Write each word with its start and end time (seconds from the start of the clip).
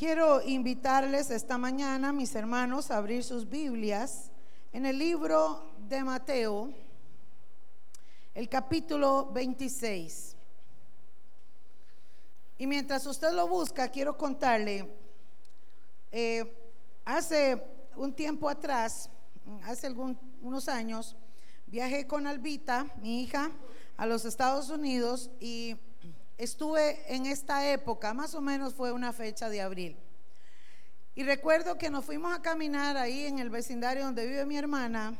Quiero 0.00 0.40
invitarles 0.40 1.28
esta 1.30 1.58
mañana, 1.58 2.10
mis 2.10 2.34
hermanos, 2.34 2.90
a 2.90 2.96
abrir 2.96 3.22
sus 3.22 3.46
Biblias 3.46 4.30
en 4.72 4.86
el 4.86 4.98
libro 4.98 5.74
de 5.90 6.02
Mateo, 6.02 6.72
el 8.32 8.48
capítulo 8.48 9.30
26. 9.30 10.36
Y 12.56 12.66
mientras 12.66 13.04
usted 13.04 13.30
lo 13.32 13.46
busca, 13.46 13.90
quiero 13.90 14.16
contarle, 14.16 14.90
eh, 16.10 16.50
hace 17.04 17.62
un 17.94 18.14
tiempo 18.14 18.48
atrás, 18.48 19.10
hace 19.64 19.86
algún, 19.86 20.18
unos 20.40 20.66
años, 20.70 21.14
viajé 21.66 22.06
con 22.06 22.26
Albita, 22.26 22.86
mi 23.02 23.22
hija, 23.22 23.50
a 23.98 24.06
los 24.06 24.24
Estados 24.24 24.70
Unidos 24.70 25.30
y 25.40 25.76
estuve 26.40 27.02
en 27.14 27.26
esta 27.26 27.70
época, 27.70 28.14
más 28.14 28.34
o 28.34 28.40
menos 28.40 28.72
fue 28.72 28.92
una 28.92 29.12
fecha 29.12 29.50
de 29.50 29.60
abril. 29.60 29.98
Y 31.14 31.22
recuerdo 31.22 31.76
que 31.76 31.90
nos 31.90 32.06
fuimos 32.06 32.32
a 32.32 32.40
caminar 32.40 32.96
ahí 32.96 33.26
en 33.26 33.38
el 33.40 33.50
vecindario 33.50 34.04
donde 34.04 34.26
vive 34.26 34.46
mi 34.46 34.56
hermana 34.56 35.18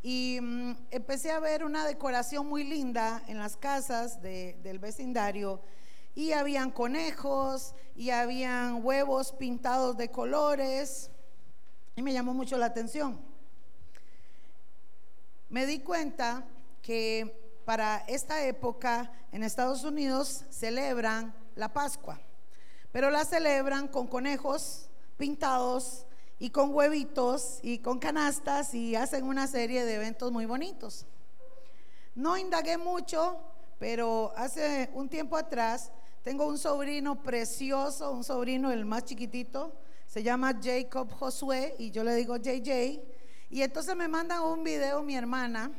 y 0.00 0.38
mm, 0.40 0.76
empecé 0.92 1.32
a 1.32 1.40
ver 1.40 1.64
una 1.64 1.84
decoración 1.84 2.46
muy 2.46 2.62
linda 2.62 3.20
en 3.26 3.38
las 3.38 3.56
casas 3.56 4.22
del 4.22 4.78
vecindario 4.78 5.60
y 6.14 6.32
habían 6.32 6.70
conejos 6.70 7.74
y 7.96 8.10
habían 8.10 8.84
huevos 8.84 9.32
pintados 9.32 9.96
de 9.96 10.12
colores 10.12 11.10
y 11.96 12.02
me 12.02 12.12
llamó 12.12 12.32
mucho 12.32 12.56
la 12.56 12.66
atención. 12.66 13.20
Me 15.48 15.66
di 15.66 15.80
cuenta 15.80 16.46
que 16.80 17.49
para 17.70 17.98
esta 18.08 18.44
época 18.44 19.12
en 19.30 19.44
Estados 19.44 19.84
Unidos 19.84 20.42
celebran 20.50 21.32
la 21.54 21.72
Pascua, 21.72 22.20
pero 22.90 23.10
la 23.10 23.24
celebran 23.24 23.86
con 23.86 24.08
conejos 24.08 24.90
pintados 25.16 26.04
y 26.40 26.50
con 26.50 26.74
huevitos 26.74 27.60
y 27.62 27.78
con 27.78 28.00
canastas 28.00 28.74
y 28.74 28.96
hacen 28.96 29.24
una 29.24 29.46
serie 29.46 29.84
de 29.84 29.94
eventos 29.94 30.32
muy 30.32 30.46
bonitos. 30.46 31.06
No 32.16 32.36
indagué 32.36 32.76
mucho, 32.76 33.38
pero 33.78 34.32
hace 34.36 34.90
un 34.92 35.08
tiempo 35.08 35.36
atrás 35.36 35.92
tengo 36.24 36.48
un 36.48 36.58
sobrino 36.58 37.22
precioso, 37.22 38.10
un 38.10 38.24
sobrino 38.24 38.72
el 38.72 38.84
más 38.84 39.04
chiquitito, 39.04 39.72
se 40.08 40.24
llama 40.24 40.58
Jacob 40.60 41.08
Josué 41.12 41.76
y 41.78 41.92
yo 41.92 42.02
le 42.02 42.16
digo 42.16 42.36
JJ. 42.36 43.00
Y 43.48 43.62
entonces 43.62 43.94
me 43.94 44.08
mandan 44.08 44.42
un 44.42 44.64
video 44.64 45.04
mi 45.04 45.14
hermana 45.14 45.70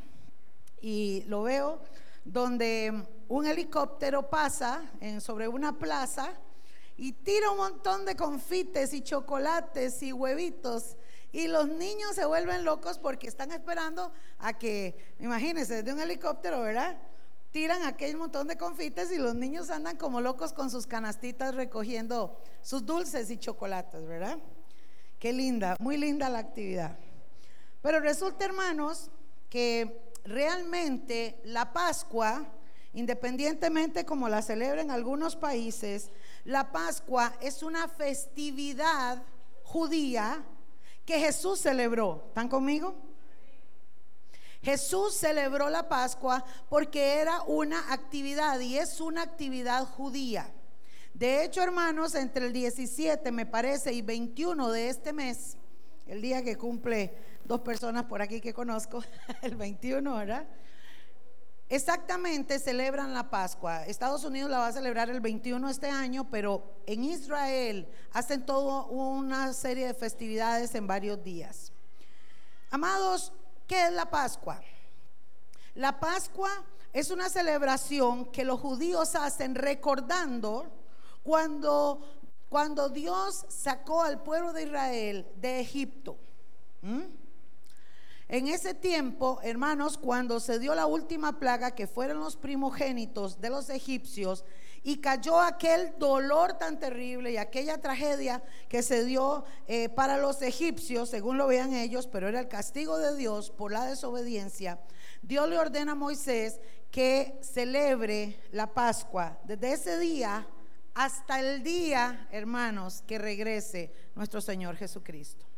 y 0.82 1.24
lo 1.28 1.44
veo 1.44 1.80
donde 2.26 3.06
un 3.28 3.48
helicóptero 3.48 4.30
pasa 4.30 4.84
sobre 5.20 5.48
una 5.48 5.78
plaza 5.78 6.34
y 6.98 7.14
tira 7.14 7.52
un 7.52 7.58
montón 7.58 8.06
de 8.06 8.16
confites 8.16 8.94
y 8.94 9.02
chocolates 9.02 10.04
y 10.04 10.14
huevitos. 10.14 10.98
Y 11.32 11.48
los 11.48 11.68
niños 11.68 12.14
se 12.16 12.26
vuelven 12.26 12.66
locos 12.66 13.00
porque 13.00 13.28
están 13.28 13.52
esperando 13.52 14.12
a 14.40 14.58
que, 14.58 15.16
imagínense, 15.20 15.76
desde 15.76 15.94
un 15.94 16.02
helicóptero, 16.02 16.62
¿verdad? 16.62 16.98
Tiran 17.52 17.84
aquel 17.84 18.18
montón 18.18 18.48
de 18.48 18.58
confites 18.58 19.12
y 19.12 19.18
los 19.18 19.34
niños 19.34 19.70
andan 19.70 19.98
como 19.98 20.20
locos 20.20 20.52
con 20.52 20.70
sus 20.70 20.86
canastitas 20.88 21.56
recogiendo 21.56 22.38
sus 22.62 22.86
dulces 22.86 23.32
y 23.32 23.38
chocolates, 23.38 24.06
¿verdad? 24.06 24.38
Qué 25.20 25.32
linda, 25.32 25.78
muy 25.80 25.98
linda 25.98 26.30
la 26.30 26.40
actividad. 26.40 26.98
Pero 27.82 28.00
resulta, 28.00 28.46
hermanos, 28.46 29.10
que 29.50 30.11
realmente 30.24 31.40
la 31.44 31.74
Pascua, 31.74 32.46
independientemente 32.94 34.06
como 34.06 34.30
la 34.30 34.42
celebran 34.42 34.92
algunos 34.92 35.36
países, 35.36 36.10
la 36.46 36.72
Pascua 36.72 37.34
es 37.42 37.64
una 37.64 37.88
festividad 37.88 39.24
judía 39.64 40.44
que 41.06 41.20
Jesús 41.20 41.60
celebró. 41.60 42.26
¿Están 42.28 42.48
conmigo? 42.48 42.96
Jesús 44.62 45.16
celebró 45.16 45.70
la 45.70 45.90
Pascua 45.90 46.46
porque 46.70 47.16
era 47.16 47.42
una 47.44 47.92
actividad 47.92 48.60
y 48.60 48.78
es 48.78 49.02
una 49.02 49.24
actividad 49.24 49.86
judía. 49.86 50.52
De 51.14 51.44
hecho, 51.44 51.62
hermanos, 51.62 52.16
entre 52.16 52.46
el 52.46 52.54
17, 52.54 53.32
me 53.32 53.46
parece, 53.46 53.92
y 53.92 54.02
21 54.02 54.70
de 54.70 54.90
este 54.90 55.14
mes, 55.14 55.58
el 56.08 56.22
día 56.22 56.44
que 56.44 56.58
cumple 56.58 57.14
dos 57.52 57.62
personas 57.62 58.06
por 58.06 58.22
aquí 58.22 58.40
que 58.40 58.54
conozco, 58.54 59.04
el 59.42 59.58
21, 59.58 60.16
¿verdad? 60.16 60.48
Exactamente 61.68 62.60
celebran 62.60 63.14
la 63.14 63.30
Pascua. 63.30 63.86
Estados 63.86 64.24
Unidos 64.24 64.50
la 64.50 64.60
va 64.60 64.68
a 64.68 64.72
celebrar 64.72 65.10
el 65.10 65.20
21 65.20 65.70
este 65.70 65.90
año, 65.90 66.30
pero 66.30 66.82
en 66.86 67.04
Israel 67.04 67.90
hacen 68.14 68.46
toda 68.46 68.86
una 68.86 69.52
serie 69.52 69.88
de 69.88 69.94
festividades 69.94 70.76
en 70.76 70.88
varios 70.88 71.22
días. 71.24 71.74
Amados, 72.70 73.34
¿qué 73.68 73.88
es 73.88 73.92
la 73.92 74.10
Pascua? 74.10 74.62
La 75.76 76.00
Pascua 76.00 76.52
es 76.94 77.12
una 77.12 77.30
celebración 77.30 78.32
que 78.32 78.46
los 78.46 78.62
judíos 78.62 79.16
hacen 79.16 79.56
recordando 79.56 80.72
cuando, 81.22 82.02
cuando 82.48 82.88
Dios 82.88 83.46
sacó 83.50 84.04
al 84.04 84.24
pueblo 84.24 84.54
de 84.54 84.64
Israel 84.64 85.28
de 85.36 85.60
Egipto. 85.60 86.18
En 88.32 88.48
ese 88.48 88.74
tiempo, 88.74 89.42
hermanos, 89.44 89.98
cuando 89.98 90.40
se 90.40 90.58
dio 90.58 90.74
la 90.74 90.86
última 90.86 91.38
plaga, 91.38 91.72
que 91.72 91.86
fueron 91.86 92.22
los 92.22 92.38
primogénitos 92.38 93.42
de 93.42 93.50
los 93.50 93.70
egipcios, 93.70 94.46
y 94.84 95.02
cayó 95.02 95.42
aquel 95.42 95.94
dolor 96.00 96.54
tan 96.54 96.80
terrible 96.80 97.34
y 97.34 97.36
aquella 97.36 97.82
tragedia 97.82 98.42
que 98.70 98.84
se 98.84 99.04
dio 99.04 99.44
eh, 99.68 99.90
para 99.90 100.18
los 100.18 100.42
egipcios, 100.42 101.10
según 101.10 101.38
lo 101.38 101.46
vean 101.48 101.74
ellos, 101.74 102.08
pero 102.08 102.30
era 102.30 102.40
el 102.40 102.48
castigo 102.48 102.98
de 103.00 103.18
Dios 103.18 103.52
por 103.52 103.74
la 103.74 103.84
desobediencia, 103.84 104.80
Dios 105.22 105.50
le 105.50 105.60
ordena 105.60 105.92
a 105.92 105.96
Moisés 105.96 106.62
que 106.90 107.38
celebre 107.42 108.40
la 108.54 108.74
Pascua 108.74 109.40
desde 109.44 109.74
ese 109.74 110.00
día 110.00 110.48
hasta 110.94 111.42
el 111.42 111.64
día, 111.64 112.30
hermanos, 112.32 113.04
que 113.06 113.18
regrese 113.18 113.92
nuestro 114.16 114.40
Señor 114.40 114.78
Jesucristo. 114.78 115.51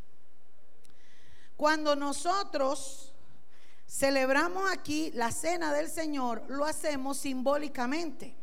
Cuando 1.57 1.95
nosotros 1.95 3.13
celebramos 3.87 4.71
aquí 4.71 5.11
la 5.11 5.31
cena 5.31 5.73
del 5.73 5.89
Señor, 5.89 6.43
lo 6.47 6.65
hacemos 6.65 7.17
simbólicamente. 7.17 8.35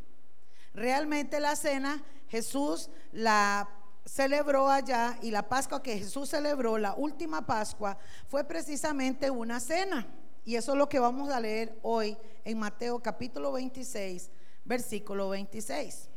Realmente 0.75 1.41
la 1.41 1.57
cena 1.57 2.03
Jesús 2.29 2.89
la 3.13 3.69
celebró 4.05 4.69
allá 4.69 5.19
y 5.23 5.31
la 5.31 5.49
Pascua 5.49 5.83
que 5.83 5.99
Jesús 5.99 6.29
celebró, 6.29 6.79
la 6.79 6.95
última 6.95 7.47
Pascua, 7.47 7.99
fue 8.29 8.45
precisamente 8.45 9.31
una 9.31 9.61
cena. 9.61 10.07
Y 10.45 10.57
eso 10.57 10.73
es 10.73 10.79
lo 10.79 10.89
que 10.89 10.99
vamos 10.99 11.31
a 11.31 11.41
leer 11.41 11.79
hoy 11.83 12.17
en 12.45 12.59
Mateo 12.59 13.01
capítulo 13.01 13.53
26, 13.53 14.31
versículo 14.65 15.29
26. 15.31 16.09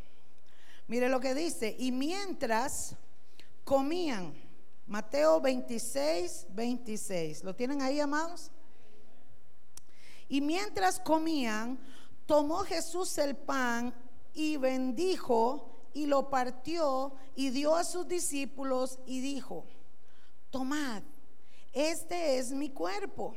Mire 0.88 1.10
lo 1.10 1.20
que 1.20 1.34
dice, 1.34 1.76
y 1.78 1.92
mientras 1.92 2.96
comían, 3.64 4.34
Mateo 4.86 5.40
26, 5.40 6.48
26. 6.50 7.44
¿Lo 7.44 7.56
tienen 7.56 7.82
ahí, 7.82 8.00
amados? 8.00 8.52
Y 10.28 10.42
mientras 10.42 11.00
comían, 11.00 11.80
tomó 12.26 12.60
Jesús 12.60 13.18
el 13.18 13.36
pan 13.36 13.94
y 14.34 14.58
bendijo 14.58 15.90
y 15.94 16.08
lo 16.08 16.30
partió 16.30 17.14
y 17.36 17.50
dio 17.50 17.76
a 17.76 17.84
sus 17.84 18.08
discípulos 18.08 19.00
y 19.06 19.22
dijo, 19.22 19.66
tomad, 20.50 21.04
este 21.72 22.38
es 22.38 22.52
mi 22.52 22.70
cuerpo. 22.70 23.36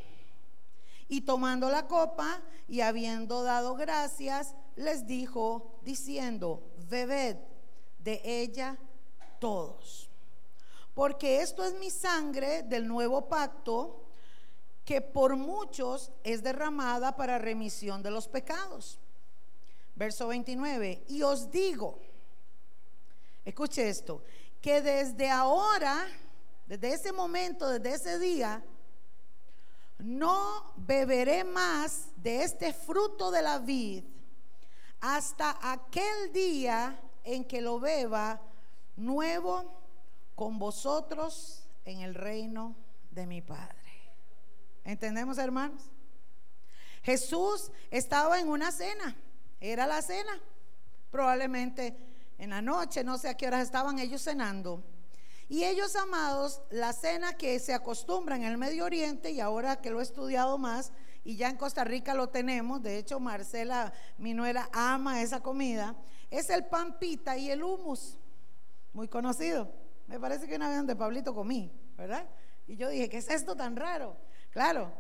Y 1.09 1.21
tomando 1.21 1.71
la 1.71 1.87
copa 1.87 2.43
y 2.67 2.81
habiendo 2.81 3.45
dado 3.45 3.77
gracias, 3.77 4.55
les 4.75 5.07
dijo, 5.07 5.79
diciendo, 5.83 6.75
bebed 6.89 7.37
de 7.99 8.21
ella 8.25 8.79
todos 9.39 10.06
porque 10.97 11.43
esto 11.43 11.63
es 11.63 11.75
mi 11.75 11.91
sangre 11.91 12.63
del 12.63 12.89
nuevo 12.89 13.29
pacto 13.29 14.03
que 14.83 15.03
por 15.03 15.37
muchos 15.37 16.11
es 16.25 16.43
derramada 16.43 17.15
para 17.15 17.37
remisión 17.37 18.03
de 18.03 18.11
los 18.11 18.27
pecados. 18.29 18.99
Verso 19.95 20.29
29, 20.29 21.05
y 21.09 21.21
os 21.21 21.51
digo, 21.51 21.99
escuche 23.45 23.91
esto, 23.91 24.23
que 24.63 24.81
desde 24.81 25.29
ahora, 25.29 26.09
desde 26.67 26.95
ese 26.95 27.13
momento, 27.13 27.69
desde 27.69 27.95
ese 27.95 28.19
día, 28.19 28.65
no 29.99 30.73
beberé 30.77 31.45
más 31.45 32.09
de 32.17 32.43
este 32.43 32.73
fruto 32.73 33.31
de 33.31 33.43
la 33.43 33.59
vid 33.59 34.03
hasta 35.03 35.59
aquel 35.61 36.33
día 36.33 36.99
en 37.23 37.45
que 37.45 37.61
lo 37.61 37.81
beba 37.81 38.41
nuevo 38.97 39.86
con 40.37 40.59
vosotros 40.59 41.67
en 41.85 42.03
el 42.03 42.15
reino 42.15 42.77
de 43.11 43.27
mi 43.27 43.43
Padre. 43.43 43.75
¿Entendemos, 44.85 45.39
hermanos? 45.39 45.83
Jesús 47.03 47.73
estaba 47.91 48.39
en 48.39 48.49
una 48.49 48.71
cena, 48.71 49.17
era 49.61 49.87
la 49.87 50.03
cena. 50.03 50.41
Probablemente 51.11 51.97
en 52.39 52.51
la 52.51 52.61
noche, 52.61 53.03
no 53.03 53.17
sé 53.17 53.29
a 53.29 53.37
qué 53.37 53.47
horas 53.47 53.63
estaban 53.63 53.99
ellos 53.99 54.23
cenando. 54.23 54.85
Y 55.49 55.65
ellos, 55.65 55.97
amados, 55.97 56.61
la 56.71 56.93
cena 56.93 57.35
que 57.35 57.59
se 57.59 57.73
acostumbra 57.73 58.37
en 58.37 58.43
el 58.43 58.59
Medio 58.59 58.85
Oriente, 58.85 59.31
y 59.31 59.41
ahora 59.41 59.81
que 59.81 59.91
lo 59.91 60.01
he 60.01 60.03
estudiado 60.03 60.59
más, 60.59 60.93
y 61.25 61.37
ya 61.37 61.49
en 61.49 61.57
Costa 61.57 61.83
Rica 61.85 62.15
lo 62.15 62.29
tenemos, 62.29 62.83
de 62.83 62.99
hecho 62.99 63.21
Marcela, 63.21 63.93
mi 64.19 64.35
nuera, 64.35 64.69
ama 64.73 65.23
esa 65.23 65.41
comida, 65.41 65.97
es 66.31 66.51
el 66.51 66.67
pan 66.67 66.99
pita 66.99 67.37
y 67.37 67.51
el 67.51 67.63
humus, 67.63 68.19
muy 68.93 69.09
conocido. 69.09 69.86
Me 70.07 70.21
parece 70.21 70.47
que 70.47 70.57
una 70.57 70.69
vez 70.69 70.79
donde 70.79 70.97
Pablito 70.97 71.35
comí, 71.35 71.73
¿verdad? 71.97 72.29
Y 72.67 72.77
yo 72.77 72.89
dije, 72.89 73.09
¿qué 73.09 73.19
es 73.19 73.29
esto 73.31 73.57
tan 73.57 73.77
raro? 73.77 74.17
Claro, 74.51 74.93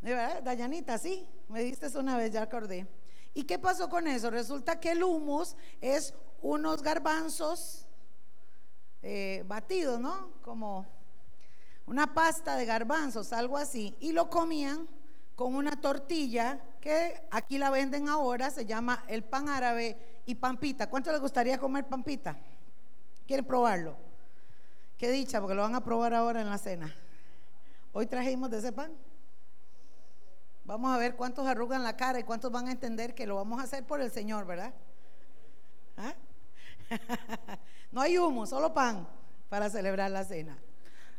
¿verdad? 0.00 0.42
Dayanita, 0.42 0.98
sí, 0.98 1.28
me 1.48 1.62
diste 1.62 1.86
eso 1.86 2.00
una 2.00 2.16
vez, 2.16 2.32
ya 2.32 2.42
acordé. 2.42 2.86
¿Y 3.34 3.44
qué 3.44 3.58
pasó 3.58 3.88
con 3.88 4.06
eso? 4.06 4.30
Resulta 4.30 4.78
que 4.78 4.92
el 4.92 5.02
humus 5.02 5.56
es 5.80 6.14
unos 6.42 6.82
garbanzos 6.82 7.86
eh, 9.02 9.42
batidos, 9.46 10.00
¿no? 10.00 10.32
Como 10.42 10.86
una 11.86 12.14
pasta 12.14 12.56
de 12.56 12.66
garbanzos, 12.66 13.32
algo 13.32 13.56
así. 13.56 13.96
Y 14.00 14.12
lo 14.12 14.30
comían 14.30 14.88
con 15.34 15.54
una 15.54 15.80
tortilla 15.80 16.60
que 16.80 17.26
aquí 17.30 17.58
la 17.58 17.70
venden 17.70 18.08
ahora, 18.08 18.50
se 18.50 18.66
llama 18.66 19.04
el 19.08 19.24
pan 19.24 19.48
árabe 19.48 20.22
y 20.26 20.34
pampita. 20.34 20.88
¿Cuánto 20.88 21.10
les 21.10 21.20
gustaría 21.20 21.58
comer 21.58 21.86
pampita? 21.86 22.36
¿Quieren 23.26 23.46
probarlo? 23.46 24.11
Qué 25.02 25.10
dicha, 25.10 25.40
porque 25.40 25.56
lo 25.56 25.62
van 25.62 25.74
a 25.74 25.82
probar 25.82 26.14
ahora 26.14 26.42
en 26.42 26.48
la 26.48 26.58
cena. 26.58 26.94
Hoy 27.92 28.06
trajimos 28.06 28.50
de 28.50 28.58
ese 28.58 28.70
pan. 28.70 28.92
Vamos 30.64 30.94
a 30.94 30.96
ver 30.96 31.16
cuántos 31.16 31.44
arrugan 31.44 31.82
la 31.82 31.96
cara 31.96 32.20
y 32.20 32.22
cuántos 32.22 32.52
van 32.52 32.68
a 32.68 32.70
entender 32.70 33.12
que 33.12 33.26
lo 33.26 33.34
vamos 33.34 33.58
a 33.58 33.64
hacer 33.64 33.84
por 33.84 34.00
el 34.00 34.12
Señor, 34.12 34.46
¿verdad? 34.46 34.72
¿Ah? 35.96 36.14
no 37.90 38.00
hay 38.00 38.16
humo, 38.16 38.46
solo 38.46 38.72
pan 38.72 39.08
para 39.48 39.68
celebrar 39.70 40.08
la 40.12 40.22
cena. 40.22 40.56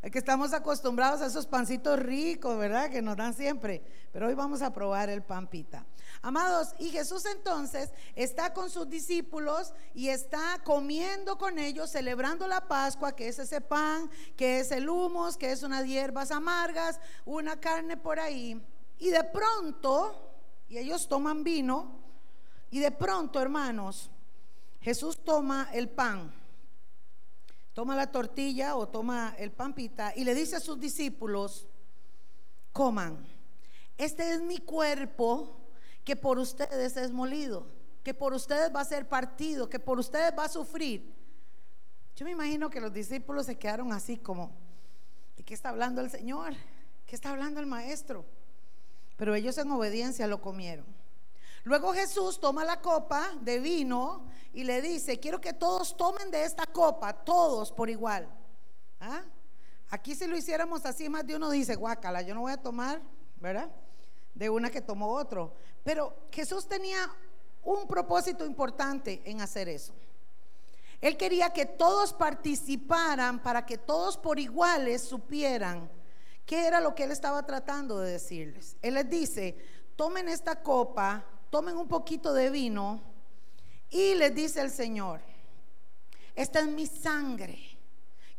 Es 0.01 0.11
que 0.11 0.19
estamos 0.19 0.53
acostumbrados 0.53 1.21
a 1.21 1.25
esos 1.25 1.45
pancitos 1.45 1.99
ricos, 1.99 2.57
¿verdad? 2.57 2.89
Que 2.89 3.01
nos 3.01 3.17
dan 3.17 3.33
siempre. 3.33 3.83
Pero 4.13 4.27
hoy 4.27 4.33
vamos 4.33 4.61
a 4.61 4.71
probar 4.71 5.09
el 5.09 5.23
pan 5.23 5.47
pita. 5.47 5.85
Amados, 6.25 6.73
y 6.79 6.89
Jesús 6.89 7.25
entonces 7.25 7.91
está 8.15 8.53
con 8.53 8.69
sus 8.69 8.89
discípulos 8.89 9.73
y 9.93 10.07
está 10.07 10.61
comiendo 10.63 11.37
con 11.37 11.59
ellos, 11.59 11.91
celebrando 11.91 12.47
la 12.47 12.65
Pascua, 12.65 13.13
que 13.13 13.27
es 13.27 13.39
ese 13.39 13.59
pan, 13.59 14.09
que 14.37 14.61
es 14.61 14.71
el 14.71 14.87
humus, 14.87 15.35
que 15.35 15.51
es 15.51 15.63
unas 15.63 15.85
hierbas 15.85 16.31
amargas, 16.31 16.97
una 17.25 17.59
carne 17.59 17.97
por 17.97 18.21
ahí. 18.21 18.65
Y 18.99 19.09
de 19.09 19.21
pronto, 19.25 20.31
y 20.69 20.77
ellos 20.77 21.09
toman 21.09 21.43
vino, 21.43 21.99
y 22.71 22.79
de 22.79 22.91
pronto, 22.91 23.41
hermanos, 23.41 24.09
Jesús 24.79 25.25
toma 25.25 25.71
el 25.73 25.89
pan, 25.89 26.33
toma 27.73 27.97
la 27.97 28.09
tortilla 28.09 28.77
o 28.77 28.87
toma 28.87 29.35
el 29.37 29.51
pan 29.51 29.73
pita 29.73 30.13
y 30.15 30.23
le 30.23 30.33
dice 30.33 30.55
a 30.55 30.61
sus 30.61 30.79
discípulos, 30.79 31.67
coman, 32.71 33.27
este 33.97 34.31
es 34.31 34.41
mi 34.41 34.59
cuerpo 34.59 35.59
que 36.03 36.15
por 36.15 36.37
ustedes 36.39 36.97
es 36.97 37.11
molido, 37.11 37.67
que 38.03 38.13
por 38.13 38.33
ustedes 38.33 38.73
va 38.73 38.81
a 38.81 38.85
ser 38.85 39.07
partido, 39.07 39.69
que 39.69 39.79
por 39.79 39.99
ustedes 39.99 40.33
va 40.37 40.45
a 40.45 40.49
sufrir. 40.49 41.13
Yo 42.15 42.25
me 42.25 42.31
imagino 42.31 42.69
que 42.69 42.81
los 42.81 42.93
discípulos 42.93 43.45
se 43.45 43.57
quedaron 43.57 43.91
así 43.91 44.17
como, 44.17 44.51
¿de 45.35 45.43
qué 45.43 45.53
está 45.53 45.69
hablando 45.69 46.01
el 46.01 46.09
Señor? 46.09 46.53
¿Qué 47.05 47.15
está 47.15 47.31
hablando 47.31 47.59
el 47.59 47.65
Maestro? 47.65 48.25
Pero 49.17 49.35
ellos 49.35 49.57
en 49.57 49.71
obediencia 49.71 50.27
lo 50.27 50.41
comieron. 50.41 50.85
Luego 51.63 51.93
Jesús 51.93 52.39
toma 52.39 52.65
la 52.65 52.81
copa 52.81 53.31
de 53.41 53.59
vino 53.59 54.27
y 54.53 54.65
le 54.65 54.81
dice, 54.81 55.19
quiero 55.19 55.39
que 55.39 55.53
todos 55.53 55.95
tomen 55.95 56.29
de 56.29 56.43
esta 56.43 56.65
copa, 56.65 57.13
todos 57.13 57.71
por 57.71 57.89
igual. 57.89 58.27
¿Ah? 58.99 59.21
Aquí 59.89 60.13
si 60.13 60.27
lo 60.27 60.35
hiciéramos 60.35 60.85
así, 60.85 61.07
más 61.07 61.25
de 61.25 61.35
uno 61.35 61.49
dice, 61.49 61.75
guácala, 61.75 62.21
yo 62.21 62.33
no 62.33 62.41
voy 62.41 62.51
a 62.51 62.57
tomar, 62.57 63.01
¿verdad? 63.37 63.71
De 64.33 64.49
una 64.49 64.69
que 64.69 64.81
tomó 64.81 65.13
otro. 65.13 65.53
Pero 65.83 66.15
Jesús 66.31 66.67
tenía 66.67 67.09
un 67.63 67.87
propósito 67.87 68.45
importante 68.45 69.21
en 69.25 69.41
hacer 69.41 69.69
eso. 69.69 69.93
Él 71.01 71.17
quería 71.17 71.49
que 71.49 71.65
todos 71.65 72.13
participaran 72.13 73.41
para 73.43 73.65
que 73.65 73.77
todos 73.77 74.17
por 74.17 74.39
iguales 74.39 75.01
supieran 75.01 75.89
qué 76.45 76.65
era 76.65 76.79
lo 76.79 76.95
que 76.95 77.03
él 77.03 77.11
estaba 77.11 77.45
tratando 77.45 77.99
de 77.99 78.11
decirles. 78.11 78.77
Él 78.81 78.93
les 78.93 79.09
dice, 79.09 79.57
tomen 79.95 80.29
esta 80.29 80.61
copa, 80.61 81.25
tomen 81.49 81.77
un 81.77 81.87
poquito 81.87 82.33
de 82.33 82.49
vino 82.49 83.01
y 83.89 84.15
les 84.15 84.33
dice 84.33 84.61
el 84.61 84.71
Señor, 84.71 85.21
esta 86.35 86.61
es 86.61 86.67
mi 86.67 86.87
sangre 86.87 87.59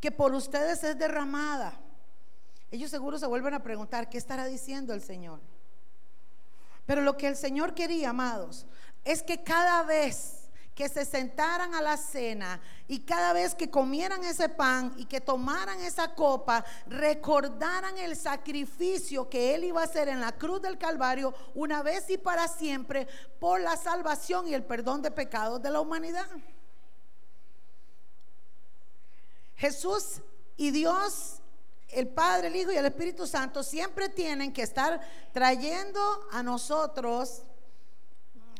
que 0.00 0.11
por 0.11 0.35
ustedes 0.35 0.82
es 0.85 0.99
derramada. 0.99 1.79
Ellos 2.70 2.91
seguro 2.91 3.19
se 3.19 3.26
vuelven 3.26 3.55
a 3.55 3.62
preguntar, 3.62 4.08
¿qué 4.08 4.19
estará 4.19 4.46
diciendo 4.46 4.94
el 4.94 5.02
Señor? 5.02 5.41
Pero 6.86 7.02
lo 7.02 7.16
que 7.16 7.28
el 7.28 7.36
Señor 7.36 7.75
quería, 7.75 8.10
amados, 8.10 8.66
es 9.04 9.22
que 9.22 9.42
cada 9.42 9.82
vez 9.82 10.44
que 10.75 10.88
se 10.88 11.04
sentaran 11.04 11.75
a 11.75 11.81
la 11.81 11.96
cena 11.96 12.60
y 12.88 13.00
cada 13.00 13.32
vez 13.32 13.54
que 13.54 13.70
comieran 13.70 14.25
ese 14.25 14.48
pan 14.48 14.92
y 14.96 15.04
que 15.06 15.20
tomaran 15.20 15.81
esa 15.81 16.14
copa, 16.14 16.64
recordaran 16.86 17.96
el 17.98 18.16
sacrificio 18.16 19.28
que 19.31 19.54
Él 19.54 19.64
iba 19.64 19.81
a 19.81 19.84
hacer 19.84 20.08
en 20.08 20.20
la 20.20 20.32
cruz 20.32 20.60
del 20.60 20.76
Calvario 20.76 21.32
una 21.54 21.82
vez 21.82 22.10
y 22.10 22.19
para 22.19 22.48
siempre 22.48 23.06
por 23.38 23.60
la 23.60 23.76
salvación 23.76 24.48
y 24.48 24.54
el 24.54 24.64
perdón 24.64 25.00
de 25.00 25.12
pecados 25.12 25.62
de 25.62 25.70
la 25.70 25.81
humanidad. 25.81 26.26
Jesús 29.56 30.20
y 30.56 30.72
Dios 30.72 31.40
el 31.94 32.08
Padre, 32.08 32.49
el 32.49 32.56
Hijo 32.56 32.73
y 32.73 32.76
el 32.76 32.87
Espíritu 32.87 33.26
Santo 33.26 33.62
siempre 33.62 34.08
tienen 34.08 34.52
que 34.52 34.62
estar 34.62 35.00
trayendo 35.32 36.00
a 36.31 36.43
nosotros 36.43 37.43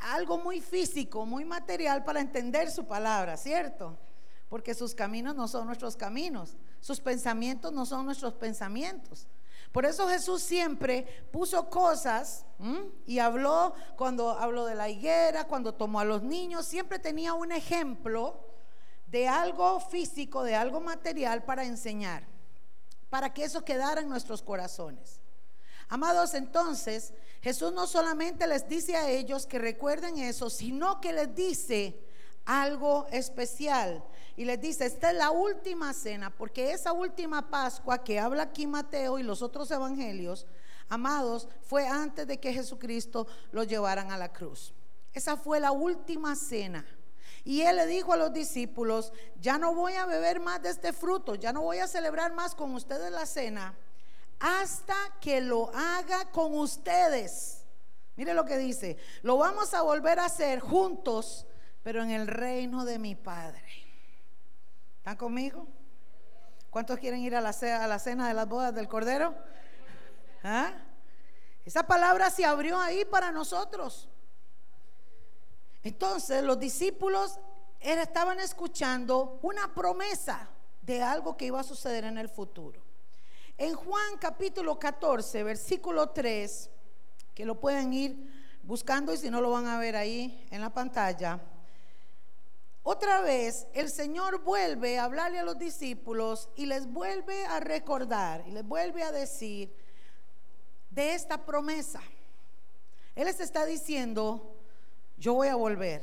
algo 0.01 0.39
muy 0.39 0.61
físico, 0.61 1.25
muy 1.25 1.45
material 1.45 2.05
para 2.05 2.21
entender 2.21 2.71
su 2.71 2.87
palabra, 2.87 3.37
¿cierto? 3.37 3.99
Porque 4.49 4.75
sus 4.75 4.95
caminos 4.95 5.35
no 5.35 5.49
son 5.49 5.67
nuestros 5.67 5.97
caminos, 5.97 6.57
sus 6.81 7.01
pensamientos 7.01 7.73
no 7.73 7.87
son 7.87 8.05
nuestros 8.05 8.35
pensamientos. 8.35 9.27
Por 9.73 9.87
eso 9.87 10.09
Jesús 10.09 10.43
siempre 10.43 11.27
puso 11.33 11.69
cosas 11.69 12.47
y 13.07 13.19
habló 13.19 13.75
cuando 13.97 14.31
habló 14.31 14.67
de 14.67 14.77
la 14.77 14.89
higuera, 14.89 15.49
cuando 15.49 15.75
tomó 15.75 15.99
a 15.99 16.05
los 16.05 16.23
niños, 16.23 16.67
siempre 16.67 16.99
tenía 17.01 17.35
un 17.35 17.51
ejemplo 17.51 18.39
de 19.09 19.27
algo 19.27 19.81
físico, 19.81 20.45
de 20.45 20.55
algo 20.55 20.81
material 20.81 21.43
para 21.45 21.65
enseñar, 21.65 22.25
para 23.15 23.33
que 23.33 23.45
eso 23.45 23.65
quedara 23.65 24.01
en 24.01 24.09
nuestros 24.09 24.43
corazones. 24.43 25.21
Amados, 25.89 26.35
entonces, 26.35 27.15
Jesús 27.43 27.73
no 27.73 27.87
solamente 27.87 28.45
les 28.49 28.69
dice 28.69 28.97
a 28.97 29.09
ellos 29.09 29.47
que 29.47 29.61
recuerden 29.61 30.19
eso, 30.19 30.51
sino 30.51 31.01
que 31.01 31.13
les 31.13 31.33
dice 31.33 31.97
algo 32.45 33.07
especial. 33.13 34.03
Y 34.37 34.45
les 34.45 34.61
dice, 34.61 34.87
esta 34.87 35.13
es 35.13 35.17
la 35.17 35.31
última 35.31 35.93
cena, 35.93 36.31
porque 36.31 36.73
esa 36.73 36.93
última 36.93 37.51
Pascua 37.51 38.03
que 38.03 38.19
habla 38.19 38.43
aquí 38.43 38.67
Mateo 38.67 39.21
y 39.21 39.23
los 39.23 39.43
otros 39.43 39.71
evangelios, 39.71 40.45
amados, 40.89 41.47
fue 41.63 41.87
antes 41.87 42.27
de 42.27 42.41
que 42.41 42.53
Jesucristo 42.53 43.29
lo 43.53 43.63
llevaran 43.63 44.11
a 44.11 44.19
la 44.19 44.33
cruz. 44.33 44.75
Esa 45.13 45.37
fue 45.37 45.61
la 45.61 45.71
última 45.71 46.35
cena. 46.35 46.85
Y 47.45 47.63
él 47.63 47.77
le 47.77 47.87
dijo 47.87 48.13
a 48.13 48.17
los 48.17 48.33
discípulos, 48.33 49.13
ya 49.41 49.59
no 49.59 49.75
voy 49.75 49.95
a 49.95 50.07
beber 50.07 50.41
más 50.41 50.63
de 50.63 50.71
este 50.71 50.93
fruto, 50.93 51.35
ya 51.35 51.53
no 51.53 51.61
voy 51.61 51.79
a 51.79 51.87
celebrar 51.87 52.33
más 52.33 52.55
con 52.55 52.75
ustedes 52.75 53.13
la 53.13 53.27
cena 53.27 53.77
hasta 54.41 54.95
que 55.21 55.41
lo 55.41 55.71
haga 55.75 56.31
con 56.31 56.59
ustedes. 56.59 57.65
Mire 58.17 58.35
lo 58.35 58.45
que 58.45 58.59
dice, 58.59 58.97
lo 59.23 59.39
vamos 59.39 59.75
a 59.75 59.83
volver 59.83 60.19
a 60.19 60.27
hacer 60.27 60.61
juntos, 60.61 61.47
pero 61.83 62.03
en 62.03 62.11
el 62.11 62.27
reino 62.27 62.85
de 62.85 62.99
mi 62.99 63.15
Padre. 63.15 63.65
¿Están 64.99 65.17
conmigo? 65.17 65.67
¿Cuántos 66.71 66.99
quieren 66.99 67.21
ir 67.21 67.35
a 67.37 67.41
la, 67.41 67.53
cena, 67.53 68.29
de 68.29 68.35
las 68.35 68.49
bodas 68.49 68.75
del 68.75 68.89
Cordero? 68.89 69.35
¿Ah? 70.43 70.73
Esa 71.65 71.87
palabra 71.87 72.31
se 72.31 72.45
abrió 72.45 72.79
ahí 72.79 73.05
para 73.05 73.33
nosotros. 73.33 74.09
Entonces 75.85 76.43
los 76.43 76.59
discípulos 76.59 77.39
estaban 77.79 78.41
escuchando 78.41 79.39
una 79.43 79.73
promesa 79.75 80.49
de 80.81 81.03
algo 81.03 81.37
que 81.37 81.47
iba 81.47 81.61
a 81.61 81.65
suceder 81.65 82.05
en 82.05 82.17
el 82.17 82.31
futuro. 82.31 82.81
En 83.59 83.75
Juan 83.75 84.17
capítulo 84.19 84.79
14, 84.79 85.43
versículo 85.45 86.09
3, 86.09 86.71
que 87.35 87.45
lo 87.45 87.61
pueden 87.61 87.93
ir 87.93 88.17
buscando 88.63 89.13
y 89.13 89.19
si 89.19 89.31
no 89.31 89.43
lo 89.43 89.51
van 89.51 89.67
a 89.67 89.79
ver 89.79 89.95
ahí 89.95 90.47
en 90.51 90.63
la 90.63 90.73
pantalla. 90.73 91.39
Otra 92.83 93.21
vez 93.21 93.67
el 93.75 93.91
Señor 93.91 94.43
vuelve 94.43 94.99
a 94.99 95.05
hablarle 95.05 95.39
a 95.39 95.45
los 95.45 95.59
discípulos 95.59 96.49
y 96.57 96.67
les 96.67 96.91
vuelve 96.91 97.45
a 97.47 97.61
recordar 97.61 98.43
y 98.47 98.53
les 98.53 98.65
vuelve 98.67 99.03
a 99.03 99.13
decir 99.13 99.75
de 100.91 101.15
esta 101.15 101.45
promesa. 101.45 102.01
Él 103.15 103.27
les 103.27 103.41
está 103.41 103.67
diciendo, 103.67 104.54
yo 105.17 105.35
voy 105.35 105.49
a 105.49 105.57
volver, 105.57 106.03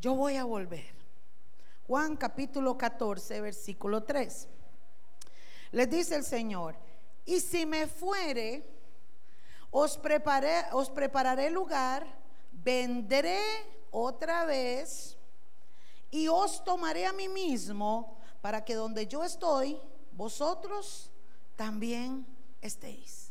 yo 0.00 0.14
voy 0.14 0.36
a 0.36 0.44
volver. 0.44 0.94
Juan 1.86 2.16
capítulo 2.16 2.78
14, 2.78 3.40
versículo 3.40 4.04
3. 4.04 4.48
Les 5.72 5.90
dice 5.90 6.16
el 6.16 6.24
Señor, 6.24 6.76
y 7.24 7.40
si 7.40 7.66
me 7.66 7.86
fuere, 7.86 8.64
os, 9.70 9.96
preparé, 9.96 10.64
os 10.72 10.90
prepararé 10.90 11.50
lugar, 11.50 12.06
vendré 12.50 13.40
otra 13.90 14.44
vez 14.44 15.16
y 16.10 16.28
os 16.28 16.62
tomaré 16.64 17.06
a 17.06 17.12
mí 17.12 17.28
mismo 17.28 18.18
para 18.40 18.64
que 18.64 18.74
donde 18.74 19.06
yo 19.06 19.24
estoy, 19.24 19.80
vosotros 20.12 21.10
también 21.56 22.26
estéis. 22.60 23.21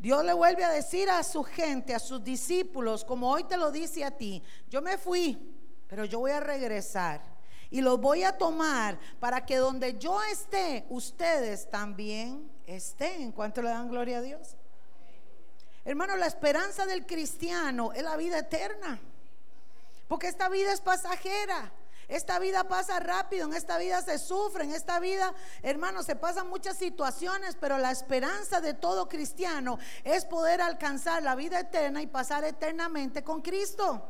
Dios 0.00 0.24
le 0.24 0.32
vuelve 0.32 0.64
a 0.64 0.70
decir 0.70 1.10
a 1.10 1.22
su 1.22 1.44
gente, 1.44 1.94
a 1.94 1.98
sus 1.98 2.24
discípulos, 2.24 3.04
como 3.04 3.30
hoy 3.30 3.44
te 3.44 3.58
lo 3.58 3.70
dice 3.70 4.02
a 4.02 4.10
ti, 4.10 4.42
yo 4.70 4.80
me 4.80 4.96
fui, 4.96 5.38
pero 5.86 6.06
yo 6.06 6.20
voy 6.20 6.30
a 6.30 6.40
regresar 6.40 7.20
y 7.68 7.82
los 7.82 8.00
voy 8.00 8.24
a 8.24 8.38
tomar 8.38 8.98
para 9.20 9.44
que 9.44 9.56
donde 9.56 9.98
yo 9.98 10.22
esté, 10.24 10.86
ustedes 10.88 11.68
también 11.68 12.50
estén. 12.66 13.20
¿En 13.20 13.32
cuanto 13.32 13.60
le 13.60 13.68
dan 13.68 13.90
gloria 13.90 14.18
a 14.18 14.22
Dios? 14.22 14.56
Hermano, 15.84 16.16
la 16.16 16.26
esperanza 16.26 16.86
del 16.86 17.06
cristiano 17.06 17.92
es 17.92 18.02
la 18.02 18.16
vida 18.16 18.38
eterna. 18.38 18.98
Porque 20.08 20.28
esta 20.28 20.48
vida 20.48 20.72
es 20.72 20.80
pasajera. 20.80 21.72
Esta 22.10 22.40
vida 22.40 22.64
pasa 22.64 22.98
rápido, 22.98 23.46
en 23.46 23.54
esta 23.54 23.78
vida 23.78 24.02
se 24.02 24.18
sufre, 24.18 24.64
en 24.64 24.72
esta 24.72 24.98
vida, 24.98 25.32
hermano, 25.62 26.02
se 26.02 26.16
pasan 26.16 26.48
muchas 26.48 26.76
situaciones, 26.76 27.56
pero 27.60 27.78
la 27.78 27.92
esperanza 27.92 28.60
de 28.60 28.74
todo 28.74 29.08
cristiano 29.08 29.78
es 30.02 30.24
poder 30.24 30.60
alcanzar 30.60 31.22
la 31.22 31.36
vida 31.36 31.60
eterna 31.60 32.02
y 32.02 32.08
pasar 32.08 32.42
eternamente 32.42 33.22
con 33.22 33.40
Cristo. 33.40 34.02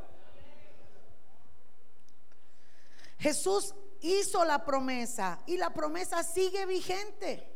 Jesús 3.18 3.74
hizo 4.00 4.46
la 4.46 4.64
promesa 4.64 5.40
y 5.44 5.58
la 5.58 5.74
promesa 5.74 6.22
sigue 6.22 6.64
vigente. 6.64 7.54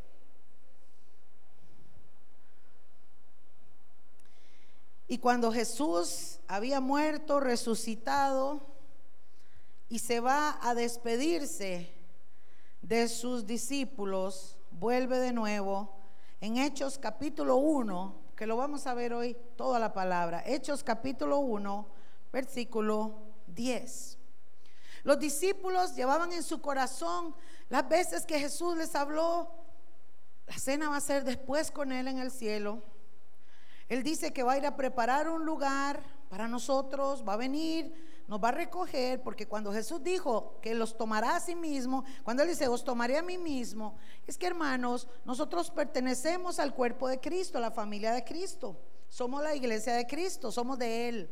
Y 5.08 5.16
cuando 5.16 5.50
Jesús 5.50 6.38
había 6.48 6.80
muerto, 6.80 7.40
resucitado, 7.40 8.73
y 9.94 10.00
se 10.00 10.18
va 10.18 10.58
a 10.60 10.74
despedirse 10.74 11.94
de 12.82 13.06
sus 13.06 13.46
discípulos, 13.46 14.58
vuelve 14.72 15.20
de 15.20 15.32
nuevo 15.32 15.88
en 16.40 16.56
Hechos 16.56 16.98
capítulo 16.98 17.58
1, 17.58 18.32
que 18.34 18.44
lo 18.44 18.56
vamos 18.56 18.88
a 18.88 18.94
ver 18.94 19.14
hoy 19.14 19.36
toda 19.54 19.78
la 19.78 19.92
palabra. 19.92 20.42
Hechos 20.44 20.82
capítulo 20.82 21.38
1, 21.38 21.86
versículo 22.32 23.20
10. 23.46 24.18
Los 25.04 25.20
discípulos 25.20 25.94
llevaban 25.94 26.32
en 26.32 26.42
su 26.42 26.60
corazón 26.60 27.32
las 27.68 27.88
veces 27.88 28.26
que 28.26 28.40
Jesús 28.40 28.76
les 28.76 28.96
habló, 28.96 29.48
la 30.48 30.58
cena 30.58 30.88
va 30.88 30.96
a 30.96 31.00
ser 31.00 31.22
después 31.22 31.70
con 31.70 31.92
Él 31.92 32.08
en 32.08 32.18
el 32.18 32.32
cielo. 32.32 32.82
Él 33.88 34.02
dice 34.02 34.32
que 34.32 34.42
va 34.42 34.54
a 34.54 34.58
ir 34.58 34.66
a 34.66 34.74
preparar 34.74 35.28
un 35.28 35.44
lugar 35.44 36.02
para 36.28 36.48
nosotros, 36.48 37.22
va 37.24 37.34
a 37.34 37.36
venir, 37.36 37.94
nos 38.26 38.42
va 38.42 38.48
a 38.48 38.52
recoger, 38.52 39.22
porque 39.22 39.46
cuando 39.46 39.72
Jesús 39.72 40.02
dijo 40.02 40.58
que 40.62 40.74
los 40.74 40.96
tomará 40.96 41.36
a 41.36 41.40
sí 41.40 41.54
mismo, 41.54 42.04
cuando 42.22 42.42
Él 42.42 42.48
dice, 42.48 42.68
os 42.68 42.82
tomaré 42.82 43.18
a 43.18 43.22
mí 43.22 43.36
mismo, 43.36 43.96
es 44.26 44.38
que 44.38 44.46
hermanos, 44.46 45.08
nosotros 45.24 45.70
pertenecemos 45.70 46.58
al 46.58 46.74
cuerpo 46.74 47.08
de 47.08 47.20
Cristo, 47.20 47.58
a 47.58 47.60
la 47.60 47.70
familia 47.70 48.12
de 48.12 48.24
Cristo. 48.24 48.76
Somos 49.08 49.42
la 49.42 49.54
iglesia 49.54 49.94
de 49.94 50.06
Cristo, 50.06 50.50
somos 50.50 50.78
de 50.78 51.08
Él. 51.08 51.30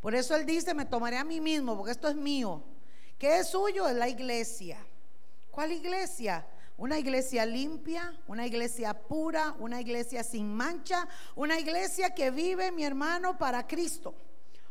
Por 0.00 0.14
eso 0.14 0.34
Él 0.34 0.44
dice, 0.44 0.74
me 0.74 0.84
tomaré 0.84 1.18
a 1.18 1.24
mí 1.24 1.40
mismo, 1.40 1.76
porque 1.76 1.92
esto 1.92 2.08
es 2.08 2.16
mío. 2.16 2.64
¿Qué 3.16 3.38
es 3.38 3.48
suyo? 3.48 3.88
Es 3.88 3.94
la 3.94 4.08
iglesia. 4.08 4.84
¿Cuál 5.50 5.70
iglesia? 5.70 6.46
Una 6.76 6.98
iglesia 6.98 7.46
limpia, 7.46 8.12
una 8.26 8.44
iglesia 8.44 8.92
pura, 8.92 9.54
una 9.60 9.80
iglesia 9.80 10.24
sin 10.24 10.52
mancha, 10.52 11.06
una 11.36 11.60
iglesia 11.60 12.12
que 12.12 12.32
vive, 12.32 12.72
mi 12.72 12.84
hermano, 12.84 13.38
para 13.38 13.64
Cristo. 13.68 14.14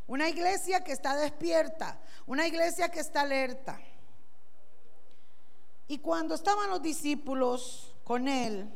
Una 0.07 0.29
iglesia 0.29 0.83
que 0.83 0.91
está 0.91 1.15
despierta, 1.15 1.99
una 2.27 2.47
iglesia 2.47 2.89
que 2.89 2.99
está 2.99 3.21
alerta. 3.21 3.79
Y 5.87 5.99
cuando 5.99 6.35
estaban 6.35 6.69
los 6.69 6.81
discípulos 6.81 7.95
con 8.03 8.27
él, 8.27 8.69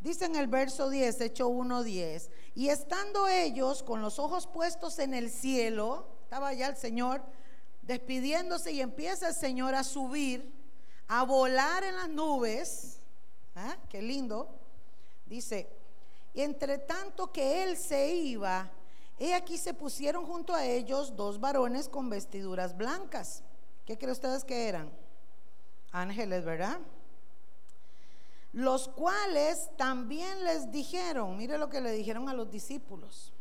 dice 0.00 0.24
en 0.24 0.36
el 0.36 0.48
verso 0.48 0.88
10, 0.88 1.20
hecho 1.20 1.48
1.10, 1.48 2.28
y 2.54 2.68
estando 2.68 3.28
ellos 3.28 3.82
con 3.82 4.02
los 4.02 4.18
ojos 4.18 4.46
puestos 4.46 4.98
en 4.98 5.14
el 5.14 5.30
cielo, 5.30 6.06
estaba 6.24 6.52
ya 6.52 6.68
el 6.68 6.76
Señor 6.76 7.22
despidiéndose 7.82 8.72
y 8.72 8.80
empieza 8.80 9.28
el 9.28 9.34
Señor 9.34 9.74
a 9.74 9.84
subir, 9.84 10.52
a 11.08 11.24
volar 11.24 11.84
en 11.84 11.96
las 11.96 12.08
nubes. 12.08 13.00
¿Ah? 13.54 13.76
Qué 13.88 14.00
lindo. 14.00 14.48
Dice, 15.26 15.68
y 16.34 16.40
entre 16.42 16.78
tanto 16.78 17.32
que 17.32 17.62
él 17.64 17.76
se 17.76 18.14
iba, 18.14 18.70
He 19.22 19.34
aquí 19.34 19.56
se 19.56 19.72
pusieron 19.72 20.26
junto 20.26 20.52
a 20.52 20.64
ellos 20.64 21.14
dos 21.14 21.38
varones 21.38 21.88
con 21.88 22.10
vestiduras 22.10 22.76
blancas. 22.76 23.44
¿Qué 23.86 23.96
creen 23.96 24.10
ustedes 24.10 24.42
que 24.42 24.66
eran? 24.66 24.90
Ángeles, 25.92 26.44
¿verdad? 26.44 26.80
Los 28.52 28.88
cuales 28.88 29.70
también 29.76 30.42
les 30.42 30.72
dijeron, 30.72 31.36
mire 31.36 31.56
lo 31.56 31.68
que 31.68 31.80
le 31.80 31.92
dijeron 31.92 32.28
a 32.28 32.34
los 32.34 32.50
discípulos, 32.50 33.32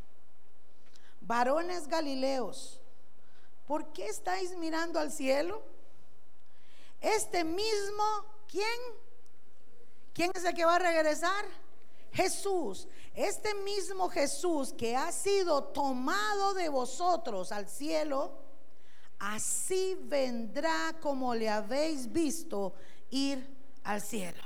varones 1.20 1.88
galileos, 1.88 2.80
¿por 3.66 3.92
qué 3.92 4.06
estáis 4.06 4.56
mirando 4.58 5.00
al 5.00 5.12
cielo? 5.12 5.64
Este 7.00 7.44
mismo, 7.44 8.04
¿quién? 8.48 8.80
¿Quién 10.14 10.30
es 10.36 10.46
el 10.46 10.54
que 10.54 10.64
va 10.64 10.76
a 10.76 10.80
regresar? 10.80 11.44
Jesús, 12.12 12.88
este 13.14 13.54
mismo 13.56 14.10
Jesús 14.10 14.74
que 14.74 14.96
ha 14.96 15.12
sido 15.12 15.64
tomado 15.66 16.54
de 16.54 16.70
vosotros 16.70 17.52
al 17.52 17.70
cielo, 17.70 18.38
así 19.20 19.98
vendrá 20.04 20.96
como 21.00 21.34
le 21.34 21.50
habéis 21.50 22.12
visto 22.12 22.74
ir 23.10 23.48
al 23.84 24.02
cielo. 24.02 24.44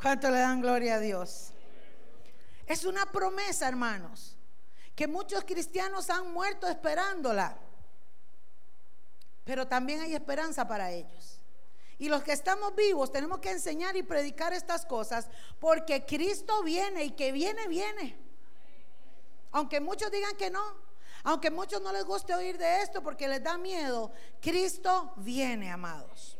¿Cuánto 0.00 0.30
le 0.30 0.38
dan 0.38 0.60
gloria 0.60 0.96
a 0.96 1.00
Dios? 1.00 1.52
Es 2.66 2.84
una 2.84 3.06
promesa, 3.06 3.66
hermanos, 3.66 4.36
que 4.94 5.08
muchos 5.08 5.44
cristianos 5.44 6.10
han 6.10 6.32
muerto 6.32 6.68
esperándola, 6.68 7.56
pero 9.44 9.66
también 9.66 10.00
hay 10.00 10.14
esperanza 10.14 10.66
para 10.66 10.90
ellos. 10.90 11.37
Y 11.98 12.08
los 12.08 12.22
que 12.22 12.32
estamos 12.32 12.74
vivos 12.76 13.10
tenemos 13.10 13.40
que 13.40 13.50
enseñar 13.50 13.96
y 13.96 14.02
predicar 14.02 14.52
estas 14.52 14.86
cosas 14.86 15.28
porque 15.58 16.06
Cristo 16.06 16.62
viene 16.62 17.04
y 17.04 17.10
que 17.10 17.32
viene, 17.32 17.66
viene. 17.66 18.16
Aunque 19.50 19.80
muchos 19.80 20.10
digan 20.10 20.36
que 20.36 20.50
no, 20.50 20.62
aunque 21.24 21.50
muchos 21.50 21.82
no 21.82 21.92
les 21.92 22.04
guste 22.04 22.34
oír 22.34 22.56
de 22.56 22.82
esto 22.82 23.02
porque 23.02 23.26
les 23.26 23.42
da 23.42 23.58
miedo, 23.58 24.12
Cristo 24.40 25.12
viene, 25.16 25.70
amados. 25.70 26.38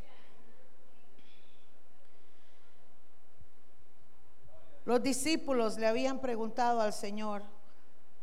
Los 4.84 5.02
discípulos 5.02 5.76
le 5.76 5.86
habían 5.86 6.20
preguntado 6.20 6.80
al 6.80 6.92
Señor, 6.94 7.42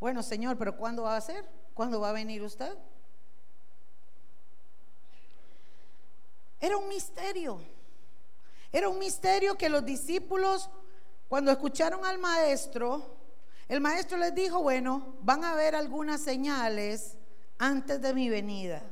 bueno 0.00 0.22
Señor, 0.22 0.56
pero 0.56 0.76
¿cuándo 0.76 1.02
va 1.02 1.16
a 1.16 1.20
ser? 1.20 1.44
¿Cuándo 1.74 2.00
va 2.00 2.08
a 2.08 2.12
venir 2.12 2.42
usted? 2.42 2.76
Era 6.60 6.76
un 6.76 6.88
misterio. 6.88 7.60
Era 8.72 8.88
un 8.88 8.98
misterio 8.98 9.56
que 9.56 9.68
los 9.68 9.84
discípulos, 9.84 10.70
cuando 11.28 11.50
escucharon 11.50 12.04
al 12.04 12.18
maestro, 12.18 13.16
el 13.68 13.80
maestro 13.80 14.16
les 14.18 14.34
dijo, 14.34 14.62
bueno, 14.62 15.16
van 15.22 15.44
a 15.44 15.54
ver 15.54 15.74
algunas 15.74 16.20
señales 16.20 17.16
antes 17.58 18.00
de 18.00 18.14
mi 18.14 18.28
venida. 18.28 18.82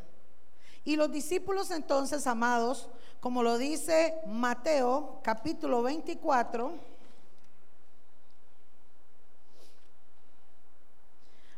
Y 0.84 0.96
los 0.96 1.10
discípulos 1.10 1.70
entonces, 1.70 2.26
amados, 2.26 2.88
como 3.20 3.42
lo 3.42 3.56
dice 3.56 4.14
Mateo 4.26 5.20
capítulo 5.22 5.82
24, 5.82 6.74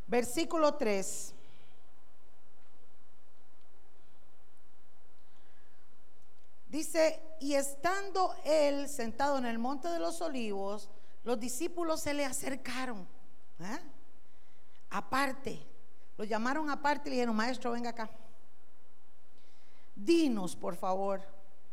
versículo 0.07 0.75
3. 0.75 1.36
Dice, 6.76 7.18
y 7.40 7.54
estando 7.54 8.35
él 8.45 8.87
sentado 8.90 9.38
en 9.38 9.47
el 9.47 9.59
monte 9.59 9.88
de 9.88 9.99
los 9.99 10.21
olivos, 10.21 10.90
los 11.25 11.40
discípulos 11.40 12.02
se 12.02 12.12
le 12.12 12.23
acercaron. 12.23 13.09
¿eh? 13.61 13.78
Aparte, 14.90 15.66
lo 16.18 16.25
llamaron 16.25 16.68
aparte 16.68 17.09
y 17.09 17.11
le 17.12 17.16
dijeron, 17.16 17.35
maestro, 17.35 17.71
venga 17.71 17.88
acá. 17.88 18.11
Dinos, 19.95 20.54
por 20.54 20.76
favor. 20.76 21.23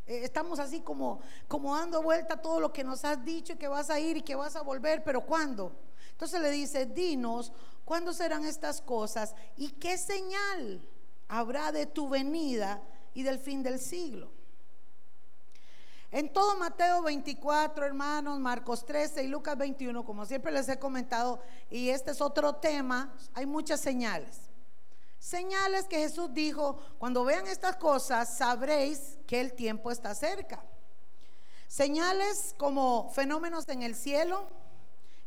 Eh, 0.08 0.22
estamos 0.24 0.58
así 0.60 0.80
como, 0.80 1.20
como 1.50 1.76
dando 1.76 2.02
vuelta 2.02 2.42
todo 2.42 2.62
lo 2.62 2.72
que 2.72 2.86
nos 2.86 3.04
has 3.04 3.26
dicho, 3.26 3.58
que 3.58 3.68
vas 3.68 3.90
a 3.90 4.00
ir 4.00 4.16
y 4.16 4.22
que 4.22 4.36
vas 4.36 4.56
a 4.56 4.62
volver, 4.62 5.04
pero 5.04 5.26
¿cuándo? 5.26 5.74
Entonces 6.12 6.40
le 6.40 6.50
dice, 6.50 6.86
dinos, 6.86 7.52
¿cuándo 7.84 8.14
serán 8.14 8.46
estas 8.46 8.80
cosas? 8.80 9.36
¿Y 9.58 9.72
qué 9.72 9.98
señal 9.98 10.82
habrá 11.28 11.74
de 11.74 11.88
tu 11.88 12.08
venida 12.08 12.82
y 13.14 13.24
del 13.24 13.38
fin 13.38 13.64
del 13.64 13.80
siglo. 13.80 14.43
En 16.14 16.32
todo 16.32 16.56
Mateo 16.58 17.02
24, 17.02 17.88
hermanos, 17.88 18.40
Marcos 18.40 18.86
13 18.86 19.24
y 19.24 19.28
Lucas 19.28 19.58
21, 19.58 20.06
como 20.06 20.28
siempre 20.28 20.52
les 20.52 20.70
he 20.70 20.78
comentado, 20.78 21.42
y 21.72 21.90
este 21.90 22.12
es 22.12 22.22
otro 22.22 22.58
tema, 22.58 23.16
hay 23.34 23.48
muchas 23.48 23.80
señales. 23.80 24.42
Señales 25.18 25.86
que 25.86 25.98
Jesús 25.98 26.32
dijo, 26.32 26.78
cuando 27.00 27.24
vean 27.24 27.48
estas 27.48 27.78
cosas, 27.78 28.38
sabréis 28.38 29.18
que 29.26 29.42
el 29.42 29.54
tiempo 29.54 29.90
está 29.90 30.14
cerca. 30.14 30.64
Señales 31.68 32.54
como 32.60 33.10
fenómenos 33.10 33.68
en 33.70 33.82
el 33.82 33.96
cielo, 33.96 34.46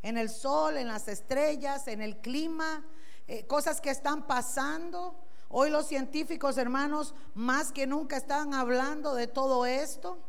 en 0.03 0.17
el 0.17 0.31
sol, 0.31 0.77
en 0.77 0.87
las 0.87 1.09
estrellas, 1.09 1.89
en 1.89 2.01
el 2.01 2.19
clima, 2.19 2.87
eh, 3.27 3.45
cosas 3.49 3.81
que 3.81 3.91
están 3.91 4.29
pasando. 4.29 5.19
Hoy 5.49 5.69
los 5.69 5.89
científicos, 5.89 6.57
hermanos, 6.59 7.13
más 7.35 7.73
que 7.73 7.89
nunca 7.89 8.17
están 8.17 8.55
hablando 8.55 9.17
de 9.17 9.27
todo 9.27 9.67
esto. 9.67 10.21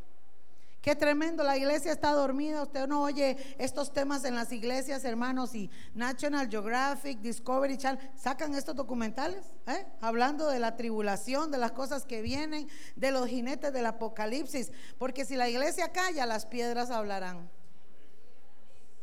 Qué 0.87 0.95
tremendo, 0.95 1.43
la 1.43 1.57
iglesia 1.57 1.91
está 1.91 2.13
dormida. 2.13 2.63
Usted 2.63 2.87
no 2.87 3.01
oye 3.01 3.35
estos 3.57 3.91
temas 3.91 4.23
en 4.23 4.35
las 4.35 4.53
iglesias, 4.53 5.03
hermanos, 5.03 5.53
y 5.53 5.69
National 5.93 6.49
Geographic, 6.49 7.19
Discovery 7.19 7.75
Channel, 7.77 8.09
sacan 8.15 8.55
estos 8.55 8.73
documentales, 8.73 9.43
¿eh? 9.67 9.85
hablando 9.99 10.47
de 10.47 10.59
la 10.59 10.77
tribulación, 10.77 11.51
de 11.51 11.57
las 11.57 11.73
cosas 11.73 12.05
que 12.05 12.21
vienen, 12.21 12.69
de 12.95 13.11
los 13.11 13.27
jinetes 13.27 13.73
del 13.73 13.85
apocalipsis. 13.85 14.71
Porque 14.97 15.25
si 15.25 15.35
la 15.35 15.49
iglesia 15.49 15.91
calla, 15.91 16.25
las 16.25 16.45
piedras 16.45 16.89
hablarán. 16.89 17.49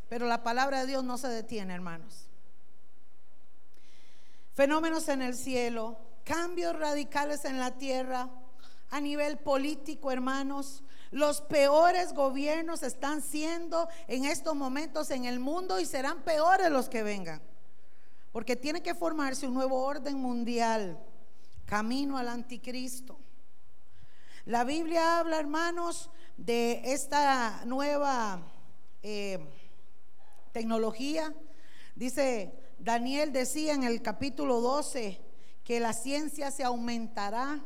Pero 0.08 0.24
la 0.24 0.42
palabra 0.42 0.80
de 0.80 0.86
Dios 0.86 1.04
no 1.04 1.18
se 1.18 1.28
detiene, 1.28 1.74
hermanos. 1.74 2.30
Fenómenos 4.54 5.06
en 5.10 5.20
el 5.20 5.34
cielo, 5.34 5.98
cambios 6.24 6.78
radicales 6.78 7.44
en 7.44 7.58
la 7.58 7.72
tierra, 7.72 8.30
a 8.90 9.00
nivel 9.02 9.36
político, 9.36 10.10
hermanos 10.10 10.83
los 11.14 11.40
peores 11.42 12.12
gobiernos 12.12 12.83
están 12.83 13.23
siendo 13.23 13.88
en 14.09 14.25
estos 14.25 14.56
momentos 14.56 15.12
en 15.12 15.26
el 15.26 15.38
mundo 15.38 15.78
y 15.78 15.87
serán 15.87 16.23
peores 16.23 16.68
los 16.71 16.88
que 16.88 17.04
vengan. 17.04 17.40
Porque 18.33 18.56
tiene 18.56 18.83
que 18.83 18.97
formarse 18.97 19.47
un 19.47 19.54
nuevo 19.54 19.80
orden 19.80 20.16
mundial, 20.16 20.99
camino 21.66 22.18
al 22.18 22.26
anticristo. 22.26 23.16
La 24.44 24.64
Biblia 24.64 25.21
habla, 25.21 25.38
hermanos, 25.38 26.11
de 26.37 26.83
esta 26.85 27.64
nueva 27.64 28.42
eh, 29.04 29.38
tecnología. 30.50 31.33
Dice, 31.94 32.61
Daniel 32.80 33.33
decía 33.33 33.75
en 33.75 33.85
el 33.85 34.02
capítulo 34.02 34.61
12 34.61 35.21
que 35.62 35.78
la 35.78 35.92
ciencia 35.92 36.50
se 36.50 36.64
aumentará 36.64 37.64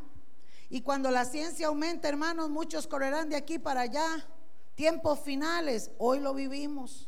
y 0.71 0.83
cuando 0.83 1.11
la 1.11 1.25
ciencia 1.25 1.69
aumenta, 1.69 2.09
hermanos, 2.09 2.51
muchos 2.51 2.87
correrán 2.87 3.31
de 3.31 3.37
aquí 3.37 3.59
para 3.59 3.83
allá. 3.83 4.27
Tiempos 4.75 5.21
finales, 5.21 5.91
hoy 5.99 6.21
lo 6.21 6.35
vivimos. 6.35 7.08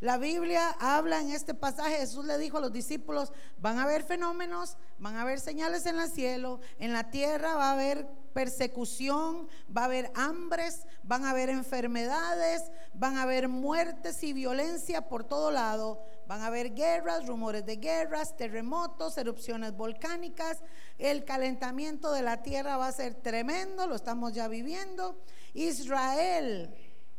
La 0.00 0.16
Biblia 0.16 0.76
habla 0.78 1.20
en 1.20 1.32
este 1.32 1.54
pasaje, 1.54 1.96
Jesús 1.96 2.24
le 2.24 2.38
dijo 2.38 2.58
a 2.58 2.60
los 2.60 2.72
discípulos, 2.72 3.32
van 3.58 3.78
a 3.78 3.82
haber 3.82 4.04
fenómenos, 4.04 4.76
van 4.98 5.16
a 5.16 5.22
haber 5.22 5.40
señales 5.40 5.86
en 5.86 5.98
el 5.98 6.08
cielo, 6.08 6.60
en 6.78 6.92
la 6.92 7.10
tierra 7.10 7.56
va 7.56 7.70
a 7.70 7.72
haber 7.72 8.06
persecución, 8.32 9.48
va 9.76 9.82
a 9.82 9.84
haber 9.86 10.12
hambres, 10.14 10.86
van 11.02 11.24
a 11.24 11.30
haber 11.30 11.50
enfermedades, 11.50 12.70
van 12.94 13.16
a 13.16 13.22
haber 13.22 13.48
muertes 13.48 14.22
y 14.22 14.32
violencia 14.32 15.08
por 15.08 15.24
todo 15.24 15.50
lado, 15.50 16.04
van 16.28 16.42
a 16.42 16.46
haber 16.46 16.74
guerras, 16.74 17.26
rumores 17.26 17.66
de 17.66 17.76
guerras, 17.76 18.36
terremotos, 18.36 19.18
erupciones 19.18 19.76
volcánicas, 19.76 20.58
el 20.98 21.24
calentamiento 21.24 22.12
de 22.12 22.22
la 22.22 22.42
tierra 22.44 22.76
va 22.76 22.86
a 22.86 22.92
ser 22.92 23.14
tremendo, 23.14 23.88
lo 23.88 23.96
estamos 23.96 24.32
ya 24.32 24.46
viviendo. 24.46 25.20
Israel 25.54 26.72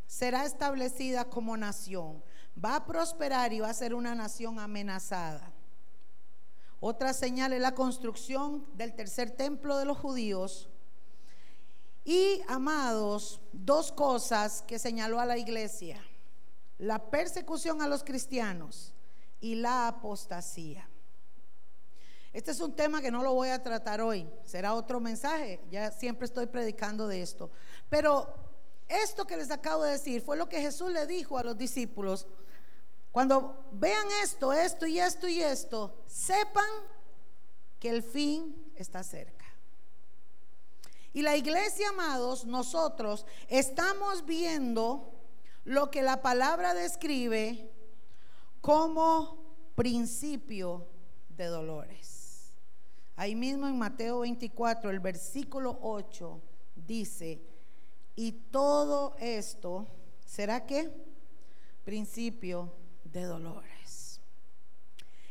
será 0.08 0.46
establecida 0.46 1.26
como 1.26 1.58
nación, 1.58 2.24
va 2.64 2.76
a 2.76 2.86
prosperar 2.86 3.54
y 3.54 3.60
va 3.60 3.70
a 3.70 3.74
ser 3.74 3.94
una 3.94 4.16
nación 4.16 4.60
amenazada. 4.60 5.52
Otra 6.80 7.14
señal 7.14 7.54
es 7.54 7.62
la 7.62 7.76
construcción 7.76 8.66
del 8.76 8.96
tercer 8.96 9.32
templo 9.32 9.78
de 9.78 9.86
los 9.86 9.98
judíos 9.98 10.70
y, 12.06 12.42
amados, 12.48 13.42
dos 13.52 13.92
cosas 13.92 14.62
que 14.62 14.80
señaló 14.80 15.20
a 15.20 15.26
la 15.26 15.38
iglesia. 15.38 16.02
La 16.78 17.10
persecución 17.10 17.82
a 17.82 17.88
los 17.88 18.04
cristianos 18.04 18.94
y 19.42 19.56
la 19.56 19.90
apostasía. 19.90 20.90
Este 22.32 22.52
es 22.52 22.60
un 22.62 22.76
tema 22.76 23.02
que 23.02 23.12
no 23.12 23.24
lo 23.24 23.34
voy 23.34 23.50
a 23.50 23.62
tratar 23.62 24.02
hoy, 24.02 24.30
será 24.46 24.76
otro 24.76 25.00
mensaje, 25.00 25.60
ya 25.72 25.92
siempre 25.92 26.26
estoy 26.26 26.46
predicando 26.46 27.08
de 27.08 27.22
esto. 27.22 27.50
Pero 27.90 28.49
esto 28.90 29.26
que 29.26 29.38
les 29.38 29.52
acabo 29.52 29.84
de 29.84 29.92
decir 29.92 30.22
fue 30.22 30.36
lo 30.36 30.50
que 30.50 30.62
Jesús 30.62 30.92
le 30.92 31.06
dijo 31.08 31.38
a 31.38 31.44
los 31.44 31.58
discípulos. 31.58 32.28
Cuando 33.12 33.66
vean 33.72 34.08
esto, 34.24 34.52
esto 34.52 34.86
y 34.88 35.00
esto 35.00 35.28
y 35.28 35.42
esto, 35.42 36.04
sepan 36.08 36.70
que 37.80 37.90
el 37.90 38.04
fin 38.04 38.72
está 38.76 39.04
cerca. 39.04 39.46
Y 41.14 41.22
la 41.22 41.36
iglesia, 41.36 41.90
amados, 41.90 42.46
nosotros 42.46 43.26
estamos 43.48 44.26
viendo 44.26 45.12
lo 45.64 45.90
que 45.90 46.02
la 46.02 46.22
palabra 46.22 46.74
describe 46.74 47.72
como 48.62 49.38
principio 49.76 50.88
de 51.30 51.46
dolores. 51.46 52.52
Ahí 53.16 53.36
mismo 53.36 53.68
en 53.68 53.78
Mateo 53.78 54.20
24, 54.20 54.90
el 54.90 55.00
versículo 55.00 55.78
8, 55.82 56.42
dice, 56.76 57.42
y 58.20 58.34
todo 58.34 59.16
esto, 59.18 59.88
¿será 60.26 60.66
qué? 60.66 60.92
Principio 61.86 62.70
de 63.06 63.24
dolores. 63.24 64.20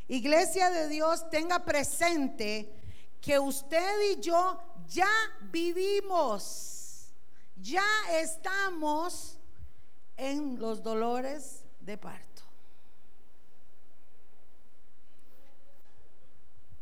Iglesia 0.09 0.71
de 0.71 0.89
Dios, 0.89 1.29
tenga 1.29 1.67
presente 1.67 2.73
que 3.21 3.39
usted 3.39 4.13
y 4.13 4.21
yo 4.23 4.59
ya 4.87 5.11
vivimos, 5.53 7.13
ya 7.57 7.85
estamos 8.11 9.39
en 10.17 10.59
los 10.59 10.83
dolores 10.83 11.65
de 11.81 11.99
parto. 11.99 12.43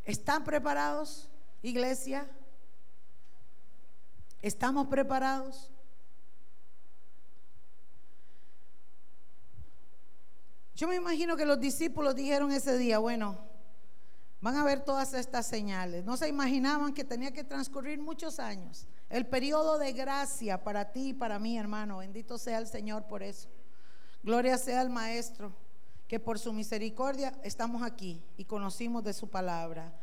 ¿Están 0.04 0.44
preparados, 0.44 1.28
iglesia? 1.62 2.30
¿Estamos 4.40 4.86
preparados? 4.86 5.72
Yo 10.76 10.86
me 10.86 10.96
imagino 10.96 11.38
que 11.38 11.46
los 11.46 11.58
discípulos 11.58 12.14
dijeron 12.14 12.52
ese 12.52 12.76
día, 12.76 12.98
bueno, 12.98 13.38
van 14.42 14.56
a 14.56 14.64
ver 14.64 14.84
todas 14.84 15.14
estas 15.14 15.46
señales. 15.46 16.04
No 16.04 16.18
se 16.18 16.28
imaginaban 16.28 16.92
que 16.92 17.02
tenía 17.02 17.32
que 17.32 17.44
transcurrir 17.44 17.98
muchos 17.98 18.38
años. 18.38 18.86
El 19.08 19.26
periodo 19.26 19.78
de 19.78 19.94
gracia 19.94 20.62
para 20.62 20.92
ti 20.92 21.08
y 21.08 21.14
para 21.14 21.38
mí, 21.38 21.56
hermano. 21.56 21.98
Bendito 21.98 22.36
sea 22.36 22.58
el 22.58 22.66
Señor 22.66 23.06
por 23.06 23.22
eso. 23.22 23.48
Gloria 24.22 24.58
sea 24.58 24.82
al 24.82 24.90
Maestro, 24.90 25.56
que 26.06 26.20
por 26.20 26.38
su 26.38 26.52
misericordia 26.52 27.32
estamos 27.42 27.82
aquí 27.82 28.22
y 28.36 28.44
conocimos 28.44 29.02
de 29.02 29.14
su 29.14 29.30
palabra. 29.30 29.98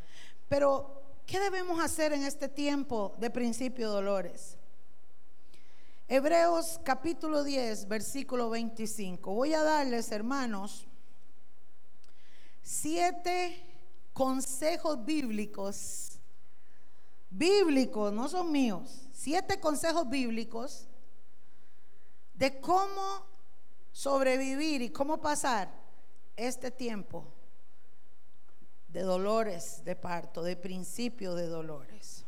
Pero, 0.49 1.03
¿qué 1.27 1.39
debemos 1.39 1.79
hacer 1.83 2.13
en 2.13 2.23
este 2.23 2.49
tiempo 2.49 3.13
de 3.19 3.29
principio 3.29 3.91
dolores? 3.91 4.57
Hebreos 6.15 6.79
capítulo 6.83 7.43
10, 7.43 7.87
versículo 7.87 8.51
25. 8.51 9.33
Voy 9.33 9.55
a 9.55 9.63
darles, 9.63 10.11
hermanos, 10.11 10.85
siete 12.61 13.59
consejos 14.13 15.03
bíblicos, 15.03 16.19
bíblicos, 17.31 18.13
no 18.13 18.29
son 18.29 18.51
míos, 18.51 19.07
siete 19.11 19.59
consejos 19.59 20.07
bíblicos 20.07 20.87
de 22.35 22.61
cómo 22.61 23.25
sobrevivir 23.91 24.83
y 24.83 24.91
cómo 24.91 25.19
pasar 25.19 25.73
este 26.35 26.69
tiempo 26.69 27.25
de 28.87 29.01
dolores 29.01 29.83
de 29.83 29.95
parto, 29.95 30.43
de 30.43 30.57
principio 30.57 31.33
de 31.33 31.47
dolores. 31.47 32.23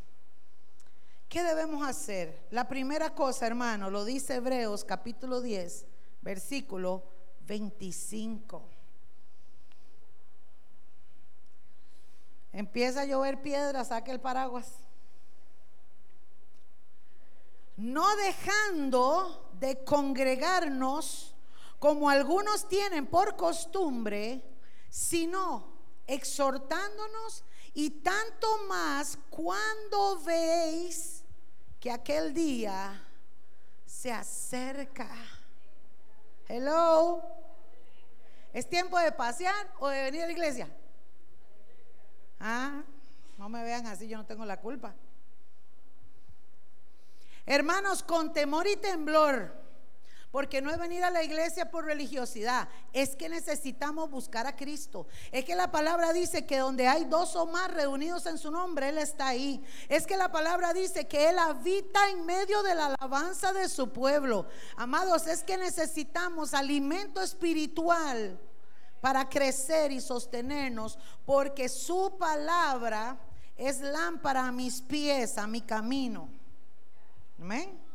¿Qué 1.28 1.42
debemos 1.42 1.86
hacer? 1.86 2.46
La 2.50 2.68
primera 2.68 3.14
cosa, 3.14 3.46
hermano, 3.46 3.90
lo 3.90 4.04
dice 4.04 4.36
Hebreos 4.36 4.84
capítulo 4.84 5.40
10, 5.40 5.84
versículo 6.22 7.02
25. 7.46 8.62
Empieza 12.52 13.02
a 13.02 13.04
llover 13.04 13.42
piedra, 13.42 13.84
saque 13.84 14.12
el 14.12 14.20
paraguas. 14.20 14.72
No 17.76 18.16
dejando 18.16 19.50
de 19.58 19.84
congregarnos 19.84 21.34
como 21.80 22.08
algunos 22.08 22.68
tienen 22.68 23.06
por 23.06 23.36
costumbre, 23.36 24.42
sino 24.88 25.74
exhortándonos 26.06 27.44
y 27.74 27.90
tanto 27.90 28.46
más 28.68 29.18
cuando 29.28 30.18
veis 30.20 31.15
que 31.80 31.90
aquel 31.90 32.34
día 32.34 33.02
se 33.84 34.12
acerca. 34.12 35.08
Hello. 36.48 37.22
¿Es 38.52 38.68
tiempo 38.68 38.98
de 38.98 39.12
pasear 39.12 39.72
o 39.78 39.88
de 39.88 40.02
venir 40.02 40.22
a 40.22 40.26
la 40.26 40.32
iglesia? 40.32 40.68
Ah, 42.40 42.82
no 43.38 43.48
me 43.48 43.62
vean 43.62 43.86
así, 43.86 44.08
yo 44.08 44.16
no 44.16 44.26
tengo 44.26 44.44
la 44.44 44.60
culpa. 44.60 44.94
Hermanos, 47.44 48.02
con 48.02 48.32
temor 48.32 48.66
y 48.66 48.76
temblor 48.76 49.65
porque 50.36 50.60
no 50.60 50.70
es 50.70 50.76
venir 50.76 51.02
a 51.02 51.08
la 51.08 51.22
iglesia 51.22 51.70
por 51.70 51.86
religiosidad, 51.86 52.68
es 52.92 53.16
que 53.16 53.30
necesitamos 53.30 54.10
buscar 54.10 54.46
a 54.46 54.54
Cristo. 54.54 55.06
Es 55.32 55.46
que 55.46 55.54
la 55.54 55.70
palabra 55.70 56.12
dice 56.12 56.44
que 56.44 56.58
donde 56.58 56.86
hay 56.86 57.06
dos 57.06 57.34
o 57.36 57.46
más 57.46 57.72
reunidos 57.72 58.26
en 58.26 58.36
su 58.36 58.50
nombre, 58.50 58.90
Él 58.90 58.98
está 58.98 59.28
ahí. 59.28 59.64
Es 59.88 60.06
que 60.06 60.14
la 60.18 60.30
palabra 60.30 60.74
dice 60.74 61.08
que 61.08 61.30
Él 61.30 61.38
habita 61.38 62.10
en 62.10 62.26
medio 62.26 62.62
de 62.62 62.74
la 62.74 62.88
alabanza 62.88 63.54
de 63.54 63.66
su 63.70 63.88
pueblo. 63.94 64.44
Amados, 64.76 65.26
es 65.26 65.42
que 65.42 65.56
necesitamos 65.56 66.52
alimento 66.52 67.22
espiritual 67.22 68.38
para 69.00 69.30
crecer 69.30 69.90
y 69.90 70.02
sostenernos, 70.02 70.98
porque 71.24 71.66
su 71.70 72.14
palabra 72.18 73.16
es 73.56 73.80
lámpara 73.80 74.48
a 74.48 74.52
mis 74.52 74.82
pies, 74.82 75.38
a 75.38 75.46
mi 75.46 75.62
camino. 75.62 76.28
Amén. 77.40 77.85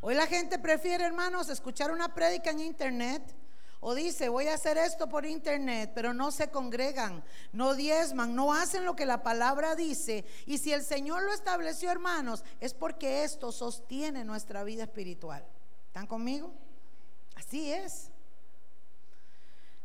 Hoy 0.00 0.14
la 0.14 0.26
gente 0.26 0.58
prefiere, 0.58 1.04
hermanos, 1.04 1.48
escuchar 1.48 1.90
una 1.90 2.14
prédica 2.14 2.50
en 2.50 2.60
internet 2.60 3.34
o 3.80 3.94
dice, 3.94 4.28
voy 4.28 4.48
a 4.48 4.54
hacer 4.54 4.76
esto 4.76 5.08
por 5.08 5.24
internet, 5.24 5.92
pero 5.94 6.12
no 6.12 6.30
se 6.32 6.50
congregan, 6.50 7.22
no 7.52 7.74
diezman, 7.74 8.34
no 8.34 8.52
hacen 8.52 8.84
lo 8.84 8.96
que 8.96 9.06
la 9.06 9.22
palabra 9.22 9.76
dice. 9.76 10.24
Y 10.46 10.58
si 10.58 10.72
el 10.72 10.82
Señor 10.82 11.22
lo 11.22 11.32
estableció, 11.32 11.90
hermanos, 11.90 12.44
es 12.60 12.74
porque 12.74 13.24
esto 13.24 13.52
sostiene 13.52 14.24
nuestra 14.24 14.64
vida 14.64 14.84
espiritual. 14.84 15.44
¿Están 15.86 16.06
conmigo? 16.06 16.52
Así 17.36 17.72
es. 17.72 18.10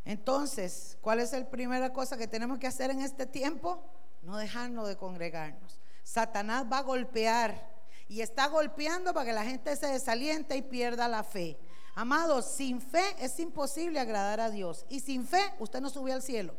Entonces, 0.06 0.97
¿cuál 1.02 1.19
es 1.19 1.32
la 1.32 1.49
primera 1.49 1.93
cosa 1.93 2.17
que 2.17 2.28
tenemos 2.28 2.60
que 2.60 2.67
hacer 2.67 2.89
en 2.89 3.02
este 3.02 3.26
tiempo? 3.26 3.84
No 4.21 4.38
dejarnos 4.38 4.88
de 4.88 4.97
congregarnos. 4.97 5.80
Satanás 6.04 6.65
va 6.71 6.80
a 6.80 6.84
golpear 6.84 7.72
y 8.07 8.21
está 8.21 8.47
golpeando 8.47 9.13
para 9.13 9.25
que 9.25 9.33
la 9.33 9.43
gente 9.43 9.75
se 9.75 9.87
desaliente 9.87 10.55
y 10.55 10.61
pierda 10.61 11.07
la 11.07 11.23
fe. 11.23 11.57
Amados, 11.95 12.45
sin 12.45 12.81
fe 12.81 13.15
es 13.19 13.39
imposible 13.39 13.99
agradar 13.99 14.39
a 14.39 14.49
Dios. 14.49 14.85
Y 14.89 14.99
sin 14.99 15.27
fe 15.27 15.53
usted 15.59 15.79
no 15.79 15.89
sube 15.89 16.11
al 16.11 16.23
cielo. 16.23 16.55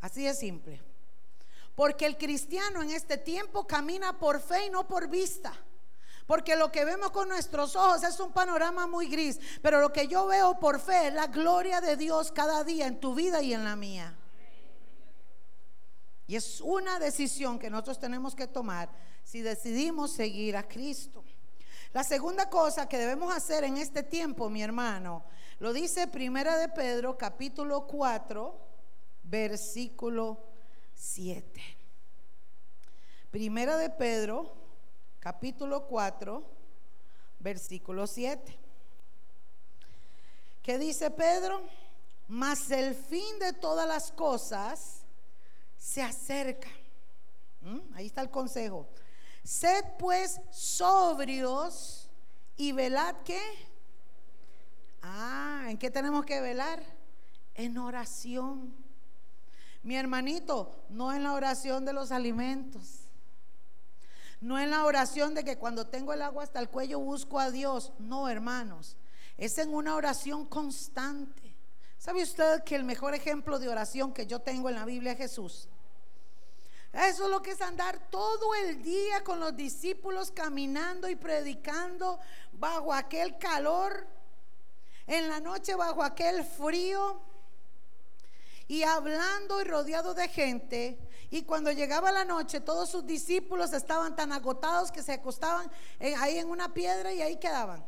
Así 0.00 0.24
de 0.24 0.34
simple. 0.34 0.80
Porque 1.74 2.06
el 2.06 2.16
cristiano 2.16 2.82
en 2.82 2.90
este 2.90 3.16
tiempo 3.16 3.66
camina 3.66 4.18
por 4.18 4.40
fe 4.40 4.66
y 4.66 4.70
no 4.70 4.88
por 4.88 5.08
vista. 5.08 5.52
Porque 6.26 6.56
lo 6.56 6.72
que 6.72 6.84
vemos 6.84 7.10
con 7.10 7.28
nuestros 7.28 7.76
ojos 7.76 8.02
es 8.02 8.18
un 8.18 8.32
panorama 8.32 8.86
muy 8.86 9.06
gris. 9.06 9.38
Pero 9.62 9.80
lo 9.80 9.92
que 9.92 10.08
yo 10.08 10.26
veo 10.26 10.58
por 10.58 10.80
fe 10.80 11.08
es 11.08 11.14
la 11.14 11.28
gloria 11.28 11.80
de 11.80 11.96
Dios 11.96 12.32
cada 12.32 12.64
día 12.64 12.86
en 12.86 12.98
tu 12.98 13.14
vida 13.14 13.40
y 13.42 13.54
en 13.54 13.62
la 13.62 13.76
mía. 13.76 14.16
Y 16.26 16.36
es 16.36 16.60
una 16.60 16.98
decisión 16.98 17.58
que 17.58 17.70
nosotros 17.70 17.98
tenemos 17.98 18.34
que 18.34 18.46
tomar 18.46 18.90
si 19.22 19.40
decidimos 19.40 20.12
seguir 20.12 20.56
a 20.56 20.66
Cristo. 20.66 21.24
La 21.92 22.02
segunda 22.02 22.50
cosa 22.50 22.88
que 22.88 22.98
debemos 22.98 23.34
hacer 23.34 23.64
en 23.64 23.76
este 23.76 24.02
tiempo, 24.02 24.50
mi 24.50 24.62
hermano, 24.62 25.24
lo 25.58 25.72
dice 25.72 26.06
Primera 26.08 26.58
de 26.58 26.68
Pedro, 26.68 27.16
capítulo 27.16 27.86
4, 27.86 28.58
versículo 29.22 30.38
7. 30.94 31.62
Primera 33.30 33.76
de 33.76 33.90
Pedro, 33.90 34.52
capítulo 35.20 35.86
4, 35.86 36.44
versículo 37.38 38.06
7. 38.06 38.58
¿Qué 40.62 40.78
dice 40.78 41.10
Pedro? 41.10 41.62
Mas 42.28 42.70
el 42.70 42.94
fin 42.94 43.38
de 43.38 43.52
todas 43.52 43.86
las 43.86 44.10
cosas 44.10 44.95
se 45.86 46.02
acerca. 46.02 46.68
¿Mm? 47.60 47.78
Ahí 47.94 48.06
está 48.06 48.20
el 48.20 48.28
consejo. 48.28 48.88
Sed 49.44 49.84
pues 50.00 50.40
sobrios 50.50 52.10
y 52.56 52.72
velad 52.72 53.14
qué. 53.24 53.40
Ah, 55.00 55.66
¿en 55.68 55.78
qué 55.78 55.88
tenemos 55.88 56.26
que 56.26 56.40
velar? 56.40 56.82
En 57.54 57.78
oración. 57.78 58.74
Mi 59.84 59.94
hermanito, 59.94 60.84
no 60.90 61.14
en 61.14 61.22
la 61.22 61.32
oración 61.34 61.84
de 61.84 61.92
los 61.92 62.10
alimentos. 62.10 63.02
No 64.40 64.58
en 64.58 64.70
la 64.70 64.84
oración 64.84 65.34
de 65.34 65.44
que 65.44 65.56
cuando 65.56 65.86
tengo 65.86 66.12
el 66.12 66.22
agua 66.22 66.42
hasta 66.42 66.58
el 66.58 66.68
cuello 66.68 66.98
busco 66.98 67.38
a 67.38 67.52
Dios. 67.52 67.92
No, 68.00 68.28
hermanos. 68.28 68.96
Es 69.38 69.56
en 69.58 69.72
una 69.72 69.94
oración 69.94 70.46
constante. 70.46 71.54
¿Sabe 71.96 72.24
usted 72.24 72.64
que 72.64 72.74
el 72.74 72.82
mejor 72.82 73.14
ejemplo 73.14 73.60
de 73.60 73.68
oración 73.68 74.12
que 74.12 74.26
yo 74.26 74.40
tengo 74.40 74.68
en 74.68 74.74
la 74.74 74.84
Biblia 74.84 75.12
es 75.12 75.18
Jesús? 75.18 75.68
Eso 76.96 77.24
es 77.24 77.30
lo 77.30 77.42
que 77.42 77.50
es 77.50 77.60
andar 77.60 78.08
todo 78.10 78.54
el 78.54 78.82
día 78.82 79.22
con 79.22 79.38
los 79.38 79.54
discípulos 79.54 80.30
caminando 80.30 81.10
y 81.10 81.16
predicando 81.16 82.18
bajo 82.52 82.90
aquel 82.92 83.36
calor, 83.36 84.06
en 85.06 85.28
la 85.28 85.38
noche 85.38 85.74
bajo 85.74 86.02
aquel 86.02 86.42
frío 86.42 87.20
y 88.66 88.82
hablando 88.82 89.60
y 89.60 89.64
rodeado 89.64 90.14
de 90.14 90.26
gente. 90.28 90.98
Y 91.30 91.42
cuando 91.42 91.70
llegaba 91.70 92.10
la 92.12 92.24
noche, 92.24 92.60
todos 92.60 92.88
sus 92.88 93.04
discípulos 93.04 93.74
estaban 93.74 94.16
tan 94.16 94.32
agotados 94.32 94.90
que 94.90 95.02
se 95.02 95.12
acostaban 95.12 95.70
ahí 96.18 96.38
en 96.38 96.48
una 96.48 96.72
piedra 96.72 97.12
y 97.12 97.20
ahí 97.20 97.36
quedaban. 97.36 97.84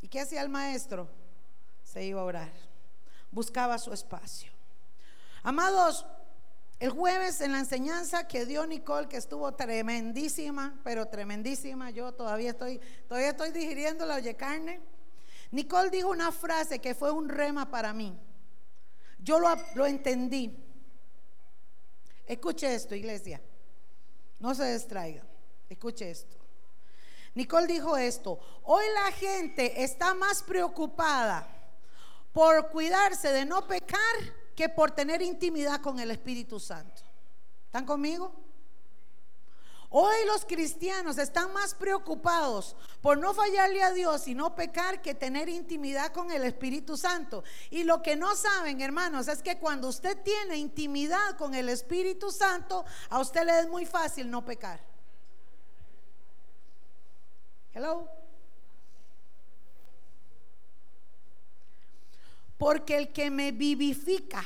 ¿Y 0.00 0.08
qué 0.08 0.20
hacía 0.20 0.40
el 0.40 0.48
maestro? 0.48 1.08
Se 1.82 2.02
iba 2.02 2.22
a 2.22 2.24
orar, 2.24 2.52
buscaba 3.30 3.78
su 3.78 3.92
espacio. 3.92 4.50
Amados, 5.42 6.06
el 6.80 6.90
jueves 6.90 7.40
en 7.40 7.52
la 7.52 7.60
enseñanza 7.60 8.26
que 8.26 8.46
dio 8.46 8.66
Nicole, 8.66 9.08
que 9.08 9.16
estuvo 9.16 9.52
tremendísima, 9.54 10.80
pero 10.82 11.06
tremendísima, 11.06 11.90
yo 11.90 12.12
todavía 12.12 12.50
estoy, 12.50 12.80
todavía 13.08 13.30
estoy 13.30 13.52
digiriendo 13.52 14.04
la 14.06 14.16
oye 14.16 14.34
carne. 14.34 14.80
Nicole 15.50 15.90
dijo 15.90 16.08
una 16.08 16.32
frase 16.32 16.80
que 16.80 16.94
fue 16.94 17.12
un 17.12 17.28
rema 17.28 17.70
para 17.70 17.92
mí. 17.92 18.18
Yo 19.18 19.38
lo, 19.38 19.54
lo 19.74 19.86
entendí. 19.86 20.58
Escuche 22.26 22.74
esto, 22.74 22.94
iglesia. 22.94 23.40
No 24.40 24.54
se 24.54 24.72
distraiga. 24.72 25.22
Escuche 25.68 26.10
esto. 26.10 26.36
Nicole 27.34 27.66
dijo 27.66 27.96
esto. 27.96 28.38
Hoy 28.64 28.84
la 28.94 29.12
gente 29.12 29.82
está 29.82 30.14
más 30.14 30.42
preocupada 30.42 31.48
por 32.32 32.70
cuidarse 32.70 33.32
de 33.32 33.44
no 33.44 33.66
pecar 33.66 33.98
que 34.54 34.68
por 34.68 34.90
tener 34.90 35.22
intimidad 35.22 35.80
con 35.80 35.98
el 35.98 36.10
Espíritu 36.10 36.60
Santo. 36.60 37.02
¿Están 37.66 37.86
conmigo? 37.86 38.32
Hoy 39.96 40.26
los 40.26 40.44
cristianos 40.44 41.18
están 41.18 41.52
más 41.52 41.72
preocupados 41.72 42.74
por 43.00 43.16
no 43.16 43.32
fallarle 43.32 43.80
a 43.80 43.92
Dios 43.92 44.26
y 44.26 44.34
no 44.34 44.56
pecar 44.56 45.00
que 45.00 45.14
tener 45.14 45.48
intimidad 45.48 46.12
con 46.12 46.32
el 46.32 46.42
Espíritu 46.42 46.96
Santo. 46.96 47.44
Y 47.70 47.84
lo 47.84 48.02
que 48.02 48.16
no 48.16 48.34
saben, 48.34 48.80
hermanos, 48.80 49.28
es 49.28 49.40
que 49.40 49.58
cuando 49.58 49.86
usted 49.88 50.20
tiene 50.24 50.56
intimidad 50.56 51.36
con 51.36 51.54
el 51.54 51.68
Espíritu 51.68 52.32
Santo, 52.32 52.84
a 53.08 53.20
usted 53.20 53.44
le 53.44 53.60
es 53.60 53.68
muy 53.68 53.86
fácil 53.86 54.28
no 54.28 54.44
pecar. 54.44 54.80
Hello. 57.72 58.23
Porque 62.64 62.96
el 62.96 63.12
que 63.12 63.30
me 63.30 63.52
vivifica, 63.52 64.42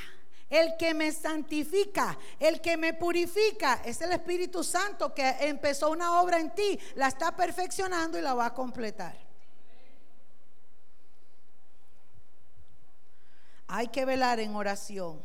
el 0.51 0.77
que 0.77 0.93
me 0.93 1.13
santifica, 1.13 2.19
el 2.41 2.61
que 2.61 2.77
me 2.77 2.93
purifica, 2.93 3.81
es 3.85 4.01
el 4.01 4.11
Espíritu 4.11 4.65
Santo 4.65 5.15
que 5.15 5.37
empezó 5.43 5.89
una 5.91 6.21
obra 6.21 6.41
en 6.41 6.53
ti, 6.53 6.77
la 6.97 7.07
está 7.07 7.37
perfeccionando 7.37 8.19
y 8.19 8.23
la 8.23 8.35
va 8.35 8.47
a 8.47 8.55
completar. 8.55 9.17
Hay 13.69 13.87
que 13.87 14.05
velar 14.05 14.41
en 14.41 14.57
oración. 14.57 15.23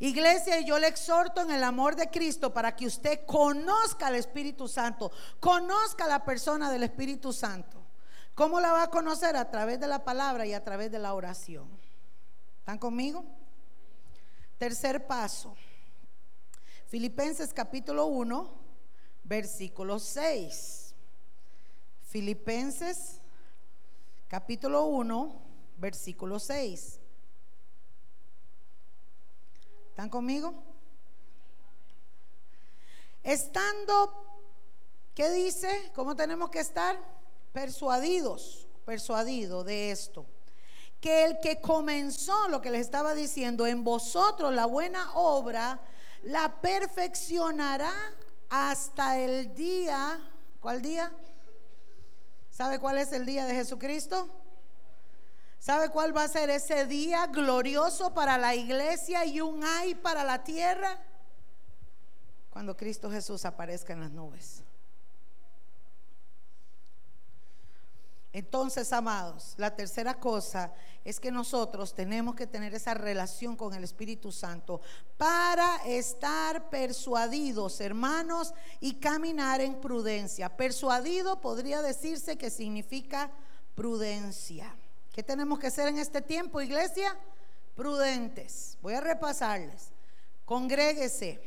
Iglesia, 0.00 0.58
yo 0.62 0.80
le 0.80 0.88
exhorto 0.88 1.42
en 1.42 1.52
el 1.52 1.62
amor 1.62 1.94
de 1.94 2.10
Cristo 2.10 2.52
para 2.52 2.74
que 2.74 2.86
usted 2.86 3.24
conozca 3.24 4.08
al 4.08 4.16
Espíritu 4.16 4.66
Santo, 4.66 5.12
conozca 5.38 6.08
la 6.08 6.24
persona 6.24 6.72
del 6.72 6.82
Espíritu 6.82 7.32
Santo. 7.32 7.84
¿Cómo 8.34 8.58
la 8.58 8.72
va 8.72 8.82
a 8.82 8.90
conocer? 8.90 9.36
A 9.36 9.48
través 9.48 9.78
de 9.78 9.86
la 9.86 10.02
palabra 10.02 10.44
y 10.44 10.54
a 10.54 10.64
través 10.64 10.90
de 10.90 10.98
la 10.98 11.14
oración. 11.14 11.85
¿Están 12.66 12.80
conmigo? 12.80 13.24
Tercer 14.58 15.06
paso. 15.06 15.54
Filipenses 16.88 17.54
capítulo 17.54 18.06
1, 18.06 18.54
versículo 19.22 20.00
6. 20.00 20.92
Filipenses 22.08 23.20
capítulo 24.26 24.86
1, 24.86 25.40
versículo 25.76 26.40
6. 26.40 26.98
¿Están 29.90 30.10
conmigo? 30.10 30.52
Estando, 33.22 34.42
¿qué 35.14 35.30
dice? 35.30 35.92
¿Cómo 35.94 36.16
tenemos 36.16 36.50
que 36.50 36.58
estar? 36.58 36.98
Persuadidos, 37.52 38.66
persuadido 38.84 39.62
de 39.62 39.92
esto. 39.92 40.26
Que 41.06 41.24
el 41.24 41.38
que 41.38 41.60
comenzó 41.60 42.48
lo 42.48 42.60
que 42.60 42.72
les 42.72 42.80
estaba 42.80 43.14
diciendo 43.14 43.64
en 43.64 43.84
vosotros 43.84 44.52
la 44.52 44.66
buena 44.66 45.12
obra, 45.14 45.78
la 46.24 46.60
perfeccionará 46.60 47.92
hasta 48.50 49.16
el 49.16 49.54
día, 49.54 50.18
¿cuál 50.58 50.82
día? 50.82 51.12
¿Sabe 52.50 52.80
cuál 52.80 52.98
es 52.98 53.12
el 53.12 53.24
día 53.24 53.46
de 53.46 53.54
Jesucristo? 53.54 54.28
¿Sabe 55.60 55.90
cuál 55.90 56.16
va 56.16 56.24
a 56.24 56.28
ser 56.28 56.50
ese 56.50 56.86
día 56.86 57.28
glorioso 57.28 58.12
para 58.12 58.36
la 58.36 58.56
iglesia 58.56 59.24
y 59.24 59.40
un 59.40 59.62
ay 59.62 59.94
para 59.94 60.24
la 60.24 60.42
tierra? 60.42 60.98
Cuando 62.50 62.76
Cristo 62.76 63.12
Jesús 63.12 63.44
aparezca 63.44 63.92
en 63.92 64.00
las 64.00 64.10
nubes. 64.10 64.65
Entonces, 68.36 68.92
amados, 68.92 69.54
la 69.56 69.74
tercera 69.74 70.20
cosa 70.20 70.70
es 71.06 71.18
que 71.18 71.30
nosotros 71.30 71.94
tenemos 71.94 72.34
que 72.34 72.46
tener 72.46 72.74
esa 72.74 72.92
relación 72.92 73.56
con 73.56 73.72
el 73.72 73.82
Espíritu 73.82 74.30
Santo 74.30 74.82
para 75.16 75.76
estar 75.86 76.68
persuadidos, 76.68 77.80
hermanos, 77.80 78.52
y 78.78 78.96
caminar 78.96 79.62
en 79.62 79.80
prudencia. 79.80 80.54
Persuadido 80.54 81.40
podría 81.40 81.80
decirse 81.80 82.36
que 82.36 82.50
significa 82.50 83.30
prudencia. 83.74 84.76
¿Qué 85.14 85.22
tenemos 85.22 85.58
que 85.58 85.68
hacer 85.68 85.88
en 85.88 85.96
este 85.96 86.20
tiempo, 86.20 86.60
iglesia? 86.60 87.16
Prudentes. 87.74 88.76
Voy 88.82 88.92
a 88.92 89.00
repasarles. 89.00 89.92
Congréguese, 90.44 91.40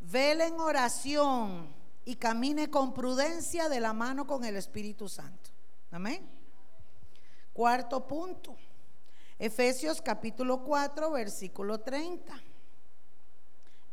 vele 0.00 0.46
en 0.46 0.58
oración 0.60 1.74
y 2.06 2.16
camine 2.16 2.70
con 2.70 2.94
prudencia 2.94 3.68
de 3.68 3.80
la 3.80 3.92
mano 3.92 4.26
con 4.26 4.46
el 4.46 4.56
Espíritu 4.56 5.10
Santo. 5.10 5.55
Amén. 5.96 6.28
Cuarto 7.54 8.06
punto. 8.06 8.54
Efesios 9.38 10.02
capítulo 10.02 10.62
4, 10.62 11.10
versículo 11.10 11.80
30. 11.80 12.38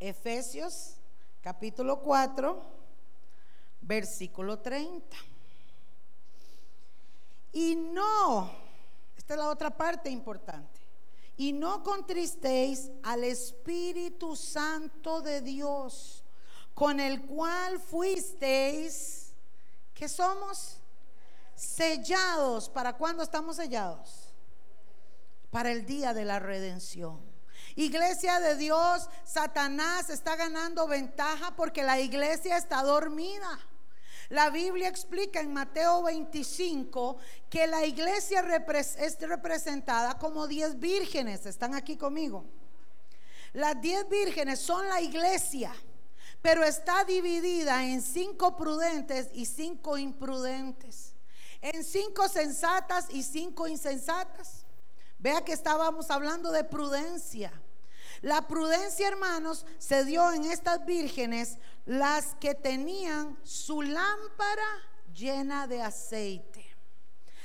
Efesios 0.01 0.97
capítulo 1.41 2.01
4, 2.01 2.61
versículo 3.79 4.59
30. 4.59 5.15
Y 7.53 7.77
no, 7.77 8.51
esta 9.15 9.35
es 9.35 9.39
la 9.39 9.47
otra 9.47 9.69
parte 9.69 10.09
importante. 10.09 10.81
Y 11.37 11.53
no 11.53 11.83
contristéis 11.83 12.91
al 13.03 13.23
Espíritu 13.23 14.35
Santo 14.35 15.21
de 15.21 15.39
Dios, 15.39 16.25
con 16.73 16.99
el 16.99 17.25
cual 17.25 17.79
fuisteis, 17.79 19.33
¿qué 19.93 20.09
somos? 20.09 20.82
Sellados. 21.63 22.69
¿Para 22.69 22.93
cuándo 22.93 23.23
estamos 23.23 23.55
sellados? 23.55 24.33
Para 25.49 25.71
el 25.71 25.85
día 25.85 26.13
de 26.13 26.25
la 26.25 26.39
redención. 26.39 27.21
Iglesia 27.75 28.39
de 28.39 28.55
Dios, 28.55 29.09
Satanás 29.23 30.09
está 30.09 30.35
ganando 30.35 30.87
ventaja 30.87 31.55
porque 31.55 31.83
la 31.83 31.99
iglesia 31.99 32.57
está 32.57 32.83
dormida. 32.83 33.59
La 34.29 34.49
Biblia 34.49 34.87
explica 34.87 35.39
en 35.39 35.53
Mateo 35.53 36.03
25 36.03 37.17
que 37.49 37.67
la 37.67 37.85
iglesia 37.85 38.43
es 38.97 39.19
representada 39.19 40.17
como 40.17 40.47
diez 40.47 40.79
vírgenes. 40.79 41.45
¿Están 41.45 41.73
aquí 41.73 41.97
conmigo? 41.97 42.45
Las 43.53 43.79
diez 43.81 44.07
vírgenes 44.09 44.59
son 44.59 44.87
la 44.89 45.01
iglesia, 45.01 45.71
pero 46.41 46.63
está 46.63 47.03
dividida 47.03 47.83
en 47.85 48.01
cinco 48.01 48.55
prudentes 48.55 49.29
y 49.33 49.45
cinco 49.45 49.97
imprudentes 49.97 51.12
en 51.63 51.83
cinco 51.83 52.27
sensatas 52.27 53.07
y 53.09 53.23
cinco 53.23 53.67
insensatas. 53.67 54.65
Vea 55.17 55.43
que 55.45 55.53
estábamos 55.53 56.11
hablando 56.11 56.51
de 56.51 56.65
prudencia. 56.65 57.53
La 58.21 58.47
prudencia, 58.47 59.07
hermanos, 59.07 59.65
se 59.79 60.03
dio 60.03 60.31
en 60.33 60.43
estas 60.43 60.85
vírgenes, 60.85 61.57
las 61.85 62.35
que 62.35 62.53
tenían 62.53 63.39
su 63.43 63.81
lámpara 63.81 64.67
llena 65.13 65.65
de 65.67 65.81
aceite. 65.81 66.62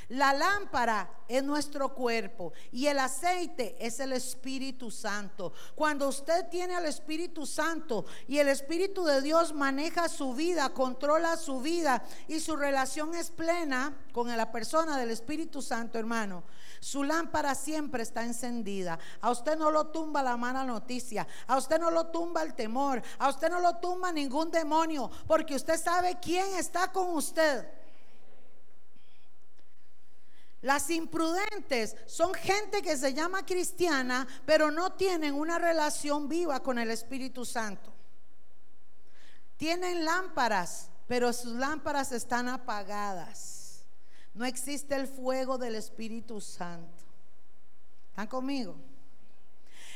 La 0.08 0.32
lámpara 0.32 1.10
es 1.28 1.44
nuestro 1.44 1.94
cuerpo 1.94 2.54
y 2.72 2.86
el 2.86 2.98
aceite 2.98 3.76
es 3.78 4.00
el 4.00 4.14
Espíritu 4.14 4.90
Santo. 4.90 5.52
Cuando 5.74 6.08
usted 6.08 6.48
tiene 6.48 6.74
al 6.74 6.86
Espíritu 6.86 7.44
Santo 7.44 8.06
y 8.26 8.38
el 8.38 8.48
Espíritu 8.48 9.04
de 9.04 9.20
Dios 9.20 9.52
maneja 9.52 10.08
su 10.08 10.32
vida, 10.32 10.70
controla 10.70 11.36
su 11.36 11.60
vida 11.60 12.02
y 12.26 12.40
su 12.40 12.56
relación 12.56 13.14
es 13.14 13.30
plena 13.30 13.98
con 14.12 14.34
la 14.34 14.50
persona 14.50 14.96
del 14.96 15.10
Espíritu 15.10 15.60
Santo, 15.60 15.98
hermano. 15.98 16.42
Su 16.80 17.04
lámpara 17.04 17.54
siempre 17.54 18.02
está 18.02 18.24
encendida. 18.24 18.98
A 19.20 19.30
usted 19.30 19.58
no 19.58 19.70
lo 19.70 19.88
tumba 19.88 20.22
la 20.22 20.38
mala 20.38 20.64
noticia. 20.64 21.26
A 21.46 21.58
usted 21.58 21.78
no 21.78 21.90
lo 21.90 22.06
tumba 22.06 22.42
el 22.42 22.54
temor. 22.54 23.02
A 23.18 23.28
usted 23.28 23.50
no 23.50 23.60
lo 23.60 23.76
tumba 23.76 24.10
ningún 24.10 24.50
demonio. 24.50 25.10
Porque 25.26 25.54
usted 25.54 25.78
sabe 25.78 26.18
quién 26.20 26.54
está 26.54 26.92
con 26.92 27.10
usted. 27.10 27.77
Las 30.60 30.90
imprudentes 30.90 31.96
son 32.06 32.34
gente 32.34 32.82
que 32.82 32.96
se 32.96 33.14
llama 33.14 33.46
cristiana, 33.46 34.26
pero 34.44 34.70
no 34.70 34.92
tienen 34.94 35.34
una 35.34 35.58
relación 35.58 36.28
viva 36.28 36.62
con 36.62 36.78
el 36.78 36.90
Espíritu 36.90 37.44
Santo. 37.44 37.92
Tienen 39.56 40.04
lámparas, 40.04 40.90
pero 41.06 41.32
sus 41.32 41.52
lámparas 41.54 42.10
están 42.10 42.48
apagadas. 42.48 43.84
No 44.34 44.44
existe 44.44 44.94
el 44.94 45.06
fuego 45.06 45.58
del 45.58 45.76
Espíritu 45.76 46.40
Santo. 46.40 47.04
¿Están 48.10 48.26
conmigo? 48.26 48.76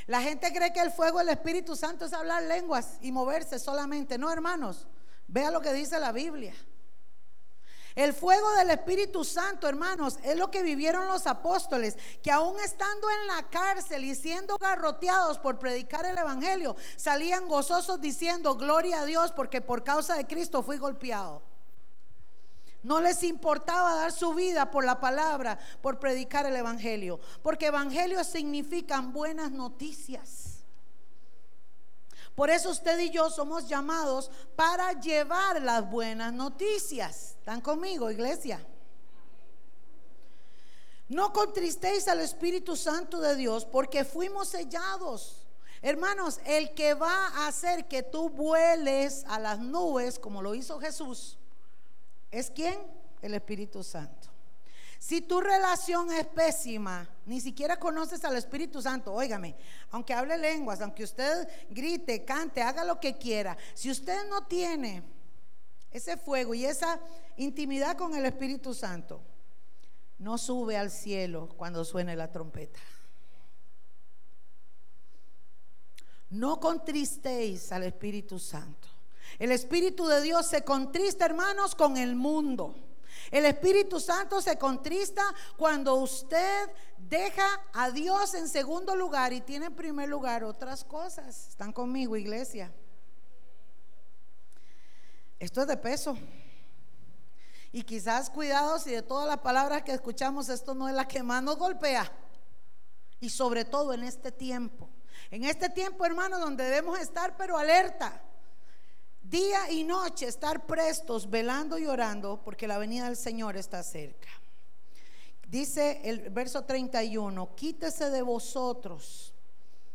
La 0.07 0.21
gente 0.21 0.53
cree 0.53 0.73
que 0.73 0.81
el 0.81 0.91
fuego 0.91 1.19
del 1.19 1.29
Espíritu 1.31 1.77
Santo 1.77 2.05
es 2.05 2.13
hablar 2.13 2.43
lenguas 2.45 2.99
y 3.01 3.13
moverse 3.13 3.59
solamente. 3.59 4.19
No, 4.19 4.31
hermanos. 4.31 4.87
Vea 5.29 5.51
lo 5.51 5.61
que 5.61 5.73
dice 5.73 5.99
la 5.99 6.13
Biblia. 6.13 6.55
El 7.95 8.15
fuego 8.15 8.51
del 8.55 8.71
Espíritu 8.71 9.25
Santo, 9.25 9.69
hermanos, 9.69 10.19
es 10.23 10.37
lo 10.37 10.51
que 10.51 10.63
vivieron 10.63 11.07
los 11.07 11.27
apóstoles, 11.27 11.99
que 12.23 12.31
aún 12.31 12.59
estando 12.61 13.09
en 13.11 13.27
la 13.27 13.49
cárcel 13.51 14.05
y 14.05 14.15
siendo 14.15 14.57
garroteados 14.57 15.39
por 15.39 15.59
predicar 15.59 16.07
el 16.07 16.17
Evangelio, 16.17 16.75
salían 16.97 17.49
gozosos 17.49 18.01
diciendo, 18.01 18.57
gloria 18.57 19.01
a 19.01 19.05
Dios, 19.05 19.33
porque 19.33 19.61
por 19.61 19.85
causa 19.85 20.15
de 20.15 20.27
Cristo 20.27 20.63
fui 20.63 20.79
golpeado. 20.79 21.43
No 22.83 23.01
les 23.01 23.23
importaba 23.23 23.95
dar 23.95 24.11
su 24.11 24.35
vida 24.35 24.71
por 24.71 24.85
la 24.85 24.99
palabra, 24.99 25.59
por 25.83 26.01
predicar 26.01 26.47
el 26.47 26.57
Evangelio, 26.57 27.21
porque 27.43 27.67
Evangelio 27.67 28.25
significan 28.25 29.13
buenas 29.13 29.53
noticias. 29.53 30.52
Por 32.35 32.49
eso 32.51 32.71
usted 32.71 32.99
y 32.99 33.11
yo 33.11 33.29
somos 33.31 33.69
llamados 33.69 34.31
para 34.57 34.93
llevar 34.93 35.61
las 35.61 35.89
buenas 35.91 36.33
noticias. 36.33 37.37
¿Están 37.39 37.61
conmigo, 37.61 38.11
iglesia? 38.11 38.65
No 41.09 41.33
contristéis 41.33 42.09
al 42.09 42.21
Espíritu 42.21 42.75
Santo 42.75 43.21
de 43.21 43.37
Dios 43.37 43.67
porque 43.67 44.05
fuimos 44.05 44.49
sellados. 44.49 45.45
Hermanos, 45.83 46.41
el 46.47 46.73
que 46.73 46.95
va 46.95 47.27
a 47.29 47.49
hacer 47.49 47.87
que 47.87 48.03
tú 48.03 48.31
vueles 48.31 49.25
a 49.27 49.39
las 49.39 49.59
nubes, 49.59 50.19
como 50.19 50.41
lo 50.41 50.55
hizo 50.55 50.81
Jesús, 50.81 51.37
¿es 52.31 52.51
quién? 52.51 52.79
El 53.21 53.35
Espíritu 53.35 53.83
Santo. 53.83 54.32
Si 55.03 55.21
tu 55.21 55.41
relación 55.41 56.13
es 56.13 56.29
pésima, 56.29 57.09
ni 57.27 57.41
siquiera 57.41 57.77
conoces 57.81 58.25
al 58.25 58.37
Espíritu 58.37 58.81
Santo, 58.81 59.13
óigame, 59.13 59.57
aunque 59.91 60.15
hable 60.15 60.39
lenguas, 60.39 60.81
aunque 60.81 61.03
usted 61.03 61.49
grite, 61.71 62.25
cante, 62.25 62.63
haga 62.63 62.85
lo 62.85 63.01
que 63.01 63.19
quiera, 63.19 63.57
si 63.75 63.91
usted 63.91 64.29
no 64.29 64.47
tiene 64.47 65.03
ese 65.91 66.17
fuego 66.17 66.55
y 66.55 66.65
esa 66.67 67.01
intimidad 67.37 67.97
con 67.97 68.15
el 68.15 68.25
Espíritu 68.27 68.75
Santo, 68.75 69.21
no 70.21 70.39
sube 70.39 70.77
al 70.77 70.93
cielo 70.93 71.49
cuando 71.57 71.85
suene 71.85 72.15
la 72.15 72.31
trompeta. 72.31 72.79
No 76.31 76.61
contristéis 76.61 77.73
al 77.73 77.83
Espíritu 77.83 78.39
Santo. 78.39 78.87
El 79.41 79.51
Espíritu 79.51 80.07
de 80.07 80.21
Dios 80.21 80.47
se 80.47 80.63
contrista, 80.63 81.25
hermanos, 81.25 81.75
con 81.75 81.97
el 81.97 82.15
mundo. 82.15 82.92
El 83.33 83.47
Espíritu 83.47 83.99
Santo 83.99 84.43
se 84.43 84.59
contrista 84.59 85.23
cuando 85.57 85.95
usted 85.95 86.69
deja 86.99 87.47
a 87.73 87.91
Dios 87.91 88.35
en 88.35 88.47
segundo 88.47 88.95
lugar 88.95 89.33
y 89.33 89.41
tiene 89.41 89.67
en 89.67 89.75
primer 89.75 90.11
lugar 90.11 90.45
otras 90.45 90.85
cosas. 90.85 91.49
¿Están 91.49 91.73
conmigo, 91.73 92.15
iglesia? 92.15 92.71
Esto 95.39 95.63
es 95.63 95.67
de 95.67 95.79
peso. 95.79 96.15
Y 97.73 97.85
quizás 97.85 98.29
cuidado 98.29 98.79
si 98.79 98.91
de 98.91 99.01
todas 99.01 99.27
las 99.27 99.39
palabras 99.39 99.83
que 99.83 99.93
escuchamos 99.93 100.51
esto 100.51 100.75
no 100.75 100.91
es 100.91 100.95
la 100.95 101.09
que 101.09 101.23
más 101.23 101.43
nos 101.43 101.57
golpea. 101.57 102.13
Y 103.19 103.31
sobre 103.31 103.65
todo 103.65 103.95
en 103.95 104.03
este 104.05 104.31
tiempo. 104.31 104.91
En 105.31 105.45
este 105.45 105.71
tiempo, 105.71 106.05
hermano, 106.05 106.39
donde 106.39 106.65
debemos 106.65 106.99
estar 107.01 107.35
pero 107.39 107.57
alerta 107.57 108.23
día 109.33 109.71
y 109.71 109.83
noche 109.83 110.27
estar 110.27 110.67
prestos, 110.67 111.29
velando 111.29 111.79
y 111.79 111.87
orando, 111.87 112.43
porque 112.45 112.69
la 112.69 112.77
venida 112.77 113.07
del 113.07 113.17
Señor 113.17 113.57
está 113.57 113.83
cerca. 113.83 114.29
Dice 115.49 116.03
el 116.05 116.29
verso 116.29 116.65
31, 116.65 117.55
quítese 117.57 118.11
de 118.11 118.21
vosotros. 118.21 119.33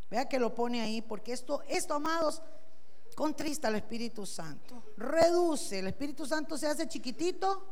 Vea 0.10 0.28
que 0.28 0.39
lo 0.39 0.56
pone 0.56 0.82
ahí, 0.82 1.04
porque 1.04 1.34
esto, 1.34 1.62
esto, 1.67 1.93
amados, 1.93 2.41
contrista 3.15 3.67
al 3.67 3.76
Espíritu 3.76 4.26
Santo. 4.26 4.84
Reduce, 4.97 5.80
el 5.80 5.88
Espíritu 5.88 6.26
Santo 6.26 6.58
se 6.58 6.67
hace 6.67 6.88
chiquitito. 6.88 7.63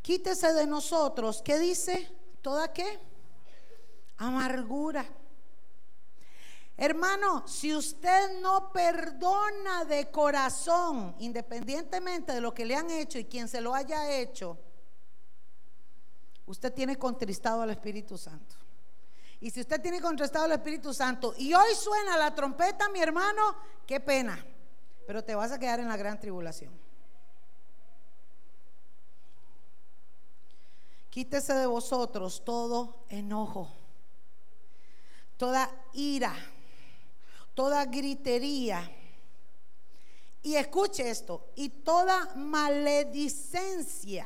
Quítese 0.00 0.54
de 0.54 0.66
nosotros. 0.66 1.42
¿Qué 1.42 1.58
dice? 1.58 2.10
¿Toda 2.40 2.72
qué? 2.72 2.98
Amargura. 4.16 5.04
Hermano, 6.80 7.42
si 7.48 7.74
usted 7.74 8.40
no 8.40 8.70
perdona 8.70 9.84
de 9.84 10.12
corazón, 10.12 11.16
independientemente 11.18 12.32
de 12.32 12.40
lo 12.40 12.54
que 12.54 12.64
le 12.64 12.76
han 12.76 12.88
hecho 12.88 13.18
y 13.18 13.24
quien 13.24 13.48
se 13.48 13.60
lo 13.60 13.74
haya 13.74 14.12
hecho, 14.12 14.56
usted 16.46 16.72
tiene 16.72 16.96
contristado 16.96 17.62
al 17.62 17.70
Espíritu 17.70 18.16
Santo. 18.16 18.54
Y 19.40 19.50
si 19.50 19.60
usted 19.60 19.82
tiene 19.82 20.00
contristado 20.00 20.44
al 20.44 20.52
Espíritu 20.52 20.94
Santo 20.94 21.34
y 21.36 21.52
hoy 21.52 21.74
suena 21.74 22.16
la 22.16 22.32
trompeta, 22.32 22.88
mi 22.90 23.00
hermano, 23.00 23.56
qué 23.84 23.98
pena, 23.98 24.46
pero 25.04 25.24
te 25.24 25.34
vas 25.34 25.50
a 25.50 25.58
quedar 25.58 25.80
en 25.80 25.88
la 25.88 25.96
gran 25.96 26.20
tribulación. 26.20 26.78
Quítese 31.10 31.54
de 31.54 31.66
vosotros 31.66 32.44
todo 32.44 33.04
enojo, 33.08 33.68
toda 35.36 35.68
ira 35.92 36.36
toda 37.58 37.84
gritería. 37.86 38.88
Y 40.42 40.54
escuche 40.54 41.10
esto, 41.10 41.50
y 41.56 41.68
toda 41.68 42.32
maledicencia. 42.36 44.24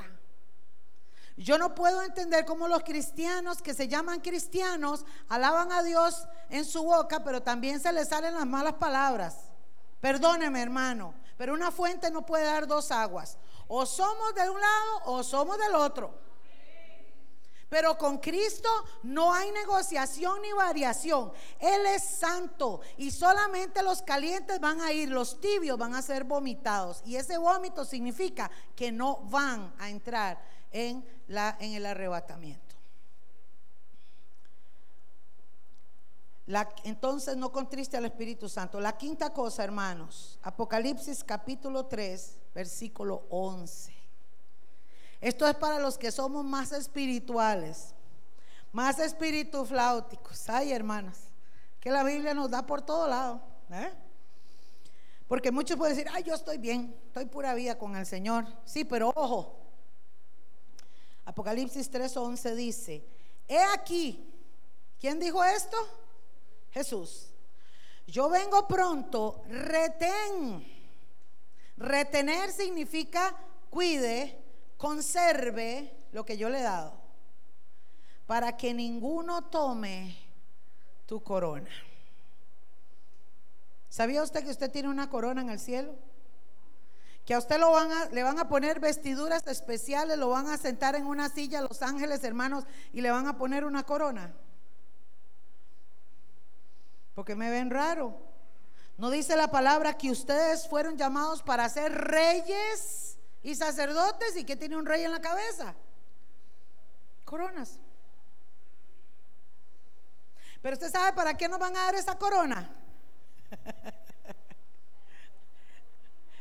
Yo 1.38 1.56
no 1.56 1.74
puedo 1.74 2.02
entender 2.02 2.44
cómo 2.44 2.68
los 2.68 2.82
cristianos 2.82 3.62
que 3.62 3.72
se 3.72 3.88
llaman 3.88 4.20
cristianos 4.20 5.06
alaban 5.30 5.72
a 5.72 5.82
Dios 5.82 6.28
en 6.50 6.66
su 6.66 6.82
boca, 6.82 7.24
pero 7.24 7.42
también 7.42 7.80
se 7.80 7.90
les 7.94 8.10
salen 8.10 8.34
las 8.34 8.44
malas 8.44 8.74
palabras. 8.74 9.38
Perdóneme, 10.02 10.60
hermano, 10.60 11.14
pero 11.38 11.54
una 11.54 11.70
fuente 11.70 12.10
no 12.10 12.26
puede 12.26 12.44
dar 12.44 12.66
dos 12.66 12.90
aguas. 12.90 13.38
O 13.66 13.86
somos 13.86 14.34
de 14.34 14.50
un 14.50 14.60
lado 14.60 15.00
o 15.06 15.22
somos 15.22 15.56
del 15.56 15.74
otro. 15.74 16.14
Pero 17.72 17.96
con 17.96 18.18
Cristo 18.18 18.68
no 19.02 19.32
hay 19.32 19.50
negociación 19.50 20.42
ni 20.42 20.52
variación. 20.52 21.32
Él 21.58 21.86
es 21.86 22.04
santo 22.04 22.82
y 22.98 23.10
solamente 23.10 23.82
los 23.82 24.02
calientes 24.02 24.60
van 24.60 24.82
a 24.82 24.92
ir, 24.92 25.08
los 25.08 25.40
tibios 25.40 25.78
van 25.78 25.94
a 25.94 26.02
ser 26.02 26.24
vomitados. 26.24 27.00
Y 27.06 27.16
ese 27.16 27.38
vómito 27.38 27.86
significa 27.86 28.50
que 28.76 28.92
no 28.92 29.22
van 29.30 29.72
a 29.78 29.88
entrar 29.88 30.44
en, 30.70 31.02
la, 31.28 31.56
en 31.60 31.72
el 31.72 31.86
arrebatamiento. 31.86 32.76
entonces 36.84 37.38
no 37.38 37.50
contriste 37.52 37.96
al 37.96 38.04
Espíritu 38.04 38.50
Santo. 38.50 38.80
La 38.80 38.98
quinta 38.98 39.32
cosa, 39.32 39.64
hermanos, 39.64 40.38
Apocalipsis 40.42 41.24
capítulo 41.24 41.86
3, 41.86 42.38
versículo 42.54 43.24
11. 43.30 44.01
Esto 45.22 45.46
es 45.46 45.54
para 45.54 45.78
los 45.78 45.96
que 45.96 46.10
somos 46.10 46.44
más 46.44 46.72
espirituales, 46.72 47.94
más 48.72 48.98
espiritufláuticos. 48.98 50.48
Ay, 50.48 50.72
hermanas, 50.72 51.16
que 51.78 51.90
la 51.90 52.02
Biblia 52.02 52.34
nos 52.34 52.50
da 52.50 52.66
por 52.66 52.82
todo 52.82 53.06
lado. 53.06 53.40
¿eh? 53.70 53.92
Porque 55.28 55.52
muchos 55.52 55.76
pueden 55.76 55.96
decir, 55.96 56.10
ay, 56.12 56.24
yo 56.24 56.34
estoy 56.34 56.58
bien, 56.58 56.92
estoy 57.06 57.26
pura 57.26 57.54
vida 57.54 57.78
con 57.78 57.94
el 57.94 58.04
Señor. 58.04 58.46
Sí, 58.64 58.84
pero 58.84 59.12
ojo. 59.14 59.60
Apocalipsis 61.24 61.88
3:11 61.88 62.54
dice, 62.56 63.06
he 63.46 63.62
aquí, 63.62 64.28
¿quién 64.98 65.20
dijo 65.20 65.42
esto? 65.44 65.76
Jesús. 66.72 67.28
Yo 68.08 68.28
vengo 68.28 68.66
pronto, 68.66 69.44
retén. 69.48 70.66
Retener 71.76 72.50
significa 72.50 73.36
cuide, 73.70 74.41
conserve 74.82 75.94
lo 76.10 76.26
que 76.26 76.36
yo 76.36 76.48
le 76.48 76.58
he 76.58 76.62
dado, 76.64 76.92
para 78.26 78.56
que 78.56 78.74
ninguno 78.74 79.44
tome 79.44 80.18
tu 81.06 81.22
corona. 81.22 81.70
¿Sabía 83.88 84.24
usted 84.24 84.42
que 84.42 84.50
usted 84.50 84.72
tiene 84.72 84.88
una 84.88 85.08
corona 85.08 85.40
en 85.40 85.50
el 85.50 85.60
cielo? 85.60 85.94
Que 87.24 87.34
a 87.34 87.38
usted 87.38 87.60
lo 87.60 87.70
van 87.70 87.92
a, 87.92 88.06
le 88.06 88.24
van 88.24 88.40
a 88.40 88.48
poner 88.48 88.80
vestiduras 88.80 89.46
especiales, 89.46 90.18
lo 90.18 90.30
van 90.30 90.48
a 90.48 90.58
sentar 90.58 90.96
en 90.96 91.06
una 91.06 91.28
silla 91.28 91.60
los 91.60 91.80
ángeles 91.80 92.24
hermanos 92.24 92.64
y 92.92 93.02
le 93.02 93.12
van 93.12 93.28
a 93.28 93.38
poner 93.38 93.64
una 93.64 93.84
corona. 93.84 94.34
Porque 97.14 97.36
me 97.36 97.50
ven 97.50 97.70
raro. 97.70 98.18
No 98.98 99.10
dice 99.10 99.36
la 99.36 99.48
palabra 99.48 99.96
que 99.96 100.10
ustedes 100.10 100.66
fueron 100.66 100.96
llamados 100.96 101.40
para 101.40 101.68
ser 101.68 101.92
reyes 101.92 103.11
y 103.42 103.54
sacerdotes 103.54 104.36
y 104.36 104.44
que 104.44 104.56
tiene 104.56 104.76
un 104.76 104.86
rey 104.86 105.04
en 105.04 105.12
la 105.12 105.20
cabeza. 105.20 105.74
Coronas. 107.24 107.78
Pero 110.60 110.74
usted 110.74 110.90
sabe 110.90 111.12
para 111.12 111.36
qué 111.36 111.48
nos 111.48 111.58
van 111.58 111.76
a 111.76 111.84
dar 111.84 111.94
esa 111.96 112.16
corona. 112.16 112.70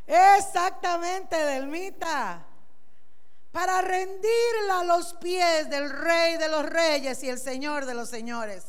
Exactamente, 0.06 1.36
Delmita. 1.36 2.46
Para 3.52 3.82
rendirla 3.82 4.80
a 4.80 4.84
los 4.84 5.14
pies 5.16 5.70
del 5.70 5.90
rey 5.90 6.38
de 6.38 6.48
los 6.48 6.66
reyes 6.66 7.24
y 7.24 7.30
el 7.30 7.40
señor 7.40 7.86
de 7.86 7.94
los 7.94 8.10
señores. 8.10 8.64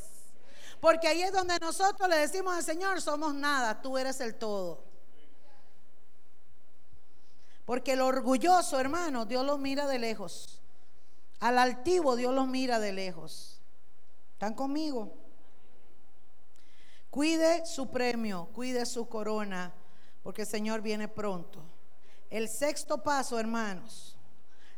Porque 0.80 1.06
ahí 1.06 1.22
es 1.22 1.32
donde 1.32 1.58
nosotros 1.60 2.08
le 2.08 2.16
decimos 2.16 2.56
al 2.56 2.64
Señor, 2.64 3.00
somos 3.00 3.32
nada, 3.34 3.80
tú 3.80 3.96
eres 3.98 4.20
el 4.20 4.34
todo. 4.34 4.82
Porque 7.72 7.94
el 7.94 8.02
orgulloso, 8.02 8.78
hermano, 8.78 9.24
Dios 9.24 9.46
lo 9.46 9.56
mira 9.56 9.86
de 9.86 9.98
lejos. 9.98 10.60
Al 11.40 11.56
altivo 11.56 12.16
Dios 12.16 12.34
lo 12.34 12.44
mira 12.44 12.78
de 12.78 12.92
lejos. 12.92 13.62
¿Están 14.34 14.52
conmigo? 14.52 15.14
Cuide 17.08 17.64
su 17.64 17.90
premio, 17.90 18.50
cuide 18.52 18.84
su 18.84 19.08
corona, 19.08 19.72
porque 20.22 20.42
el 20.42 20.48
Señor 20.48 20.82
viene 20.82 21.08
pronto. 21.08 21.64
El 22.28 22.50
sexto 22.50 23.02
paso, 23.02 23.38
hermanos. 23.38 24.18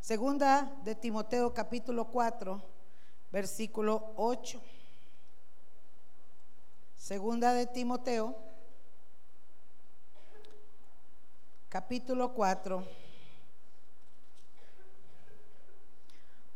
Segunda 0.01 0.73
de 0.85 0.95
Timoteo 0.95 1.53
capítulo 1.53 2.05
4, 2.13 2.63
versículo 3.33 4.13
8. 4.15 4.63
Segunda 6.95 7.55
de 7.55 7.67
Timoteo 7.67 8.39
capítulo 11.75 12.33
4, 12.35 12.87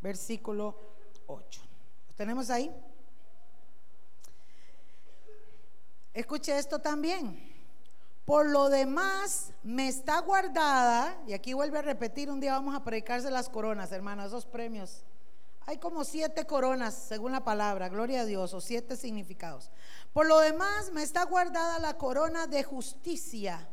versículo 0.01 0.79
8. 1.27 1.61
¿Lo 2.07 2.15
tenemos 2.15 2.51
ahí? 2.51 2.73
Escuche 6.15 6.57
esto 6.57 6.79
también. 6.79 7.37
Por 8.25 8.47
lo 8.47 8.69
demás, 8.69 9.53
me 9.65 9.89
está 9.89 10.21
guardada, 10.21 11.21
y 11.27 11.33
aquí 11.33 11.53
vuelve 11.53 11.81
a 11.81 11.83
repetir, 11.83 12.31
un 12.31 12.39
día 12.39 12.53
vamos 12.53 12.77
a 12.77 12.85
predicarse 12.85 13.29
las 13.29 13.49
coronas, 13.49 13.91
hermanos, 13.91 14.27
esos 14.27 14.47
premios. 14.47 15.03
Hay 15.67 15.79
como 15.79 16.05
siete 16.05 16.47
coronas, 16.47 16.95
según 16.95 17.33
la 17.33 17.43
palabra, 17.43 17.89
gloria 17.89 18.21
a 18.21 18.25
Dios, 18.25 18.55
o 18.55 18.61
siete 18.61 18.97
significados. 18.97 19.73
Por 20.13 20.29
lo 20.29 20.39
demás, 20.39 20.93
me 20.93 21.03
está 21.03 21.25
guardada 21.25 21.81
la 21.81 21.99
corona 21.99 22.47
de 22.47 22.63
justicia 22.63 23.69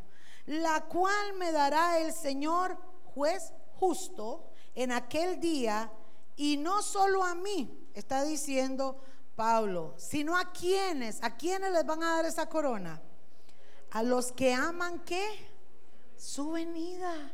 la 0.46 0.86
cual 0.86 1.34
me 1.34 1.52
dará 1.52 2.00
el 2.00 2.14
Señor 2.14 2.78
juez 3.14 3.54
justo 3.80 4.50
en 4.74 4.92
aquel 4.92 5.40
día, 5.40 5.92
y 6.36 6.58
no 6.58 6.82
solo 6.82 7.24
a 7.24 7.34
mí, 7.34 7.90
está 7.94 8.24
diciendo 8.24 9.02
Pablo, 9.36 9.94
sino 9.98 10.38
a 10.38 10.52
quienes, 10.52 11.24
a 11.24 11.36
quienes 11.36 11.72
les 11.72 11.86
van 11.86 12.04
a 12.04 12.16
dar 12.16 12.26
esa 12.26 12.48
corona, 12.48 13.02
a 13.92 14.04
los 14.04 14.32
que 14.32 14.54
aman 14.54 15.00
qué, 15.06 15.26
su 16.18 16.52
venida. 16.52 17.34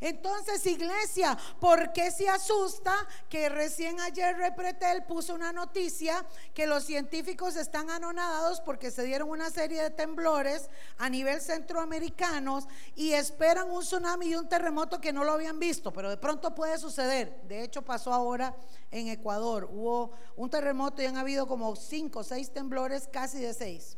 Entonces, 0.00 0.64
iglesia, 0.66 1.36
¿por 1.60 1.92
qué 1.92 2.10
se 2.10 2.28
asusta 2.28 2.94
que 3.28 3.48
recién 3.48 4.00
ayer 4.00 4.36
Repretel 4.36 5.04
puso 5.04 5.34
una 5.34 5.52
noticia 5.52 6.24
que 6.54 6.66
los 6.66 6.84
científicos 6.84 7.56
están 7.56 7.90
anonadados 7.90 8.60
porque 8.60 8.90
se 8.90 9.04
dieron 9.04 9.30
una 9.30 9.50
serie 9.50 9.82
de 9.82 9.90
temblores 9.90 10.68
a 10.98 11.08
nivel 11.08 11.40
centroamericano 11.40 12.66
y 12.94 13.12
esperan 13.12 13.70
un 13.70 13.82
tsunami 13.82 14.26
y 14.26 14.34
un 14.36 14.48
terremoto 14.48 15.00
que 15.00 15.12
no 15.12 15.24
lo 15.24 15.32
habían 15.32 15.58
visto, 15.58 15.92
pero 15.92 16.10
de 16.10 16.16
pronto 16.16 16.54
puede 16.54 16.78
suceder. 16.78 17.42
De 17.48 17.62
hecho, 17.62 17.82
pasó 17.82 18.12
ahora 18.12 18.54
en 18.90 19.08
Ecuador. 19.08 19.68
Hubo 19.70 20.12
un 20.36 20.50
terremoto 20.50 21.02
y 21.02 21.06
han 21.06 21.16
habido 21.16 21.46
como 21.46 21.74
cinco 21.76 22.20
o 22.20 22.24
seis 22.24 22.52
temblores, 22.52 23.08
casi 23.10 23.40
de 23.40 23.54
seis. 23.54 23.96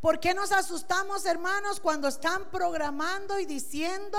¿Por 0.00 0.20
qué 0.20 0.34
nos 0.34 0.52
asustamos, 0.52 1.24
hermanos, 1.24 1.80
cuando 1.80 2.08
están 2.08 2.50
programando 2.50 3.38
y 3.38 3.46
diciendo 3.46 4.18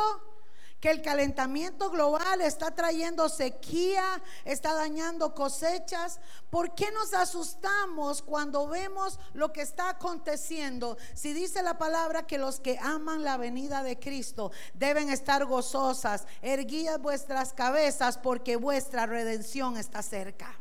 que 0.79 0.91
el 0.91 1.01
calentamiento 1.01 1.89
global 1.89 2.41
está 2.41 2.71
trayendo 2.71 3.29
sequía, 3.29 4.21
está 4.45 4.73
dañando 4.73 5.33
cosechas. 5.33 6.19
¿Por 6.49 6.75
qué 6.75 6.91
nos 6.91 7.13
asustamos 7.13 8.21
cuando 8.21 8.67
vemos 8.67 9.19
lo 9.33 9.51
que 9.51 9.61
está 9.61 9.89
aconteciendo? 9.89 10.97
Si 11.15 11.33
dice 11.33 11.63
la 11.63 11.77
palabra 11.77 12.27
que 12.27 12.37
los 12.37 12.59
que 12.59 12.77
aman 12.79 13.23
la 13.23 13.37
venida 13.37 13.81
de 13.81 13.97
Cristo 13.97 14.51
deben 14.75 15.09
estar 15.09 15.45
gozosas, 15.45 16.27
erguid 16.41 16.89
vuestras 16.99 17.53
cabezas 17.53 18.17
porque 18.17 18.55
vuestra 18.55 19.07
redención 19.07 19.77
está 19.77 20.03
cerca. 20.03 20.59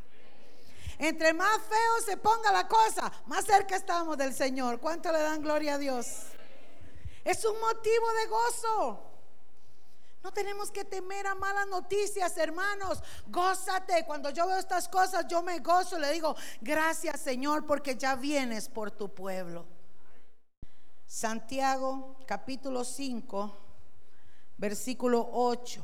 Entre 0.98 1.34
más 1.34 1.60
feo 1.62 2.00
se 2.04 2.16
ponga 2.16 2.50
la 2.52 2.66
cosa, 2.66 3.12
más 3.26 3.44
cerca 3.44 3.76
estamos 3.76 4.16
del 4.16 4.34
Señor. 4.34 4.80
¿Cuánto 4.80 5.12
le 5.12 5.20
dan 5.20 5.42
gloria 5.42 5.74
a 5.74 5.78
Dios? 5.78 6.06
Es 7.24 7.44
un 7.44 7.60
motivo 7.60 8.12
de 8.12 8.26
gozo. 8.26 9.02
No 10.22 10.32
tenemos 10.32 10.70
que 10.70 10.84
temer 10.84 11.26
a 11.26 11.34
malas 11.34 11.68
noticias, 11.68 12.36
hermanos. 12.36 13.00
Gózate. 13.28 14.04
Cuando 14.06 14.30
yo 14.30 14.46
veo 14.46 14.58
estas 14.58 14.88
cosas, 14.88 15.26
yo 15.28 15.42
me 15.42 15.58
gozo. 15.60 15.98
Le 15.98 16.12
digo, 16.12 16.34
gracias 16.60 17.20
Señor, 17.20 17.66
porque 17.66 17.96
ya 17.96 18.16
vienes 18.16 18.68
por 18.68 18.90
tu 18.90 19.12
pueblo. 19.12 19.66
Santiago 21.06 22.16
capítulo 22.26 22.84
5, 22.84 23.56
versículo 24.56 25.28
8. 25.30 25.82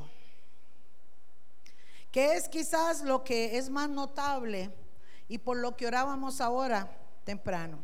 Que 2.11 2.35
es 2.35 2.49
quizás 2.49 3.01
lo 3.01 3.23
que 3.23 3.57
es 3.57 3.69
más 3.69 3.89
notable 3.89 4.82
y 5.27 5.37
por 5.39 5.57
lo 5.57 5.75
que 5.75 5.87
orábamos 5.87 6.41
ahora 6.41 6.95
temprano. 7.23 7.79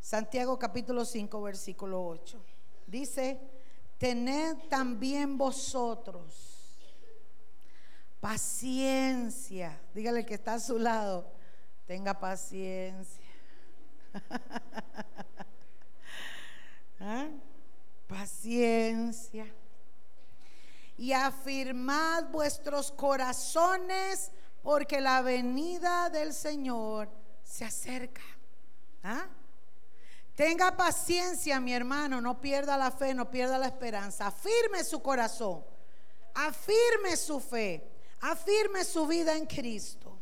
Santiago 0.00 0.58
capítulo 0.58 1.04
5, 1.04 1.42
versículo 1.42 2.06
8. 2.06 2.42
Dice, 2.86 3.40
tened 3.98 4.56
también 4.68 5.36
vosotros 5.36 6.56
paciencia. 8.26 9.80
Dígale 9.94 10.26
que 10.26 10.34
está 10.34 10.54
a 10.54 10.60
su 10.60 10.80
lado, 10.80 11.30
tenga 11.86 12.18
paciencia. 12.18 13.24
¿Ah? 17.00 17.28
Paciencia. 18.08 19.46
Y 20.98 21.12
afirmad 21.12 22.24
vuestros 22.32 22.90
corazones 22.90 24.32
porque 24.66 25.00
la 25.00 25.22
venida 25.22 26.10
del 26.10 26.34
Señor 26.34 27.08
se 27.44 27.64
acerca. 27.64 28.24
¿Ah? 29.04 29.28
Tenga 30.34 30.76
paciencia, 30.76 31.60
mi 31.60 31.72
hermano, 31.72 32.20
no 32.20 32.40
pierda 32.40 32.76
la 32.76 32.90
fe, 32.90 33.14
no 33.14 33.30
pierda 33.30 33.58
la 33.58 33.66
esperanza. 33.66 34.26
Afirme 34.26 34.82
su 34.82 35.00
corazón, 35.00 35.64
afirme 36.34 37.16
su 37.16 37.38
fe, 37.38 37.88
afirme 38.20 38.82
su 38.82 39.06
vida 39.06 39.36
en 39.36 39.46
Cristo. 39.46 40.18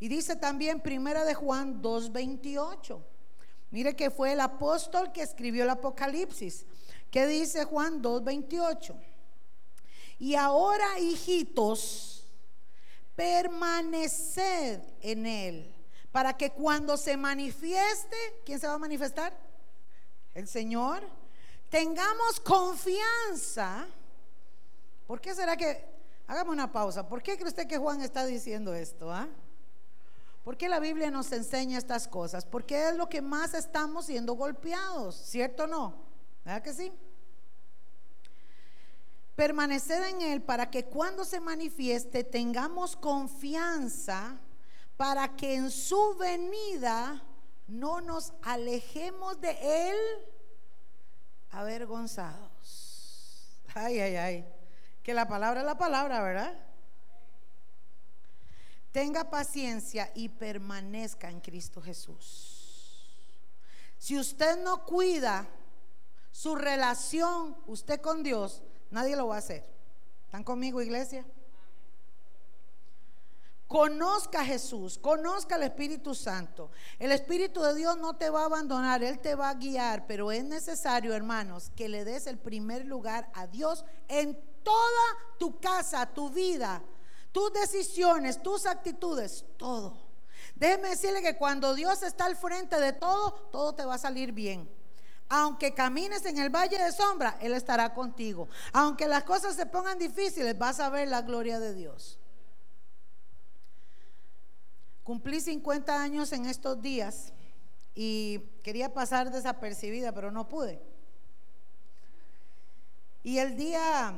Y 0.00 0.08
dice 0.08 0.34
también 0.34 0.80
Primera 0.80 1.24
de 1.24 1.34
Juan 1.34 1.80
2:28. 1.80 3.00
Mire 3.70 3.94
que 3.94 4.10
fue 4.10 4.32
el 4.32 4.40
apóstol 4.40 5.12
que 5.12 5.22
escribió 5.22 5.62
el 5.62 5.70
Apocalipsis. 5.70 6.66
¿Qué 7.08 7.24
dice 7.28 7.62
Juan 7.66 8.02
2:28? 8.02 8.96
Y 10.18 10.34
ahora, 10.34 10.98
hijitos, 10.98 12.19
permaneced 13.20 14.80
en 15.02 15.26
él 15.26 15.74
para 16.10 16.38
que 16.38 16.52
cuando 16.52 16.96
se 16.96 17.18
manifieste, 17.18 18.16
¿quién 18.46 18.58
se 18.58 18.66
va 18.66 18.72
a 18.74 18.78
manifestar? 18.78 19.36
El 20.32 20.48
Señor. 20.48 21.02
Tengamos 21.68 22.40
confianza. 22.40 23.86
¿Por 25.06 25.20
qué 25.20 25.34
será 25.34 25.54
que, 25.54 25.84
hágame 26.26 26.50
una 26.50 26.72
pausa, 26.72 27.06
¿por 27.06 27.22
qué 27.22 27.36
cree 27.36 27.48
usted 27.48 27.66
que 27.66 27.76
Juan 27.76 28.00
está 28.00 28.24
diciendo 28.24 28.72
esto? 28.72 29.12
Ah? 29.12 29.28
¿Por 30.42 30.56
qué 30.56 30.70
la 30.70 30.80
Biblia 30.80 31.10
nos 31.10 31.30
enseña 31.32 31.76
estas 31.76 32.08
cosas? 32.08 32.46
Porque 32.46 32.88
es 32.88 32.96
lo 32.96 33.10
que 33.10 33.20
más 33.20 33.52
estamos 33.52 34.06
siendo 34.06 34.32
golpeados, 34.32 35.14
¿cierto 35.14 35.64
o 35.64 35.66
no? 35.66 35.94
¿Verdad 36.42 36.62
que 36.62 36.72
sí? 36.72 36.90
Permaneced 39.40 40.02
en 40.02 40.20
Él 40.20 40.42
para 40.42 40.70
que 40.70 40.84
cuando 40.84 41.24
se 41.24 41.40
manifieste 41.40 42.24
tengamos 42.24 42.94
confianza 42.94 44.38
para 44.98 45.34
que 45.34 45.54
en 45.54 45.70
su 45.70 46.14
venida 46.18 47.24
no 47.66 48.02
nos 48.02 48.34
alejemos 48.42 49.40
de 49.40 49.92
Él 49.92 49.96
avergonzados. 51.52 53.62
Ay, 53.74 54.00
ay, 54.00 54.16
ay. 54.16 54.44
Que 55.02 55.14
la 55.14 55.26
palabra 55.26 55.60
es 55.60 55.66
la 55.66 55.78
palabra, 55.78 56.20
¿verdad? 56.20 56.54
Tenga 58.92 59.30
paciencia 59.30 60.12
y 60.14 60.28
permanezca 60.28 61.30
en 61.30 61.40
Cristo 61.40 61.80
Jesús. 61.80 63.08
Si 63.96 64.18
usted 64.18 64.62
no 64.62 64.84
cuida 64.84 65.48
su 66.30 66.56
relación, 66.56 67.56
usted 67.66 68.02
con 68.02 68.22
Dios, 68.22 68.62
nadie 68.90 69.16
lo 69.16 69.28
va 69.28 69.36
a 69.36 69.38
hacer. 69.38 69.64
¿Están 70.26 70.44
conmigo, 70.44 70.80
iglesia? 70.80 71.24
Conozca 73.70 74.40
a 74.40 74.44
Jesús, 74.44 74.98
conozca 74.98 75.54
al 75.54 75.62
Espíritu 75.62 76.12
Santo. 76.12 76.72
El 76.98 77.12
Espíritu 77.12 77.62
de 77.62 77.74
Dios 77.76 77.96
no 77.98 78.16
te 78.16 78.28
va 78.28 78.42
a 78.42 78.46
abandonar, 78.46 79.04
Él 79.04 79.20
te 79.20 79.36
va 79.36 79.48
a 79.48 79.54
guiar, 79.54 80.08
pero 80.08 80.32
es 80.32 80.42
necesario, 80.42 81.14
hermanos, 81.14 81.70
que 81.76 81.88
le 81.88 82.04
des 82.04 82.26
el 82.26 82.36
primer 82.36 82.84
lugar 82.84 83.30
a 83.32 83.46
Dios 83.46 83.84
en 84.08 84.36
toda 84.64 85.16
tu 85.38 85.60
casa, 85.60 86.06
tu 86.06 86.30
vida, 86.30 86.82
tus 87.30 87.52
decisiones, 87.52 88.42
tus 88.42 88.66
actitudes, 88.66 89.44
todo. 89.56 89.96
Déjeme 90.56 90.88
decirle 90.88 91.22
que 91.22 91.36
cuando 91.36 91.74
Dios 91.74 92.02
está 92.02 92.24
al 92.24 92.36
frente 92.36 92.80
de 92.80 92.92
todo, 92.92 93.34
todo 93.52 93.74
te 93.74 93.84
va 93.84 93.94
a 93.94 93.98
salir 93.98 94.32
bien. 94.32 94.68
Aunque 95.32 95.72
camines 95.72 96.26
en 96.26 96.38
el 96.38 96.50
valle 96.50 96.76
de 96.76 96.90
sombra, 96.90 97.38
Él 97.40 97.54
estará 97.54 97.94
contigo. 97.94 98.48
Aunque 98.72 99.06
las 99.06 99.22
cosas 99.22 99.54
se 99.54 99.64
pongan 99.64 99.96
difíciles, 99.96 100.58
vas 100.58 100.80
a 100.80 100.90
ver 100.90 101.06
la 101.06 101.22
gloria 101.22 101.60
de 101.60 101.72
Dios. 101.72 102.18
Cumplí 105.04 105.40
50 105.40 106.02
años 106.02 106.32
en 106.32 106.46
estos 106.46 106.82
días 106.82 107.32
y 107.94 108.40
quería 108.64 108.92
pasar 108.92 109.30
desapercibida, 109.30 110.12
pero 110.12 110.32
no 110.32 110.48
pude. 110.48 110.82
Y 113.22 113.38
el 113.38 113.56
día, 113.56 114.12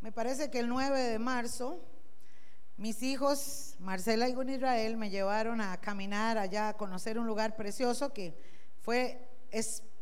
me 0.00 0.10
parece 0.10 0.50
que 0.50 0.58
el 0.58 0.68
9 0.68 1.00
de 1.00 1.18
marzo, 1.20 1.80
mis 2.76 3.04
hijos, 3.04 3.76
Marcela 3.78 4.28
y 4.28 4.32
Gun 4.34 4.48
Israel, 4.48 4.96
me 4.96 5.10
llevaron 5.10 5.60
a 5.60 5.76
caminar 5.80 6.36
allá, 6.36 6.70
a 6.70 6.76
conocer 6.76 7.16
un 7.16 7.28
lugar 7.28 7.54
precioso 7.54 8.12
que 8.12 8.36
fue 8.82 9.24
espectacular. 9.52 9.97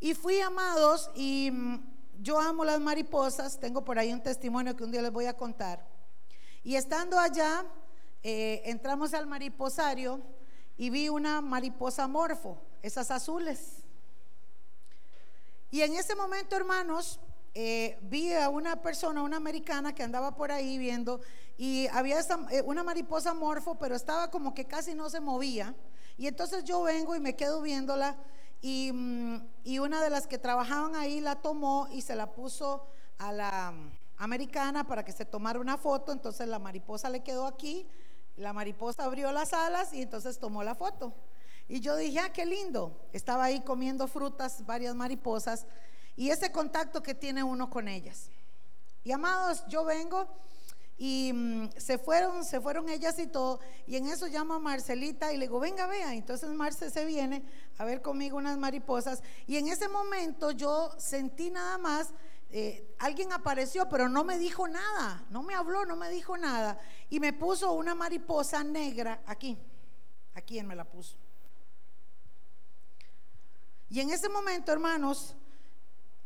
Y 0.00 0.14
fui 0.14 0.40
amados 0.40 1.10
y 1.14 1.50
mm, 1.50 1.94
yo 2.20 2.38
amo 2.38 2.64
las 2.64 2.80
mariposas, 2.80 3.58
tengo 3.58 3.84
por 3.84 3.98
ahí 3.98 4.12
un 4.12 4.22
testimonio 4.22 4.76
que 4.76 4.84
un 4.84 4.90
día 4.90 5.02
les 5.02 5.12
voy 5.12 5.26
a 5.26 5.36
contar. 5.36 5.86
Y 6.62 6.76
estando 6.76 7.18
allá, 7.18 7.64
eh, 8.22 8.62
entramos 8.64 9.14
al 9.14 9.26
mariposario 9.26 10.20
y 10.76 10.90
vi 10.90 11.08
una 11.08 11.40
mariposa 11.40 12.08
morfo, 12.08 12.58
esas 12.82 13.10
azules. 13.10 13.84
Y 15.70 15.82
en 15.82 15.94
ese 15.94 16.14
momento, 16.14 16.56
hermanos, 16.56 17.20
eh, 17.54 17.98
vi 18.02 18.32
a 18.32 18.48
una 18.48 18.82
persona, 18.82 19.22
una 19.22 19.36
americana 19.36 19.94
que 19.94 20.02
andaba 20.02 20.36
por 20.36 20.50
ahí 20.50 20.78
viendo 20.78 21.20
y 21.56 21.86
había 21.88 22.18
eh, 22.50 22.62
una 22.62 22.82
mariposa 22.82 23.32
morfo, 23.34 23.76
pero 23.78 23.94
estaba 23.94 24.30
como 24.30 24.54
que 24.54 24.66
casi 24.66 24.94
no 24.94 25.08
se 25.10 25.20
movía. 25.20 25.74
Y 26.16 26.26
entonces 26.26 26.64
yo 26.64 26.82
vengo 26.82 27.14
y 27.14 27.20
me 27.20 27.36
quedo 27.36 27.62
viéndola 27.62 28.16
y, 28.60 28.92
mm, 28.92 29.48
y 29.64 29.78
una 29.78 30.02
de 30.02 30.10
las 30.10 30.26
que 30.26 30.38
trabajaban 30.38 30.94
ahí 30.94 31.20
la 31.20 31.36
tomó 31.36 31.88
y 31.90 32.02
se 32.02 32.14
la 32.14 32.32
puso 32.32 32.86
a 33.18 33.32
la 33.32 33.72
mm, 33.72 33.92
americana 34.18 34.86
para 34.86 35.04
que 35.04 35.12
se 35.12 35.24
tomara 35.24 35.58
una 35.58 35.76
foto. 35.76 36.12
Entonces 36.12 36.48
la 36.48 36.58
mariposa 36.58 37.10
le 37.10 37.22
quedó 37.22 37.46
aquí 37.46 37.86
la 38.36 38.52
mariposa 38.52 39.04
abrió 39.04 39.30
las 39.30 39.52
alas 39.52 39.92
y 39.92 40.02
entonces 40.02 40.38
tomó 40.38 40.64
la 40.64 40.74
foto. 40.74 41.14
Y 41.68 41.80
yo 41.80 41.96
dije, 41.96 42.18
ah, 42.18 42.32
qué 42.32 42.44
lindo. 42.44 43.08
Estaba 43.12 43.44
ahí 43.44 43.60
comiendo 43.60 44.08
frutas, 44.08 44.66
varias 44.66 44.94
mariposas, 44.94 45.66
y 46.16 46.30
ese 46.30 46.52
contacto 46.52 47.02
que 47.02 47.14
tiene 47.14 47.42
uno 47.42 47.70
con 47.70 47.88
ellas. 47.88 48.30
Y 49.04 49.12
amados, 49.12 49.64
yo 49.68 49.84
vengo 49.84 50.26
y 50.96 51.32
mm, 51.32 51.70
se 51.76 51.98
fueron, 51.98 52.44
se 52.44 52.60
fueron 52.60 52.88
ellas 52.88 53.18
y 53.18 53.26
todo, 53.26 53.60
y 53.86 53.96
en 53.96 54.06
eso 54.06 54.26
llamo 54.26 54.54
a 54.54 54.58
Marcelita 54.58 55.32
y 55.32 55.36
le 55.36 55.46
digo, 55.46 55.60
venga, 55.60 55.86
vea. 55.86 56.14
Entonces 56.14 56.50
Marce 56.50 56.90
se 56.90 57.04
viene 57.04 57.42
a 57.78 57.84
ver 57.84 58.02
conmigo 58.02 58.36
unas 58.36 58.58
mariposas, 58.58 59.22
y 59.46 59.56
en 59.56 59.68
ese 59.68 59.88
momento 59.88 60.50
yo 60.50 60.92
sentí 60.98 61.50
nada 61.50 61.78
más 61.78 62.12
eh, 62.56 62.94
alguien 63.00 63.32
apareció, 63.32 63.88
pero 63.88 64.08
no 64.08 64.22
me 64.22 64.38
dijo 64.38 64.68
nada, 64.68 65.24
no 65.30 65.42
me 65.42 65.56
habló, 65.56 65.84
no 65.86 65.96
me 65.96 66.08
dijo 66.10 66.36
nada. 66.36 66.78
Y 67.10 67.18
me 67.18 67.32
puso 67.32 67.72
una 67.72 67.96
mariposa 67.96 68.62
negra 68.62 69.20
aquí, 69.26 69.58
aquí 70.34 70.60
él 70.60 70.66
me 70.66 70.76
la 70.76 70.84
puso. 70.84 71.16
Y 73.90 73.98
en 74.00 74.10
ese 74.10 74.28
momento, 74.28 74.70
hermanos, 74.70 75.34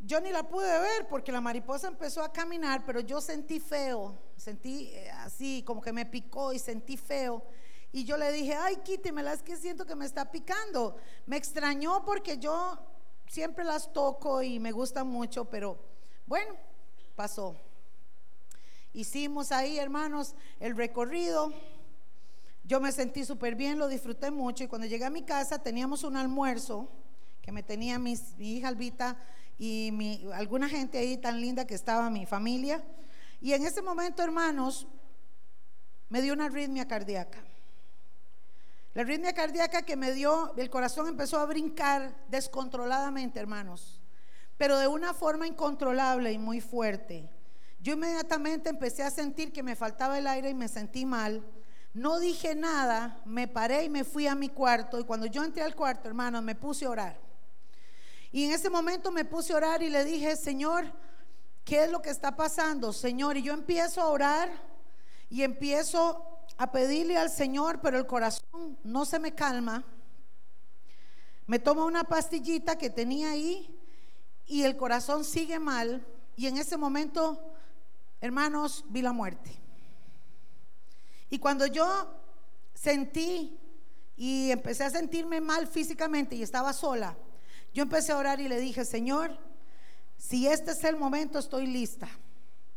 yo 0.01 0.21
ni 0.21 0.31
la 0.31 0.49
pude 0.49 0.79
ver 0.79 1.09
porque 1.09 1.33
la 1.33 1.41
mariposa 1.41 1.89
empezó 1.89 2.23
a 2.23 2.33
caminar, 2.33 2.85
pero 2.87 3.01
yo 3.01 3.21
sentí 3.21 3.59
feo, 3.59 4.17
sentí 4.37 4.91
eh, 4.93 5.11
así, 5.11 5.63
como 5.65 5.81
que 5.81 5.93
me 5.93 6.07
picó 6.07 6.53
y 6.53 6.59
sentí 6.59 6.97
feo. 6.97 7.43
Y 7.91 8.05
yo 8.05 8.17
le 8.17 8.31
dije, 8.31 8.55
ay, 8.55 8.77
quítemela, 8.77 9.33
es 9.33 9.43
que 9.43 9.57
siento 9.57 9.87
que 9.87 9.97
me 9.97 10.07
está 10.07 10.31
picando. 10.31 10.97
Me 11.27 11.37
extrañó 11.37 12.05
porque 12.05 12.39
yo 12.39 12.79
siempre 13.27 13.65
las 13.65 13.93
toco 13.93 14.43
y 14.43 14.61
me 14.61 14.73
gustan 14.73 15.09
mucho, 15.09 15.47
pero 15.47 15.79
bueno, 16.27 16.55
pasó. 17.17 17.57
Hicimos 18.93 19.53
ahí, 19.53 19.79
hermanos, 19.79 20.35
el 20.61 20.77
recorrido. 20.77 21.53
Yo 22.63 22.81
me 22.81 22.93
sentí 22.93 23.25
súper 23.25 23.55
bien, 23.55 23.79
lo 23.79 23.89
disfruté 23.89 24.31
mucho. 24.31 24.63
Y 24.63 24.69
cuando 24.69 24.87
llegué 24.87 25.07
a 25.07 25.11
mi 25.11 25.23
casa 25.23 25.63
teníamos 25.63 26.05
un 26.05 26.17
almuerzo 26.17 26.89
que 27.41 27.51
me 27.51 27.63
tenía 27.63 27.99
mi 27.99 28.17
hija 28.39 28.69
Albita 28.69 29.17
y 29.59 30.31
alguna 30.33 30.69
gente 30.69 30.99
ahí 30.99 31.17
tan 31.17 31.41
linda 31.41 31.67
que 31.67 31.75
estaba 31.75 32.09
mi 32.11 32.27
familia. 32.27 32.85
Y 33.41 33.53
en 33.53 33.65
ese 33.65 33.83
momento, 33.83 34.23
hermanos, 34.23 34.87
me 36.09 36.23
dio 36.23 36.33
una 36.33 36.47
arritmia 36.47 36.87
cardíaca. 36.87 37.45
La 38.95 39.03
arritmia 39.03 39.33
cardíaca 39.33 39.83
que 39.83 39.97
me 39.97 40.13
dio, 40.13 40.55
el 40.57 40.71
corazón 40.71 41.09
empezó 41.09 41.39
a 41.39 41.47
brincar 41.47 42.17
descontroladamente, 42.29 43.39
hermanos, 43.39 44.01
pero 44.57 44.79
de 44.79 44.89
una 44.89 45.13
forma 45.13 45.47
incontrolable 45.47 46.33
y 46.33 46.39
muy 46.39 46.61
fuerte. 46.61 47.31
Yo 47.81 47.93
inmediatamente 47.93 48.71
empecé 48.71 49.03
a 49.03 49.11
sentir 49.11 49.53
que 49.53 49.63
me 49.63 49.77
faltaba 49.77 50.19
el 50.19 50.27
aire 50.27 50.51
y 50.51 50.55
me 50.55 50.67
sentí 50.67 51.05
mal. 51.05 51.45
No 51.95 52.19
dije 52.19 52.55
nada, 52.55 53.21
me 53.25 53.47
paré 53.47 53.85
y 53.85 53.89
me 53.89 54.05
fui 54.05 54.27
a 54.27 54.35
mi 54.35 54.49
cuarto. 54.49 54.99
Y 54.99 55.05
cuando 55.05 55.27
yo 55.27 55.45
entré 55.45 55.63
al 55.63 55.77
cuarto, 55.77 56.09
hermanos, 56.09 56.43
me 56.43 56.55
puse 56.55 56.87
a 56.87 56.91
orar. 56.91 57.28
Y 58.31 58.45
en 58.45 58.53
ese 58.53 58.69
momento 58.69 59.11
me 59.11 59.25
puse 59.25 59.53
a 59.53 59.57
orar 59.57 59.83
y 59.83 59.89
le 59.89 60.05
dije, 60.05 60.37
Señor, 60.37 60.93
¿qué 61.65 61.85
es 61.85 61.91
lo 61.91 62.03
que 62.03 62.11
está 62.11 62.37
pasando? 62.37 62.93
Señor, 62.93 63.37
y 63.37 63.43
yo 63.43 63.55
empiezo 63.55 64.01
a 64.03 64.09
orar 64.09 64.51
y 65.31 65.43
empiezo 65.43 66.25
a 66.57 66.71
pedirle 66.73 67.17
al 67.17 67.31
Señor, 67.31 67.81
pero 67.81 67.99
el 67.99 68.07
corazón 68.07 68.79
no 68.85 69.05
se 69.05 69.19
me 69.19 69.35
calma. 69.35 69.85
Me 71.47 71.59
tomo 71.59 71.87
una 71.87 72.05
pastillita 72.05 72.77
que 72.77 72.91
tenía 72.91 73.31
ahí 73.31 73.75
y 74.47 74.65
el 74.65 74.77
corazón 74.77 75.25
sigue 75.25 75.59
mal. 75.59 76.07
Y 76.37 76.47
en 76.47 76.59
ese 76.59 76.77
momento, 76.77 77.55
hermanos, 78.21 78.85
vi 78.89 79.03
la 79.03 79.13
muerte. 79.13 79.59
Y 81.31 81.39
cuando 81.39 81.67
yo 81.67 82.15
sentí 82.75 83.59
y 84.17 84.51
empecé 84.51 84.85
a 84.85 84.91
sentirme 84.91 85.41
mal 85.41 85.67
físicamente 85.67 86.35
y 86.35 86.43
estaba 86.43 86.73
sola, 86.73 87.17
yo 87.73 87.83
empecé 87.83 88.13
a 88.13 88.19
orar 88.19 88.41
y 88.41 88.49
le 88.49 88.61
dije, 88.61 88.85
Señor, 88.85 89.39
si 90.17 90.47
este 90.47 90.73
es 90.73 90.85
el 90.85 90.97
momento, 90.97 91.39
estoy 91.39 91.67
lista. 91.67 92.09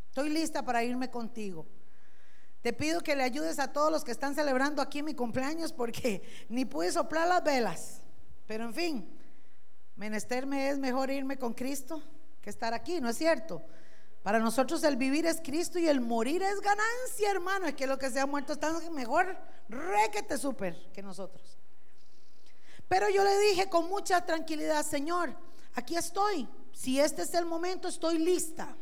Estoy 0.07 0.29
lista 0.29 0.63
para 0.63 0.83
irme 0.83 1.09
contigo. 1.09 1.65
Te 2.61 2.73
pido 2.73 3.01
que 3.01 3.15
le 3.15 3.23
ayudes 3.23 3.59
a 3.59 3.73
todos 3.73 3.91
los 3.91 4.03
que 4.03 4.11
están 4.11 4.35
celebrando 4.35 4.81
aquí 4.81 5.01
mi 5.01 5.15
cumpleaños 5.15 5.73
porque 5.73 6.21
ni 6.49 6.65
pude 6.65 6.91
soplar 6.91 7.27
las 7.27 7.43
velas. 7.43 8.01
Pero 8.45 8.65
en 8.65 8.73
fin, 8.73 9.09
menesterme 9.95 10.69
es 10.69 10.77
mejor 10.77 11.09
irme 11.09 11.37
con 11.37 11.53
Cristo 11.53 12.03
que 12.41 12.49
estar 12.49 12.73
aquí, 12.73 12.99
¿no 13.01 13.09
es 13.09 13.17
cierto? 13.17 13.63
Para 14.23 14.39
nosotros 14.39 14.83
el 14.83 14.97
vivir 14.97 15.25
es 15.25 15.41
Cristo 15.41 15.79
y 15.79 15.87
el 15.87 16.01
morir 16.01 16.43
es 16.43 16.59
ganancia, 16.59 17.31
hermano. 17.31 17.65
Es 17.67 17.73
que 17.73 17.87
lo 17.87 17.97
que 17.97 18.09
se 18.11 18.19
ha 18.19 18.25
muerto 18.27 18.53
está 18.53 18.71
mejor 18.91 19.35
súper 20.37 20.75
que 20.91 21.01
nosotros. 21.01 21.61
Pero 22.91 23.09
yo 23.09 23.23
le 23.23 23.39
dije 23.39 23.69
con 23.69 23.87
mucha 23.87 24.25
tranquilidad, 24.25 24.85
Señor, 24.85 25.33
aquí 25.75 25.95
estoy. 25.95 26.45
Si 26.73 26.99
este 26.99 27.21
es 27.21 27.33
el 27.35 27.45
momento, 27.45 27.87
estoy 27.87 28.17
lista. 28.17 28.75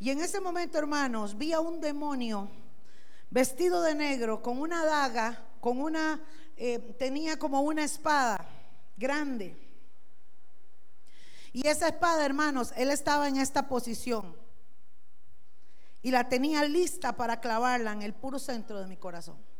Y 0.00 0.10
en 0.10 0.20
ese 0.20 0.40
momento, 0.40 0.76
hermanos, 0.76 1.38
vi 1.38 1.52
a 1.52 1.60
un 1.60 1.80
demonio 1.80 2.50
vestido 3.30 3.80
de 3.80 3.94
negro, 3.94 4.42
con 4.42 4.60
una 4.60 4.84
daga, 4.84 5.40
con 5.60 5.80
una, 5.80 6.20
eh, 6.56 6.80
tenía 6.98 7.38
como 7.38 7.60
una 7.60 7.84
espada 7.84 8.44
grande. 8.96 9.56
Y 11.52 11.68
esa 11.68 11.86
espada, 11.86 12.26
hermanos, 12.26 12.72
él 12.76 12.90
estaba 12.90 13.28
en 13.28 13.36
esta 13.36 13.68
posición. 13.68 14.36
Y 16.02 16.10
la 16.10 16.28
tenía 16.28 16.64
lista 16.64 17.12
para 17.12 17.38
clavarla 17.38 17.92
en 17.92 18.02
el 18.02 18.14
puro 18.14 18.40
centro 18.40 18.80
de 18.80 18.88
mi 18.88 18.96
corazón. 18.96 19.53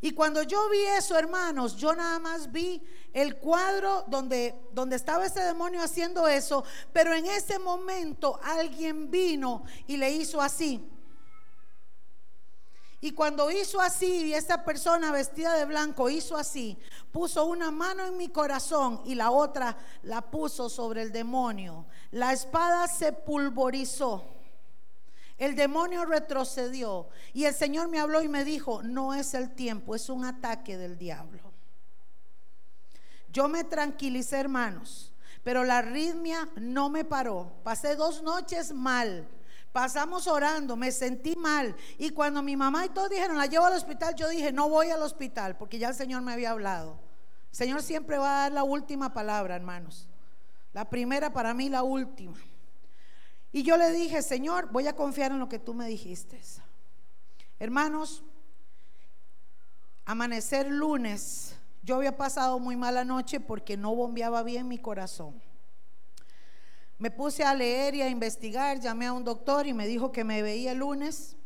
Y 0.00 0.12
cuando 0.12 0.42
yo 0.42 0.68
vi 0.70 0.80
eso, 0.80 1.18
hermanos, 1.18 1.76
yo 1.76 1.94
nada 1.94 2.18
más 2.18 2.50
vi 2.50 2.82
el 3.12 3.36
cuadro 3.36 4.04
donde, 4.08 4.54
donde 4.72 4.96
estaba 4.96 5.26
ese 5.26 5.40
demonio 5.40 5.82
haciendo 5.82 6.26
eso, 6.26 6.64
pero 6.92 7.12
en 7.12 7.26
ese 7.26 7.58
momento 7.58 8.40
alguien 8.42 9.10
vino 9.10 9.64
y 9.86 9.98
le 9.98 10.10
hizo 10.10 10.40
así. 10.40 10.90
Y 13.02 13.12
cuando 13.12 13.50
hizo 13.50 13.80
así, 13.80 14.26
y 14.26 14.34
esa 14.34 14.64
persona 14.64 15.10
vestida 15.10 15.54
de 15.54 15.64
blanco 15.64 16.10
hizo 16.10 16.36
así, 16.36 16.78
puso 17.12 17.46
una 17.46 17.70
mano 17.70 18.06
en 18.06 18.16
mi 18.16 18.28
corazón 18.28 19.02
y 19.06 19.14
la 19.14 19.30
otra 19.30 19.76
la 20.02 20.30
puso 20.30 20.68
sobre 20.68 21.02
el 21.02 21.12
demonio. 21.12 21.86
La 22.10 22.32
espada 22.32 22.88
se 22.88 23.12
pulverizó 23.12 24.39
el 25.40 25.56
demonio 25.56 26.04
retrocedió 26.04 27.08
y 27.32 27.46
el 27.46 27.54
Señor 27.54 27.88
me 27.88 27.98
habló 27.98 28.22
y 28.22 28.28
me 28.28 28.44
dijo, 28.44 28.82
no 28.82 29.14
es 29.14 29.32
el 29.32 29.54
tiempo, 29.54 29.94
es 29.94 30.10
un 30.10 30.26
ataque 30.26 30.76
del 30.76 30.98
diablo. 30.98 31.40
Yo 33.32 33.48
me 33.48 33.64
tranquilicé, 33.64 34.38
hermanos, 34.38 35.14
pero 35.42 35.64
la 35.64 35.78
arritmia 35.78 36.46
no 36.56 36.90
me 36.90 37.06
paró. 37.06 37.54
Pasé 37.64 37.96
dos 37.96 38.22
noches 38.22 38.74
mal. 38.74 39.26
Pasamos 39.72 40.26
orando, 40.26 40.76
me 40.76 40.92
sentí 40.92 41.34
mal. 41.36 41.74
Y 41.96 42.10
cuando 42.10 42.42
mi 42.42 42.54
mamá 42.54 42.84
y 42.84 42.90
todos 42.90 43.08
dijeron, 43.08 43.38
la 43.38 43.46
llevo 43.46 43.64
al 43.64 43.76
hospital, 43.76 44.14
yo 44.16 44.28
dije, 44.28 44.52
no 44.52 44.68
voy 44.68 44.90
al 44.90 45.00
hospital, 45.00 45.56
porque 45.56 45.78
ya 45.78 45.88
el 45.88 45.94
Señor 45.94 46.20
me 46.20 46.34
había 46.34 46.50
hablado. 46.50 47.00
El 47.50 47.56
Señor 47.56 47.82
siempre 47.82 48.18
va 48.18 48.28
a 48.28 48.42
dar 48.42 48.52
la 48.52 48.64
última 48.64 49.14
palabra, 49.14 49.56
hermanos. 49.56 50.06
La 50.74 50.90
primera 50.90 51.32
para 51.32 51.54
mí, 51.54 51.70
la 51.70 51.82
última. 51.82 52.36
Y 53.52 53.62
yo 53.64 53.76
le 53.76 53.90
dije, 53.90 54.22
Señor, 54.22 54.70
voy 54.70 54.86
a 54.86 54.94
confiar 54.94 55.32
en 55.32 55.40
lo 55.40 55.48
que 55.48 55.58
tú 55.58 55.74
me 55.74 55.88
dijiste. 55.88 56.40
Hermanos, 57.58 58.22
amanecer 60.04 60.70
lunes, 60.70 61.56
yo 61.82 61.96
había 61.96 62.16
pasado 62.16 62.58
muy 62.60 62.76
mala 62.76 63.04
noche 63.04 63.40
porque 63.40 63.76
no 63.76 63.94
bombeaba 63.94 64.42
bien 64.44 64.68
mi 64.68 64.78
corazón. 64.78 65.42
Me 66.98 67.10
puse 67.10 67.42
a 67.42 67.54
leer 67.54 67.94
y 67.94 68.02
a 68.02 68.08
investigar, 68.08 68.78
llamé 68.78 69.06
a 69.06 69.12
un 69.12 69.24
doctor 69.24 69.66
y 69.66 69.72
me 69.72 69.86
dijo 69.86 70.12
que 70.12 70.22
me 70.22 70.42
veía 70.42 70.72
el 70.72 70.78
lunes. 70.78 71.36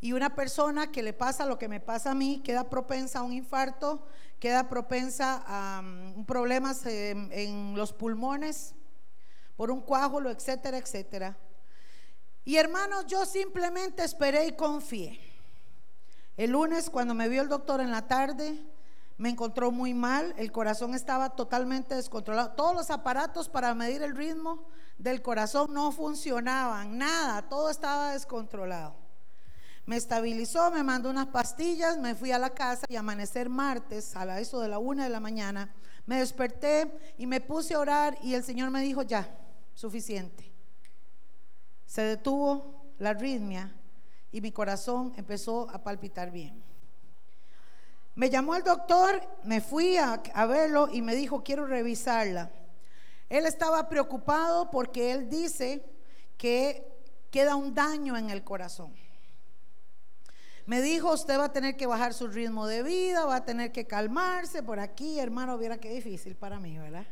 Y 0.00 0.12
una 0.12 0.36
persona 0.36 0.92
que 0.92 1.02
le 1.02 1.12
pasa 1.12 1.46
lo 1.46 1.58
que 1.58 1.66
me 1.66 1.80
pasa 1.80 2.12
a 2.12 2.14
mí, 2.14 2.40
queda 2.44 2.70
propensa 2.70 3.18
a 3.18 3.22
un 3.22 3.32
infarto, 3.32 4.06
queda 4.38 4.68
propensa 4.68 5.42
a 5.44 5.80
um, 5.80 6.24
problemas 6.24 6.86
en 6.86 7.74
los 7.74 7.92
pulmones 7.92 8.76
por 9.58 9.72
un 9.72 9.80
coágulo, 9.80 10.30
etcétera, 10.30 10.78
etcétera. 10.78 11.36
Y 12.44 12.56
hermanos, 12.56 13.06
yo 13.08 13.26
simplemente 13.26 14.04
esperé 14.04 14.46
y 14.46 14.52
confié. 14.52 15.18
El 16.36 16.52
lunes, 16.52 16.88
cuando 16.88 17.12
me 17.12 17.28
vio 17.28 17.42
el 17.42 17.48
doctor 17.48 17.80
en 17.80 17.90
la 17.90 18.06
tarde, 18.06 18.56
me 19.16 19.30
encontró 19.30 19.72
muy 19.72 19.94
mal, 19.94 20.32
el 20.38 20.52
corazón 20.52 20.94
estaba 20.94 21.30
totalmente 21.30 21.96
descontrolado. 21.96 22.52
Todos 22.52 22.72
los 22.72 22.90
aparatos 22.92 23.48
para 23.48 23.74
medir 23.74 24.00
el 24.02 24.14
ritmo 24.14 24.64
del 24.96 25.22
corazón 25.22 25.74
no 25.74 25.90
funcionaban, 25.90 26.96
nada, 26.96 27.48
todo 27.48 27.68
estaba 27.68 28.12
descontrolado. 28.12 28.94
Me 29.86 29.96
estabilizó, 29.96 30.70
me 30.70 30.84
mandó 30.84 31.10
unas 31.10 31.26
pastillas, 31.26 31.98
me 31.98 32.14
fui 32.14 32.30
a 32.30 32.38
la 32.38 32.50
casa 32.50 32.86
y 32.88 32.94
amanecer 32.94 33.48
martes 33.48 34.14
a 34.14 34.38
eso 34.38 34.60
de 34.60 34.68
la 34.68 34.78
una 34.78 35.02
de 35.02 35.10
la 35.10 35.18
mañana, 35.18 35.74
me 36.06 36.20
desperté 36.20 36.96
y 37.18 37.26
me 37.26 37.40
puse 37.40 37.74
a 37.74 37.80
orar 37.80 38.16
y 38.22 38.34
el 38.34 38.44
Señor 38.44 38.70
me 38.70 38.82
dijo, 38.82 39.02
ya, 39.02 39.28
suficiente. 39.78 40.50
Se 41.86 42.02
detuvo 42.02 42.82
la 42.98 43.10
arritmia 43.10 43.72
y 44.32 44.40
mi 44.40 44.50
corazón 44.50 45.12
empezó 45.16 45.70
a 45.70 45.84
palpitar 45.84 46.32
bien. 46.32 46.60
Me 48.16 48.28
llamó 48.28 48.56
el 48.56 48.64
doctor, 48.64 49.22
me 49.44 49.60
fui 49.60 49.96
a, 49.96 50.20
verlo 50.46 50.88
y 50.92 51.00
me 51.00 51.14
dijo, 51.14 51.44
quiero 51.44 51.64
revisarla. 51.64 52.50
Él 53.28 53.46
estaba 53.46 53.88
preocupado 53.88 54.68
porque 54.68 55.12
él 55.12 55.30
dice 55.30 55.84
que 56.36 56.84
queda 57.30 57.54
un 57.54 57.72
daño 57.72 58.16
en 58.16 58.30
el 58.30 58.42
corazón. 58.42 58.92
Me 60.66 60.82
dijo, 60.82 61.12
usted 61.12 61.38
va 61.38 61.44
a 61.44 61.52
tener 61.52 61.76
que 61.76 61.86
bajar 61.86 62.14
su 62.14 62.26
ritmo 62.26 62.66
de 62.66 62.82
vida, 62.82 63.26
va 63.26 63.36
a 63.36 63.44
tener 63.44 63.70
que 63.70 63.86
calmarse 63.86 64.60
por 64.60 64.80
aquí, 64.80 65.20
hermano, 65.20 65.56
viera 65.56 65.78
qué 65.78 65.90
difícil 65.90 66.34
para 66.34 66.58
mí, 66.58 66.76
¿verdad? 66.76 67.06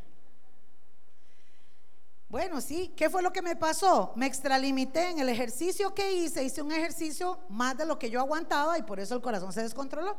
Bueno, 2.28 2.60
sí, 2.60 2.92
¿qué 2.96 3.08
fue 3.08 3.22
lo 3.22 3.32
que 3.32 3.40
me 3.40 3.54
pasó? 3.54 4.12
Me 4.16 4.26
extralimité 4.26 5.10
en 5.10 5.20
el 5.20 5.28
ejercicio 5.28 5.94
que 5.94 6.12
hice, 6.12 6.42
hice 6.42 6.60
un 6.60 6.72
ejercicio 6.72 7.38
más 7.48 7.76
de 7.76 7.86
lo 7.86 7.98
que 7.98 8.10
yo 8.10 8.18
aguantaba 8.18 8.78
y 8.78 8.82
por 8.82 8.98
eso 8.98 9.14
el 9.14 9.22
corazón 9.22 9.52
se 9.52 9.62
descontroló. 9.62 10.16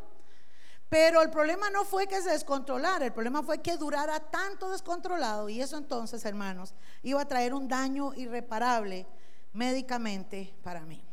Pero 0.88 1.22
el 1.22 1.30
problema 1.30 1.70
no 1.70 1.84
fue 1.84 2.08
que 2.08 2.22
se 2.22 2.32
descontrolara, 2.32 3.06
el 3.06 3.12
problema 3.12 3.44
fue 3.44 3.62
que 3.62 3.76
durara 3.76 4.22
tanto 4.22 4.72
descontrolado 4.72 5.50
y 5.50 5.62
eso 5.62 5.78
entonces, 5.78 6.24
hermanos, 6.24 6.74
iba 7.04 7.22
a 7.22 7.28
traer 7.28 7.54
un 7.54 7.68
daño 7.68 8.14
irreparable 8.14 9.06
médicamente 9.52 10.56
para 10.64 10.86
mí. 10.86 11.04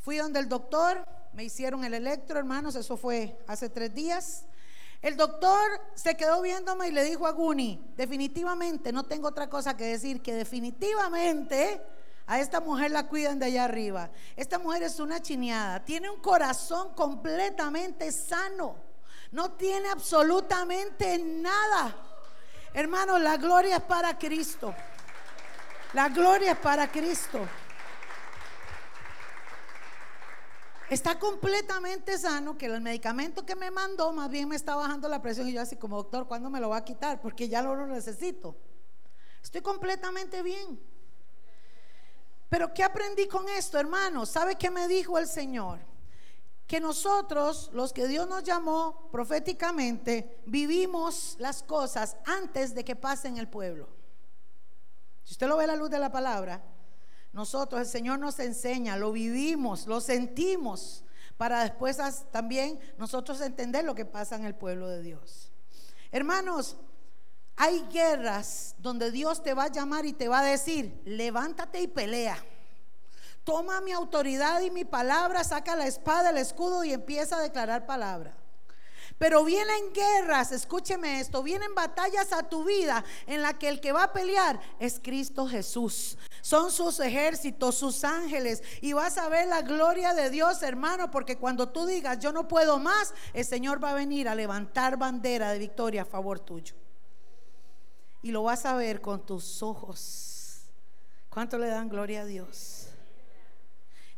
Fui 0.00 0.16
donde 0.16 0.40
el 0.40 0.48
doctor, 0.48 1.06
me 1.34 1.44
hicieron 1.44 1.84
el 1.84 1.94
electro, 1.94 2.36
hermanos, 2.38 2.74
eso 2.74 2.96
fue 2.96 3.38
hace 3.46 3.68
tres 3.68 3.94
días. 3.94 4.44
El 5.02 5.16
doctor 5.16 5.80
se 5.94 6.16
quedó 6.16 6.42
viéndome 6.42 6.88
y 6.88 6.92
le 6.92 7.04
dijo 7.04 7.26
a 7.26 7.32
Guni, 7.32 7.92
definitivamente, 7.96 8.92
no 8.92 9.04
tengo 9.04 9.28
otra 9.28 9.48
cosa 9.48 9.76
que 9.76 9.84
decir, 9.84 10.22
que 10.22 10.34
definitivamente 10.34 11.80
a 12.26 12.40
esta 12.40 12.60
mujer 12.60 12.90
la 12.90 13.06
cuidan 13.06 13.38
de 13.38 13.46
allá 13.46 13.64
arriba. 13.64 14.10
Esta 14.34 14.58
mujer 14.58 14.82
es 14.82 14.98
una 14.98 15.20
chineada, 15.22 15.84
tiene 15.84 16.10
un 16.10 16.20
corazón 16.20 16.94
completamente 16.94 18.10
sano, 18.10 18.76
no 19.30 19.52
tiene 19.52 19.88
absolutamente 19.88 21.18
nada. 21.18 21.94
Hermano, 22.74 23.18
la 23.18 23.36
gloria 23.36 23.76
es 23.76 23.82
para 23.82 24.18
Cristo. 24.18 24.74
La 25.92 26.08
gloria 26.08 26.52
es 26.52 26.58
para 26.58 26.90
Cristo. 26.90 27.40
Está 30.88 31.18
completamente 31.18 32.16
sano, 32.16 32.56
que 32.56 32.66
el 32.66 32.80
medicamento 32.80 33.44
que 33.44 33.56
me 33.56 33.72
mandó 33.72 34.12
más 34.12 34.30
bien 34.30 34.48
me 34.48 34.54
está 34.54 34.76
bajando 34.76 35.08
la 35.08 35.20
presión 35.20 35.48
y 35.48 35.52
yo 35.52 35.60
así 35.60 35.76
como 35.76 35.96
doctor, 35.96 36.28
¿cuándo 36.28 36.48
me 36.48 36.60
lo 36.60 36.68
va 36.68 36.78
a 36.78 36.84
quitar? 36.84 37.20
Porque 37.20 37.48
ya 37.48 37.60
lo 37.60 37.86
necesito. 37.86 38.56
Estoy 39.42 39.62
completamente 39.62 40.42
bien. 40.42 40.80
Pero 42.48 42.72
¿qué 42.72 42.84
aprendí 42.84 43.26
con 43.26 43.48
esto, 43.48 43.78
hermano? 43.78 44.24
¿Sabe 44.26 44.54
qué 44.54 44.70
me 44.70 44.86
dijo 44.86 45.18
el 45.18 45.26
Señor? 45.26 45.80
Que 46.68 46.78
nosotros, 46.78 47.70
los 47.72 47.92
que 47.92 48.06
Dios 48.06 48.28
nos 48.28 48.44
llamó 48.44 49.08
proféticamente, 49.10 50.42
vivimos 50.46 51.36
las 51.40 51.64
cosas 51.64 52.16
antes 52.24 52.74
de 52.74 52.84
que 52.84 52.94
pasen 52.94 53.38
el 53.38 53.48
pueblo. 53.48 53.88
Si 55.24 55.32
usted 55.32 55.48
lo 55.48 55.56
ve 55.56 55.66
la 55.66 55.74
luz 55.74 55.90
de 55.90 55.98
la 55.98 56.12
palabra, 56.12 56.62
nosotros, 57.36 57.82
el 57.82 57.86
Señor 57.86 58.18
nos 58.18 58.38
enseña, 58.38 58.96
lo 58.96 59.12
vivimos, 59.12 59.86
lo 59.86 60.00
sentimos, 60.00 61.04
para 61.36 61.64
después 61.64 61.98
también 62.30 62.80
nosotros 62.96 63.42
entender 63.42 63.84
lo 63.84 63.94
que 63.94 64.06
pasa 64.06 64.36
en 64.36 64.46
el 64.46 64.54
pueblo 64.54 64.88
de 64.88 65.02
Dios. 65.02 65.52
Hermanos, 66.10 66.78
hay 67.54 67.86
guerras 67.92 68.74
donde 68.78 69.10
Dios 69.10 69.42
te 69.42 69.52
va 69.52 69.64
a 69.64 69.70
llamar 69.70 70.06
y 70.06 70.14
te 70.14 70.28
va 70.28 70.38
a 70.38 70.44
decir, 70.44 71.02
levántate 71.04 71.82
y 71.82 71.88
pelea. 71.88 72.42
Toma 73.44 73.82
mi 73.82 73.92
autoridad 73.92 74.62
y 74.62 74.70
mi 74.70 74.86
palabra, 74.86 75.44
saca 75.44 75.76
la 75.76 75.86
espada, 75.86 76.30
el 76.30 76.38
escudo 76.38 76.84
y 76.84 76.94
empieza 76.94 77.36
a 77.36 77.42
declarar 77.42 77.84
palabra. 77.84 78.34
Pero 79.18 79.44
vienen 79.44 79.92
guerras, 79.94 80.52
escúcheme 80.52 81.20
esto, 81.20 81.42
vienen 81.42 81.74
batallas 81.74 82.32
a 82.32 82.42
tu 82.42 82.64
vida 82.64 83.02
en 83.26 83.40
la 83.40 83.58
que 83.58 83.68
el 83.68 83.80
que 83.80 83.92
va 83.92 84.04
a 84.04 84.12
pelear 84.12 84.60
es 84.78 85.00
Cristo 85.02 85.46
Jesús. 85.46 86.18
Son 86.42 86.70
sus 86.70 87.00
ejércitos, 87.00 87.76
sus 87.76 88.04
ángeles. 88.04 88.62
Y 88.82 88.92
vas 88.92 89.16
a 89.16 89.28
ver 89.30 89.48
la 89.48 89.62
gloria 89.62 90.12
de 90.12 90.28
Dios, 90.28 90.62
hermano, 90.62 91.10
porque 91.10 91.38
cuando 91.38 91.70
tú 91.70 91.86
digas, 91.86 92.18
yo 92.18 92.30
no 92.30 92.46
puedo 92.46 92.78
más, 92.78 93.14
el 93.32 93.46
Señor 93.46 93.82
va 93.82 93.90
a 93.90 93.94
venir 93.94 94.28
a 94.28 94.34
levantar 94.34 94.98
bandera 94.98 95.50
de 95.50 95.60
victoria 95.60 96.02
a 96.02 96.04
favor 96.04 96.38
tuyo. 96.38 96.74
Y 98.20 98.32
lo 98.32 98.42
vas 98.42 98.66
a 98.66 98.74
ver 98.74 99.00
con 99.00 99.24
tus 99.24 99.62
ojos. 99.62 100.60
¿Cuánto 101.30 101.58
le 101.58 101.68
dan 101.68 101.88
gloria 101.88 102.22
a 102.22 102.26
Dios? 102.26 102.88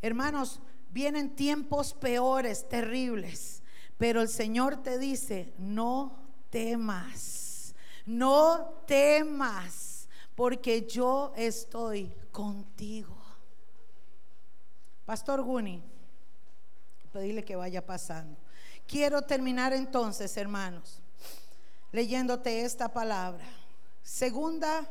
Hermanos, 0.02 0.60
vienen 0.90 1.36
tiempos 1.36 1.94
peores, 1.94 2.68
terribles. 2.68 3.57
Pero 3.98 4.22
el 4.22 4.28
Señor 4.28 4.82
te 4.82 4.98
dice, 4.98 5.52
no 5.58 6.16
temas, 6.50 7.74
no 8.06 8.82
temas, 8.86 10.08
porque 10.36 10.86
yo 10.86 11.32
estoy 11.36 12.14
contigo. 12.30 13.16
Pastor 15.04 15.42
Guni, 15.42 15.82
pedirle 17.12 17.44
que 17.44 17.56
vaya 17.56 17.84
pasando. 17.84 18.38
Quiero 18.86 19.22
terminar 19.22 19.72
entonces, 19.72 20.36
hermanos, 20.36 21.02
leyéndote 21.90 22.62
esta 22.62 22.92
palabra. 22.92 23.44
Segunda 24.02 24.88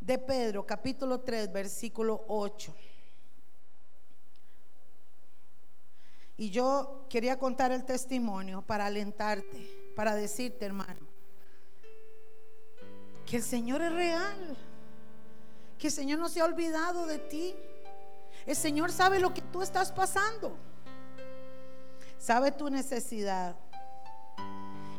de 0.00 0.18
Pedro, 0.18 0.66
capítulo 0.66 1.20
3, 1.20 1.52
versículo 1.52 2.24
8. 2.26 2.74
Y 6.36 6.50
yo 6.50 7.06
quería 7.08 7.38
contar 7.38 7.70
el 7.70 7.84
testimonio 7.84 8.62
para 8.62 8.86
alentarte, 8.86 9.92
para 9.94 10.14
decirte, 10.14 10.66
hermano, 10.66 11.06
que 13.24 13.36
el 13.36 13.42
Señor 13.42 13.82
es 13.82 13.92
real, 13.92 14.56
que 15.78 15.86
el 15.86 15.92
Señor 15.92 16.18
no 16.18 16.28
se 16.28 16.40
ha 16.40 16.44
olvidado 16.44 17.06
de 17.06 17.18
ti. 17.18 17.54
El 18.46 18.56
Señor 18.56 18.90
sabe 18.90 19.20
lo 19.20 19.32
que 19.32 19.42
tú 19.42 19.62
estás 19.62 19.92
pasando, 19.92 20.56
sabe 22.18 22.50
tu 22.50 22.68
necesidad. 22.68 23.56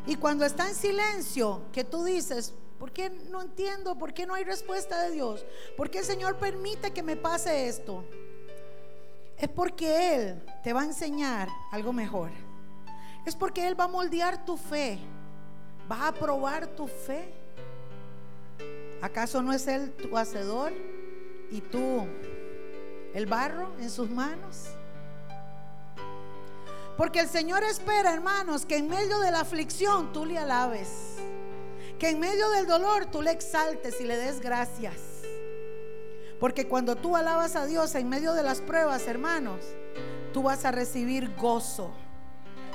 Y 0.06 0.16
cuando 0.16 0.44
está 0.44 0.68
en 0.68 0.74
silencio, 0.74 1.62
que 1.72 1.84
tú 1.84 2.04
dices, 2.04 2.54
¿por 2.78 2.92
qué 2.92 3.10
no 3.10 3.42
entiendo? 3.42 3.96
¿Por 3.98 4.14
qué 4.14 4.26
no 4.26 4.34
hay 4.34 4.44
respuesta 4.44 5.02
de 5.02 5.10
Dios? 5.10 5.44
¿Por 5.76 5.90
qué 5.90 5.98
el 5.98 6.04
Señor 6.04 6.38
permite 6.38 6.92
que 6.92 7.02
me 7.02 7.16
pase 7.16 7.68
esto? 7.68 8.04
Es 9.38 9.48
porque 9.48 10.14
Él 10.14 10.42
te 10.62 10.72
va 10.72 10.82
a 10.82 10.84
enseñar 10.84 11.48
algo 11.70 11.92
mejor. 11.92 12.30
Es 13.26 13.34
porque 13.34 13.66
Él 13.66 13.78
va 13.78 13.84
a 13.84 13.88
moldear 13.88 14.44
tu 14.44 14.56
fe. 14.56 14.98
Va 15.90 16.08
a 16.08 16.12
probar 16.12 16.66
tu 16.68 16.86
fe. 16.86 17.32
¿Acaso 19.02 19.42
no 19.42 19.52
es 19.52 19.66
Él 19.66 19.92
tu 19.92 20.16
hacedor 20.16 20.72
y 21.50 21.60
tú 21.60 22.06
el 23.14 23.26
barro 23.26 23.72
en 23.78 23.90
sus 23.90 24.10
manos? 24.10 24.68
Porque 26.96 27.20
el 27.20 27.28
Señor 27.28 27.62
espera, 27.62 28.14
hermanos, 28.14 28.64
que 28.64 28.78
en 28.78 28.88
medio 28.88 29.18
de 29.18 29.30
la 29.30 29.40
aflicción 29.40 30.12
tú 30.14 30.24
le 30.24 30.38
alabes. 30.38 31.16
Que 31.98 32.10
en 32.10 32.20
medio 32.20 32.48
del 32.50 32.66
dolor 32.66 33.06
tú 33.06 33.20
le 33.20 33.32
exaltes 33.32 34.00
y 34.00 34.04
le 34.04 34.16
des 34.16 34.40
gracias. 34.40 35.15
Porque 36.40 36.68
cuando 36.68 36.96
tú 36.96 37.16
alabas 37.16 37.56
a 37.56 37.66
Dios 37.66 37.94
en 37.94 38.08
medio 38.08 38.34
de 38.34 38.42
las 38.42 38.60
pruebas, 38.60 39.06
hermanos, 39.06 39.60
tú 40.32 40.42
vas 40.42 40.64
a 40.64 40.72
recibir 40.72 41.34
gozo. 41.36 41.90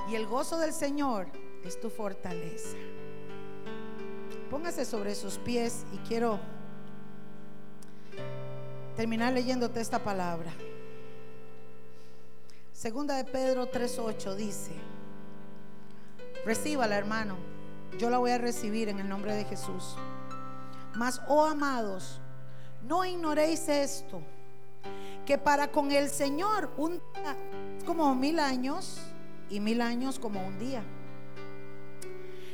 Y 0.10 0.16
el 0.16 0.26
gozo 0.26 0.58
del 0.58 0.74
Señor 0.74 1.28
es 1.64 1.80
tu 1.80 1.90
fortaleza. 1.90 2.78
Póngase 4.50 4.84
sobre 4.84 5.16
sus 5.16 5.38
pies 5.38 5.86
y 5.94 5.98
quiero 6.00 6.40
terminar 8.96 9.32
leyéndote 9.34 9.80
esta 9.80 10.00
palabra. 10.00 10.52
Segunda 12.74 13.16
de 13.16 13.26
Pedro 13.26 13.72
3:8 13.72 14.36
dice, 14.36 14.72
recíbala 16.46 16.98
hermano, 16.98 17.38
yo 17.98 18.10
la 18.10 18.18
voy 18.18 18.32
a 18.32 18.38
recibir 18.38 18.90
en 18.90 19.00
el 19.00 19.08
nombre 19.08 19.36
de 19.36 19.46
Jesús. 19.46 19.96
Mas, 20.96 21.22
oh 21.28 21.46
amados, 21.46 22.20
no 22.88 23.06
ignoréis 23.06 23.68
esto, 23.70 24.22
que 25.26 25.38
para 25.38 25.72
con 25.72 25.92
el 25.92 26.10
Señor 26.10 26.72
un 26.78 27.02
día 27.16 27.36
es 27.78 27.84
como 27.84 28.14
mil 28.16 28.40
años 28.40 29.00
y 29.50 29.60
mil 29.60 29.82
años 29.82 30.20
como 30.20 30.46
un 30.46 30.58
día. 30.60 30.84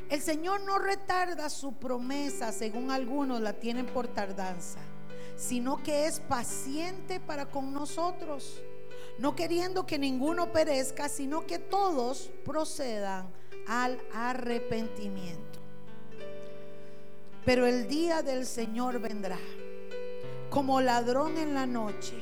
El 0.09 0.21
Señor 0.21 0.61
no 0.61 0.80
retarda 0.80 1.49
su 1.49 1.73
promesa, 1.73 2.51
según 2.51 2.91
algunos 2.91 3.41
la 3.41 3.53
tienen 3.53 3.86
por 3.86 4.07
tardanza, 4.07 4.80
sino 5.36 5.84
que 5.84 6.05
es 6.05 6.19
paciente 6.21 7.19
para 7.19 7.47
con 7.47 7.73
nosotros, 7.73 8.61
no 9.19 9.36
queriendo 9.36 9.86
que 9.86 9.99
ninguno 9.99 10.51
perezca, 10.53 11.09
sino 11.09 11.45
que 11.45 11.59
todos 11.59 12.32
procedan 12.45 13.28
al 13.67 13.99
arrepentimiento. 14.13 15.59
Pero 17.43 17.65
el 17.65 17.88
día 17.88 18.21
del 18.21 18.45
Señor 18.45 18.99
vendrá 18.99 19.38
como 20.50 20.82
ladrón 20.82 21.38
en 21.38 21.54
la 21.54 21.66
noche, 21.66 22.16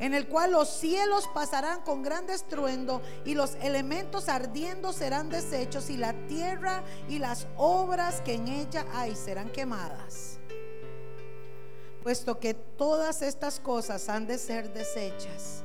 en 0.00 0.14
el 0.14 0.26
cual 0.28 0.52
los 0.52 0.68
cielos 0.68 1.28
pasarán 1.34 1.82
con 1.82 2.02
gran 2.02 2.28
estruendo 2.30 3.02
y 3.24 3.34
los 3.34 3.54
elementos 3.56 4.28
ardiendo 4.28 4.92
serán 4.92 5.28
deshechos 5.28 5.90
y 5.90 5.96
la 5.96 6.12
tierra 6.26 6.82
y 7.08 7.18
las 7.18 7.46
obras 7.56 8.20
que 8.20 8.34
en 8.34 8.48
ella 8.48 8.86
hay 8.94 9.14
serán 9.14 9.50
quemadas. 9.50 10.38
Puesto 12.02 12.40
que 12.40 12.54
todas 12.54 13.22
estas 13.22 13.60
cosas 13.60 14.08
han 14.08 14.26
de 14.26 14.38
ser 14.38 14.72
deshechas. 14.72 15.62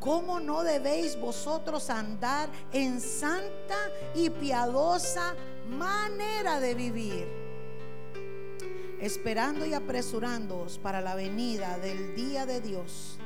¿Cómo 0.00 0.40
no 0.40 0.62
debéis 0.62 1.20
vosotros 1.20 1.90
andar 1.90 2.48
en 2.72 2.98
santa 3.02 3.76
y 4.14 4.30
piadosa 4.30 5.34
manera 5.68 6.58
de 6.58 6.74
vivir? 6.74 7.39
Esperando 9.00 9.64
y 9.66 9.74
apresurándoos 9.74 10.78
para 10.78 11.00
la 11.00 11.14
venida 11.14 11.78
del 11.78 12.14
día 12.14 12.46
de 12.46 12.60
Dios, 12.60 13.18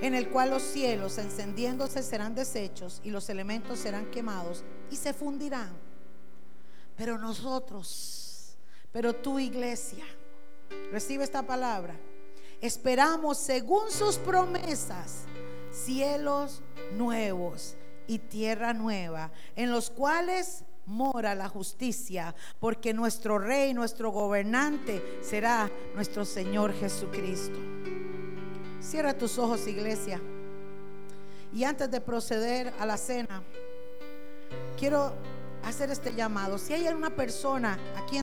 en 0.00 0.14
el 0.14 0.30
cual 0.30 0.50
los 0.50 0.62
cielos 0.62 1.18
encendiéndose 1.18 2.02
serán 2.02 2.34
deshechos 2.34 3.00
y 3.02 3.10
los 3.10 3.28
elementos 3.28 3.78
serán 3.78 4.10
quemados 4.10 4.64
y 4.90 4.96
se 4.96 5.12
fundirán. 5.12 5.72
Pero 6.96 7.18
nosotros, 7.18 8.56
pero 8.92 9.14
tu 9.14 9.38
iglesia, 9.38 10.04
recibe 10.90 11.24
esta 11.24 11.42
palabra, 11.42 11.96
esperamos 12.60 13.38
según 13.38 13.90
sus 13.90 14.18
promesas 14.18 15.24
cielos 15.72 16.62
nuevos 16.96 17.74
y 18.06 18.18
tierra 18.18 18.72
nueva, 18.72 19.32
en 19.56 19.70
los 19.70 19.90
cuales 19.90 20.64
mora 20.86 21.34
la 21.34 21.48
justicia, 21.48 22.34
porque 22.58 22.92
nuestro 22.92 23.38
rey, 23.38 23.74
nuestro 23.74 24.10
gobernante 24.10 25.18
será 25.22 25.70
nuestro 25.94 26.24
Señor 26.24 26.72
Jesucristo. 26.74 27.58
Cierra 28.80 29.16
tus 29.16 29.38
ojos, 29.38 29.66
iglesia. 29.66 30.20
Y 31.52 31.64
antes 31.64 31.90
de 31.90 32.00
proceder 32.00 32.72
a 32.80 32.86
la 32.86 32.96
cena, 32.96 33.42
quiero 34.78 35.12
hacer 35.64 35.90
este 35.90 36.14
llamado. 36.14 36.58
Si 36.58 36.72
hay 36.72 36.88
una 36.88 37.10
persona 37.10 37.78
aquí 37.96 38.02